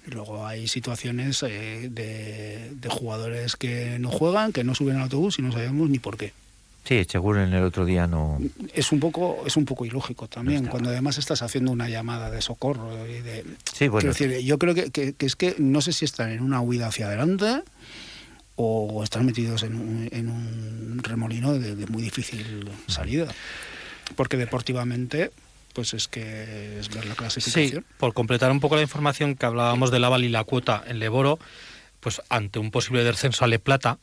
Luego 0.07 0.47
hay 0.47 0.69
situaciones 0.69 1.43
eh, 1.43 1.89
de, 1.91 2.71
de 2.75 2.89
jugadores 2.89 3.57
que 3.57 3.99
no 3.99 4.11
juegan, 4.11 4.53
que 4.53 4.65
no 4.65 4.75
suben 4.75 4.97
al 4.97 5.03
autobús 5.03 5.39
y 5.39 5.43
no 5.43 5.53
sabemos 5.53 5.91
ni 5.91 5.99
por 5.99 6.17
qué. 6.17 6.33
Sí, 6.87 7.05
seguro 7.09 7.43
en 7.43 7.53
el 7.53 7.65
otro 7.65 7.85
día 7.85 8.07
no. 8.07 8.39
Es 8.73 8.93
un 8.93 9.01
poco, 9.01 9.43
es 9.47 9.57
un 9.57 9.65
poco 9.65 9.85
ilógico 9.85 10.29
también, 10.29 10.67
cuando 10.67 10.91
además 10.91 11.19
estás 11.19 11.43
haciendo 11.43 11.73
una 11.73 11.89
llamada 11.89 12.31
de 12.31 12.41
socorro. 12.41 13.07
Y 13.09 13.21
de, 13.23 13.45
Sí, 13.73 13.89
bueno. 13.89 14.13
Quiero 14.13 14.31
decir, 14.35 14.47
yo 14.47 14.59
creo 14.59 14.75
que, 14.75 14.91
que- 14.91 15.13
que 15.13 15.27
es 15.27 15.35
que 15.35 15.57
no 15.59 15.81
sé 15.81 15.93
si 15.93 16.05
están 16.05 16.31
en 16.31 16.43
una 16.43 16.61
huida 16.61 16.87
hacia 16.87 17.07
adelante 17.07 17.63
o 18.55 19.03
están 19.03 19.27
metidos 19.27 19.63
en 19.65 19.75
un, 19.75 20.09
en 20.13 20.29
un 20.29 21.01
remolino 21.03 21.53
de, 21.59 21.75
de 21.75 21.87
muy 21.87 22.03
difícil 22.03 22.69
salida. 22.87 23.27
Porque 24.15 24.37
deportivamente, 24.37 25.33
pues 25.73 25.93
es 25.93 26.07
que 26.09 26.79
es 26.79 26.89
ver 26.95 27.05
la 27.07 27.15
Sí, 27.15 27.19
clasificación. 27.19 27.85
por 27.99 28.15
completar 28.15 28.51
un 28.53 28.61
poco 28.61 28.77
la 28.77 28.83
información 28.83 29.35
que 29.35 29.45
hablábamos 29.45 29.91
del 29.91 30.05
Aval 30.05 30.23
y 30.25 30.29
la 30.29 30.45
cuota 30.45 30.85
en 30.87 31.01
Leboro, 31.01 31.39
pues 32.01 32.23
ante 32.29 32.61
un 32.61 32.71
posible 32.71 33.03
descenso 33.03 33.45
a 33.45 33.49
Le 33.49 33.59
Plata, 33.59 33.99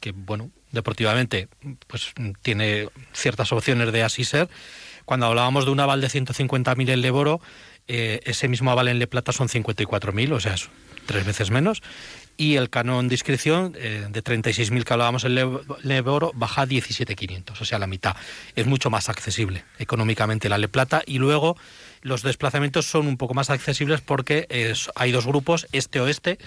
que 0.00 0.12
bueno, 0.12 0.50
deportivamente 0.72 1.48
pues 1.86 2.12
tiene 2.42 2.88
ciertas 3.12 3.52
opciones 3.52 3.92
de 3.92 4.02
así 4.02 4.24
ser, 4.24 4.48
cuando 5.04 5.26
hablábamos 5.26 5.64
de 5.64 5.70
un 5.70 5.80
aval 5.80 6.00
de 6.00 6.08
150.000 6.08 6.90
en 6.90 7.00
Leboro, 7.00 7.40
eh, 7.86 8.20
ese 8.24 8.48
mismo 8.48 8.70
aval 8.70 8.88
en 8.88 8.98
Le 8.98 9.06
Plata 9.06 9.32
son 9.32 9.48
54.000, 9.48 10.32
o 10.32 10.40
sea, 10.40 10.54
es 10.54 10.68
tres 11.06 11.24
veces 11.24 11.50
menos, 11.50 11.82
y 12.36 12.56
el 12.56 12.68
canon 12.68 13.08
de 13.08 13.14
inscripción 13.14 13.74
eh, 13.78 14.06
de 14.10 14.22
36.000 14.22 14.84
que 14.84 14.92
hablábamos 14.92 15.24
en 15.24 15.34
Le- 15.34 15.60
Leboro 15.82 16.30
baja 16.34 16.62
a 16.62 16.66
17.500, 16.66 17.58
o 17.60 17.64
sea, 17.64 17.78
la 17.78 17.86
mitad. 17.86 18.14
Es 18.54 18.66
mucho 18.66 18.90
más 18.90 19.08
accesible 19.08 19.64
económicamente 19.78 20.50
la 20.50 20.58
Le 20.58 20.68
Plata 20.68 21.02
y 21.06 21.18
luego 21.18 21.56
los 22.02 22.22
desplazamientos 22.22 22.84
son 22.86 23.08
un 23.08 23.16
poco 23.16 23.32
más 23.32 23.48
accesibles 23.48 24.02
porque 24.02 24.46
hay 24.94 25.10
dos 25.10 25.26
grupos, 25.26 25.66
este-oeste. 25.72 26.38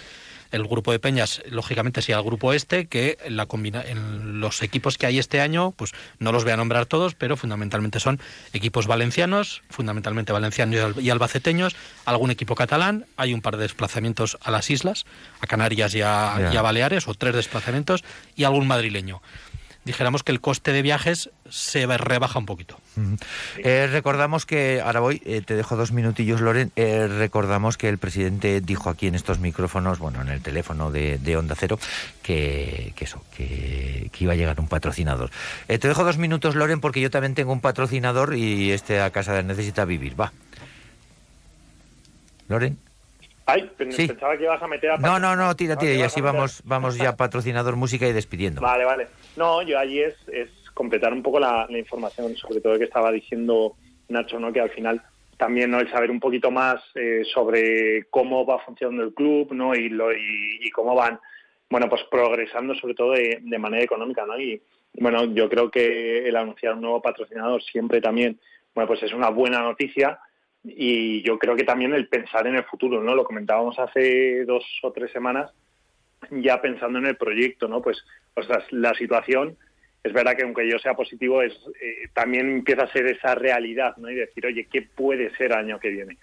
El 0.51 0.65
grupo 0.67 0.91
de 0.91 0.99
Peñas, 0.99 1.41
lógicamente, 1.49 2.01
sí 2.01 2.11
al 2.11 2.23
grupo 2.23 2.53
este, 2.53 2.87
que 2.87 3.17
en, 3.23 3.37
la 3.37 3.45
combina 3.45 3.81
en 3.81 4.39
los 4.39 4.61
equipos 4.61 4.97
que 4.97 5.05
hay 5.05 5.17
este 5.19 5.39
año, 5.41 5.71
pues 5.71 5.91
no 6.19 6.31
los 6.31 6.43
voy 6.43 6.53
a 6.53 6.57
nombrar 6.57 6.85
todos, 6.85 7.15
pero 7.15 7.37
fundamentalmente 7.37 7.99
son 7.99 8.19
equipos 8.53 8.87
valencianos, 8.87 9.61
fundamentalmente 9.69 10.31
valencianos 10.33 10.75
y 10.75 10.79
al- 10.79 10.99
y 11.05 11.09
albaceteños, 11.09 11.75
algún 12.05 12.31
equipo 12.31 12.55
catalán, 12.55 13.05
hay 13.17 13.33
un 13.33 13.41
par 13.41 13.55
de 13.57 13.63
desplazamientos 13.63 14.37
a 14.41 14.51
las 14.51 14.69
islas, 14.69 15.05
a 15.39 15.47
Canarias 15.47 15.95
y 15.95 16.01
a, 16.01 16.35
Ya. 16.39 16.53
y 16.53 16.57
a 16.57 16.61
Baleares, 16.61 17.07
o 17.07 17.13
tres 17.13 17.33
desplazamientos, 17.35 18.03
y 18.35 18.43
algún 18.43 18.67
madrileño. 18.67 19.21
Dijéramos 19.83 20.21
que 20.21 20.31
el 20.31 20.41
coste 20.41 20.73
de 20.73 20.83
viajes 20.83 21.31
se 21.49 21.87
rebaja 21.87 22.37
un 22.37 22.45
poquito. 22.45 22.77
Eh, 23.57 23.87
recordamos 23.91 24.45
que, 24.45 24.79
ahora 24.79 24.99
voy, 24.99 25.23
eh, 25.25 25.41
te 25.41 25.55
dejo 25.55 25.75
dos 25.75 25.91
minutillos, 25.91 26.39
Loren. 26.39 26.71
Eh, 26.75 27.07
recordamos 27.07 27.77
que 27.77 27.89
el 27.89 27.97
presidente 27.97 28.61
dijo 28.61 28.91
aquí 28.91 29.07
en 29.07 29.15
estos 29.15 29.39
micrófonos, 29.39 29.97
bueno, 29.97 30.21
en 30.21 30.27
el 30.27 30.41
teléfono 30.41 30.91
de, 30.91 31.17
de 31.17 31.35
Onda 31.35 31.55
Cero, 31.57 31.79
que, 32.21 32.93
que 32.95 33.05
eso, 33.05 33.23
que, 33.35 34.09
que 34.11 34.23
iba 34.23 34.33
a 34.33 34.35
llegar 34.35 34.59
un 34.59 34.67
patrocinador. 34.67 35.31
Te 35.65 35.87
dejo 35.87 36.03
dos 36.03 36.19
minutos, 36.19 36.53
Loren, 36.55 36.79
porque 36.79 37.01
yo 37.01 37.09
también 37.09 37.33
tengo 37.33 37.51
un 37.51 37.61
patrocinador 37.61 38.35
y 38.35 38.71
este 38.71 39.01
a 39.01 39.09
casa 39.09 39.41
necesita 39.41 39.85
vivir. 39.85 40.19
Va. 40.19 40.31
Loren. 42.47 42.77
Ay, 43.51 43.69
pen- 43.77 43.91
Sí. 43.91 44.07
pensaba 44.07 44.37
que 44.37 44.43
ibas 44.43 44.61
a 44.61 44.67
meter 44.67 44.91
a 44.91 44.97
No, 44.97 45.19
no, 45.19 45.35
no, 45.35 45.55
tira, 45.55 45.75
tira, 45.75 45.93
y 45.93 46.01
así 46.01 46.21
vamos, 46.21 46.61
vamos 46.65 46.97
ya 46.97 47.15
patrocinador 47.15 47.75
música 47.75 48.07
y 48.07 48.13
despidiendo. 48.13 48.61
Vale, 48.61 48.85
vale. 48.85 49.07
No, 49.35 49.61
yo 49.61 49.77
allí 49.79 50.01
es, 50.01 50.15
es 50.31 50.49
completar 50.73 51.11
un 51.13 51.21
poco 51.23 51.39
la, 51.39 51.67
la 51.69 51.77
información, 51.77 52.35
sobre 52.37 52.61
todo 52.61 52.77
que 52.77 52.85
estaba 52.85 53.11
diciendo 53.11 53.75
Nacho, 54.09 54.39
¿no? 54.39 54.51
Que 54.53 54.61
al 54.61 54.69
final 54.71 55.01
también 55.37 55.71
no 55.71 55.79
el 55.79 55.89
saber 55.91 56.11
un 56.11 56.19
poquito 56.19 56.51
más 56.51 56.81
eh, 56.95 57.23
sobre 57.33 58.05
cómo 58.09 58.45
va 58.45 58.59
funcionando 58.59 59.03
el 59.03 59.13
club, 59.13 59.51
¿no? 59.53 59.73
Y, 59.75 59.89
lo, 59.89 60.11
y, 60.13 60.59
y 60.61 60.69
cómo 60.71 60.93
van, 60.95 61.19
bueno, 61.69 61.89
pues 61.89 62.01
progresando 62.11 62.75
sobre 62.75 62.93
todo 62.93 63.13
de, 63.13 63.39
de 63.41 63.57
manera 63.59 63.83
económica, 63.83 64.25
¿no? 64.25 64.39
Y 64.39 64.61
bueno, 64.95 65.25
yo 65.33 65.49
creo 65.49 65.71
que 65.71 66.27
el 66.27 66.35
anunciar 66.35 66.73
un 66.75 66.81
nuevo 66.81 67.01
patrocinador 67.01 67.63
siempre 67.63 68.01
también, 68.01 68.39
bueno, 68.75 68.87
pues 68.87 69.01
es 69.03 69.13
una 69.13 69.29
buena 69.29 69.61
noticia 69.61 70.19
y 70.63 71.21
yo 71.23 71.39
creo 71.39 71.55
que 71.55 71.63
también 71.63 71.93
el 71.93 72.07
pensar 72.07 72.45
en 72.47 72.55
el 72.55 72.63
futuro, 72.63 73.01
¿no? 73.03 73.15
Lo 73.15 73.23
comentábamos 73.23 73.79
hace 73.79 74.45
dos 74.45 74.63
o 74.83 74.91
tres 74.91 75.11
semanas, 75.11 75.51
ya 76.29 76.61
pensando 76.61 76.99
en 76.99 77.07
el 77.07 77.15
proyecto, 77.17 77.67
¿no? 77.67 77.81
Pues, 77.81 78.03
o 78.35 78.43
sea, 78.43 78.63
la 78.69 78.93
situación, 78.93 79.57
es 80.03 80.13
verdad 80.13 80.35
que 80.35 80.43
aunque 80.43 80.69
yo 80.69 80.77
sea 80.79 80.93
positivo, 80.93 81.41
es 81.41 81.53
eh, 81.81 82.07
también 82.13 82.49
empieza 82.49 82.83
a 82.83 82.91
ser 82.91 83.07
esa 83.07 83.35
realidad, 83.35 83.97
¿no? 83.97 84.09
Y 84.09 84.15
decir, 84.15 84.45
oye, 84.45 84.67
¿qué 84.71 84.83
puede 84.83 85.35
ser 85.35 85.53
año 85.53 85.79
que 85.79 85.89
viene? 85.89 86.17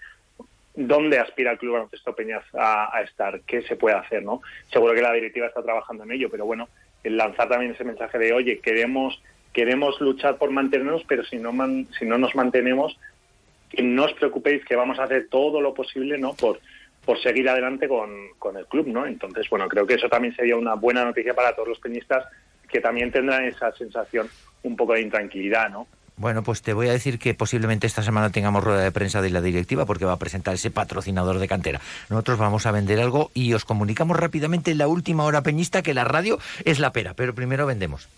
¿Dónde 0.75 1.19
aspira 1.19 1.51
el 1.51 1.57
Club 1.57 1.73
Baloncesto 1.73 2.15
Peñas 2.15 2.43
a, 2.53 3.01
estar? 3.01 3.41
¿Qué 3.41 3.61
se 3.63 3.75
puede 3.75 3.97
hacer, 3.97 4.23
no? 4.23 4.41
Seguro 4.71 4.93
que 4.93 5.01
la 5.01 5.11
directiva 5.11 5.47
está 5.47 5.61
trabajando 5.61 6.03
en 6.03 6.13
ello, 6.13 6.29
pero 6.29 6.45
bueno, 6.45 6.69
el 7.03 7.17
lanzar 7.17 7.49
también 7.49 7.73
ese 7.73 7.83
mensaje 7.83 8.17
de, 8.17 8.33
oye, 8.33 8.59
queremos 8.59 9.21
queremos 9.51 9.99
luchar 9.99 10.37
por 10.37 10.51
mantenernos, 10.51 11.03
pero 11.07 11.23
si 11.23 11.37
no 11.37 11.51
man- 11.51 11.87
si 11.97 12.05
no 12.05 12.17
nos 12.19 12.35
mantenemos, 12.35 12.97
no 13.77 14.05
os 14.05 14.13
preocupéis 14.13 14.65
que 14.65 14.75
vamos 14.75 14.99
a 14.99 15.03
hacer 15.03 15.27
todo 15.29 15.61
lo 15.61 15.73
posible, 15.73 16.17
¿no? 16.17 16.33
Por 16.33 16.59
por 17.05 17.19
seguir 17.23 17.49
adelante 17.49 17.87
con, 17.87 18.11
con 18.37 18.55
el 18.55 18.67
club, 18.67 18.87
¿no? 18.87 19.05
Entonces, 19.05 19.49
bueno, 19.49 19.67
creo 19.67 19.87
que 19.87 19.95
eso 19.95 20.07
también 20.09 20.35
sería 20.35 20.55
una 20.55 20.75
buena 20.75 21.03
noticia 21.03 21.33
para 21.33 21.55
todos 21.55 21.69
los 21.69 21.79
peñistas 21.79 22.25
que 22.69 22.81
también 22.81 23.11
tendrán 23.11 23.45
esa 23.45 23.71
sensación 23.71 24.29
un 24.61 24.75
poco 24.75 24.93
de 24.93 25.01
intranquilidad, 25.01 25.71
¿no? 25.71 25.87
Bueno, 26.17 26.43
pues 26.43 26.61
te 26.61 26.73
voy 26.73 26.89
a 26.89 26.91
decir 26.91 27.17
que 27.17 27.33
posiblemente 27.33 27.87
esta 27.87 28.03
semana 28.03 28.29
tengamos 28.29 28.63
rueda 28.63 28.83
de 28.83 28.91
prensa 28.91 29.21
de 29.21 29.29
la 29.29 29.41
directiva 29.41 29.85
porque 29.85 30.05
va 30.05 30.11
a 30.13 30.19
presentar 30.19 30.53
ese 30.53 30.69
patrocinador 30.69 31.39
de 31.39 31.47
cantera. 31.47 31.79
Nosotros 32.09 32.37
vamos 32.37 32.65
a 32.65 32.71
vender 32.71 32.99
algo 32.99 33.31
y 33.33 33.53
os 33.53 33.65
comunicamos 33.65 34.15
rápidamente 34.15 34.71
en 34.71 34.77
la 34.79 34.87
última 34.87 35.23
hora 35.23 35.41
peñista 35.41 35.81
que 35.81 35.93
la 35.93 36.03
radio 36.03 36.37
es 36.65 36.79
la 36.79 36.91
pera, 36.91 37.13
pero 37.13 37.33
primero 37.33 37.65
vendemos. 37.65 38.09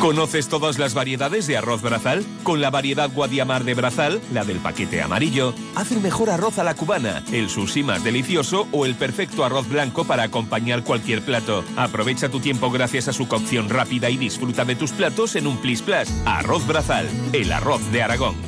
¿Conoces 0.00 0.48
todas 0.48 0.78
las 0.78 0.94
variedades 0.94 1.46
de 1.46 1.56
arroz 1.56 1.82
brazal? 1.82 2.24
Con 2.44 2.60
la 2.60 2.70
variedad 2.70 3.10
Guadiamar 3.12 3.64
de 3.64 3.74
Brazal, 3.74 4.20
la 4.32 4.44
del 4.44 4.58
paquete 4.58 5.02
amarillo, 5.02 5.54
haz 5.74 5.90
el 5.90 6.00
mejor 6.00 6.30
arroz 6.30 6.58
a 6.58 6.64
la 6.64 6.74
cubana, 6.74 7.24
el 7.32 7.50
sushi 7.50 7.82
más 7.82 8.04
delicioso 8.04 8.68
o 8.70 8.86
el 8.86 8.94
perfecto 8.94 9.44
arroz 9.44 9.68
blanco 9.68 10.04
para 10.04 10.22
acompañar 10.22 10.84
cualquier 10.84 11.22
plato. 11.22 11.64
Aprovecha 11.76 12.28
tu 12.28 12.38
tiempo 12.38 12.70
gracias 12.70 13.08
a 13.08 13.12
su 13.12 13.26
cocción 13.26 13.68
rápida 13.68 14.08
y 14.08 14.16
disfruta 14.16 14.64
de 14.64 14.76
tus 14.76 14.92
platos 14.92 15.34
en 15.36 15.46
un 15.46 15.58
Plis 15.58 15.82
Plus. 15.82 16.08
Arroz 16.24 16.66
Brazal, 16.66 17.08
el 17.32 17.52
arroz 17.52 17.80
de 17.90 18.02
Aragón. 18.02 18.47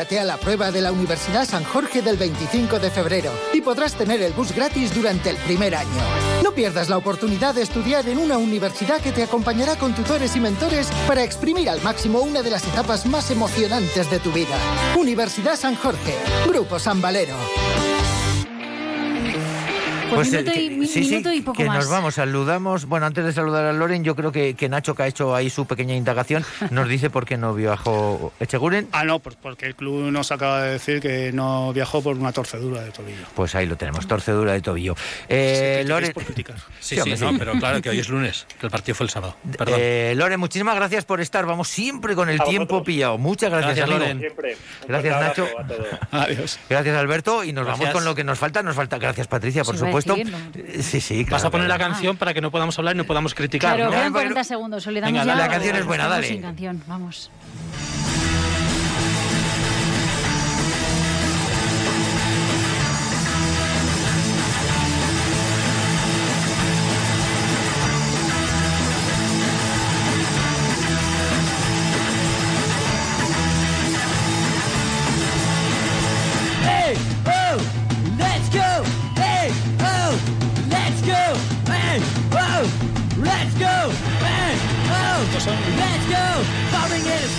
Apúntate 0.00 0.18
a 0.18 0.24
la 0.24 0.38
prueba 0.38 0.70
de 0.70 0.80
la 0.80 0.92
Universidad 0.92 1.46
San 1.46 1.62
Jorge 1.62 2.00
del 2.00 2.16
25 2.16 2.78
de 2.78 2.90
febrero 2.90 3.30
y 3.52 3.60
podrás 3.60 3.92
tener 3.92 4.22
el 4.22 4.32
bus 4.32 4.50
gratis 4.50 4.94
durante 4.94 5.28
el 5.28 5.36
primer 5.36 5.74
año. 5.74 5.90
No 6.42 6.52
pierdas 6.52 6.88
la 6.88 6.96
oportunidad 6.96 7.54
de 7.54 7.60
estudiar 7.60 8.08
en 8.08 8.16
una 8.16 8.38
universidad 8.38 9.02
que 9.02 9.12
te 9.12 9.22
acompañará 9.22 9.76
con 9.76 9.94
tutores 9.94 10.34
y 10.36 10.40
mentores 10.40 10.88
para 11.06 11.22
exprimir 11.22 11.68
al 11.68 11.82
máximo 11.82 12.20
una 12.20 12.40
de 12.40 12.50
las 12.50 12.66
etapas 12.66 13.04
más 13.04 13.30
emocionantes 13.30 14.10
de 14.10 14.20
tu 14.20 14.32
vida. 14.32 14.56
Universidad 14.96 15.56
San 15.56 15.76
Jorge, 15.76 16.16
Grupo 16.46 16.78
San 16.78 17.02
Valero. 17.02 17.36
Pues, 20.14 20.32
eh, 20.32 20.38
minuto, 20.42 20.58
y, 20.60 20.68
que- 20.80 20.86
sí, 20.86 21.04
sí, 21.04 21.10
minuto 21.10 21.32
y 21.32 21.40
poco 21.40 21.56
que 21.58 21.64
más. 21.66 21.76
nos 21.78 21.88
vamos, 21.88 22.14
saludamos. 22.14 22.86
Bueno, 22.86 23.06
antes 23.06 23.24
de 23.24 23.32
saludar 23.32 23.64
a 23.64 23.72
Loren, 23.72 24.04
yo 24.04 24.14
creo 24.16 24.32
que, 24.32 24.54
que 24.54 24.68
Nacho, 24.68 24.94
que 24.94 25.02
ha 25.02 25.06
hecho 25.06 25.34
ahí 25.34 25.50
su 25.50 25.66
pequeña 25.66 25.94
indagación, 25.94 26.44
nos 26.70 26.88
dice 26.88 27.10
por 27.10 27.24
qué 27.26 27.36
no 27.36 27.54
viajó 27.54 28.32
Echeguren. 28.40 28.88
Ah, 28.92 29.04
no, 29.04 29.18
pues 29.18 29.36
porque 29.40 29.66
el 29.66 29.74
club 29.74 30.10
nos 30.10 30.30
acaba 30.32 30.62
de 30.62 30.72
decir 30.72 31.00
que 31.00 31.32
no 31.32 31.72
viajó 31.72 32.02
por 32.02 32.16
una 32.16 32.32
torcedura 32.32 32.82
de 32.82 32.90
tobillo. 32.90 33.24
Pues 33.34 33.54
ahí 33.54 33.66
lo 33.66 33.76
tenemos, 33.76 34.06
torcedura 34.06 34.52
de 34.52 34.60
tobillo. 34.60 34.94
Eh, 35.28 35.80
Sí, 35.82 35.88
Loren, 35.88 36.12
por 36.12 36.24
criticar. 36.24 36.56
Sí, 36.80 36.96
Sí, 37.00 37.14
no, 37.20 37.36
pero 37.38 37.52
claro 37.52 37.80
que 37.82 37.90
hoy 37.90 37.98
es 37.98 38.08
lunes, 38.10 38.46
que 38.58 38.66
el 38.66 38.70
partido 38.72 38.94
fue 38.94 39.04
el 39.04 39.10
sábado. 39.10 39.36
Perdón. 39.56 39.74
eh, 39.78 40.14
Loren, 40.16 40.40
muchísimas 40.40 40.74
gracias 40.76 41.04
por 41.04 41.20
estar. 41.20 41.46
Vamos 41.46 41.68
siempre 41.68 42.14
con 42.14 42.28
el 42.28 42.40
A 42.40 42.44
tiempo 42.44 42.74
vosotros. 42.76 42.86
pillado. 42.86 43.18
Muchas 43.18 43.50
gracias. 43.50 43.88
Loren. 43.88 44.18
Siempre. 44.18 44.56
Gracias, 44.88 45.20
Nacho. 45.20 45.46
Adiós. 46.10 46.58
Gracias, 46.68 46.96
Alberto. 46.96 47.44
Y 47.44 47.52
nos 47.52 47.66
vamos 47.66 47.88
con 47.90 48.04
lo 48.04 48.14
que 48.14 48.24
nos 48.24 48.38
falta. 48.38 48.62
Nos 48.62 48.76
falta. 48.76 48.98
Gracias, 48.98 49.26
Patricia, 49.26 49.64
por 49.64 49.74
a 49.76 49.78
supuesto. 50.02 50.14
decir, 50.14 50.32
¿no? 50.32 50.38
Eh, 50.78 50.82
Sí, 50.82 51.00
sí, 51.00 51.22
Vas 51.22 51.28
claro, 51.28 51.48
a 51.48 51.50
poner 51.50 51.68
la 51.68 51.78
canción 51.78 52.16
para 52.16 52.34
que 52.34 52.40
no 52.40 52.50
podamos 52.50 52.78
hablar 52.78 52.94
y 52.94 52.98
no 52.98 53.04
podamos 53.04 53.34
criticar. 53.34 53.76
Claro, 53.76 53.84
¿no? 53.86 53.96
quedan 53.96 54.12
Bueno, 54.12 54.28
40 54.30 54.44
segundos. 54.44 54.86
Venga, 54.86 55.24
ya 55.24 55.34
la 55.34 55.48
canción 55.48 55.76
es 55.76 55.84
buena, 55.86 56.08
dale. 56.08 56.28
Sin 56.28 56.42
canción, 56.42 56.82
vamos. 56.86 57.30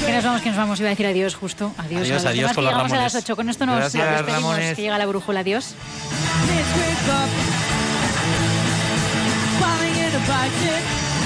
Que 0.05 0.11
nos 0.13 0.23
vamos, 0.23 0.41
que 0.41 0.49
nos 0.49 0.57
vamos. 0.57 0.79
Iba 0.79 0.89
a 0.89 0.91
decir 0.91 1.05
adiós 1.05 1.35
justo. 1.35 1.71
Adiós. 1.77 2.01
Adiós, 2.01 2.25
adiós 2.25 2.51
demás, 2.51 2.55
con 2.55 2.63
que 2.65 2.71
los 2.71 2.73
llegamos 2.73 2.93
a 2.93 2.95
las 2.97 3.15
8. 3.15 3.35
Con 3.35 3.49
esto 3.49 3.65
nos 3.65 3.77
Gracias, 3.77 4.03
despedimos. 4.09 4.51
Ramones. 4.51 4.75
Que 4.75 4.81
llega 4.81 4.97
la 4.97 5.05
brújula. 5.05 5.39
Adiós. 5.41 5.75
Let's 6.47 6.71
wake 6.77 7.09
up, 7.09 7.29
falling 9.59 9.95
in 9.95 10.15
a 10.15 10.19
bicycle. 10.19 11.20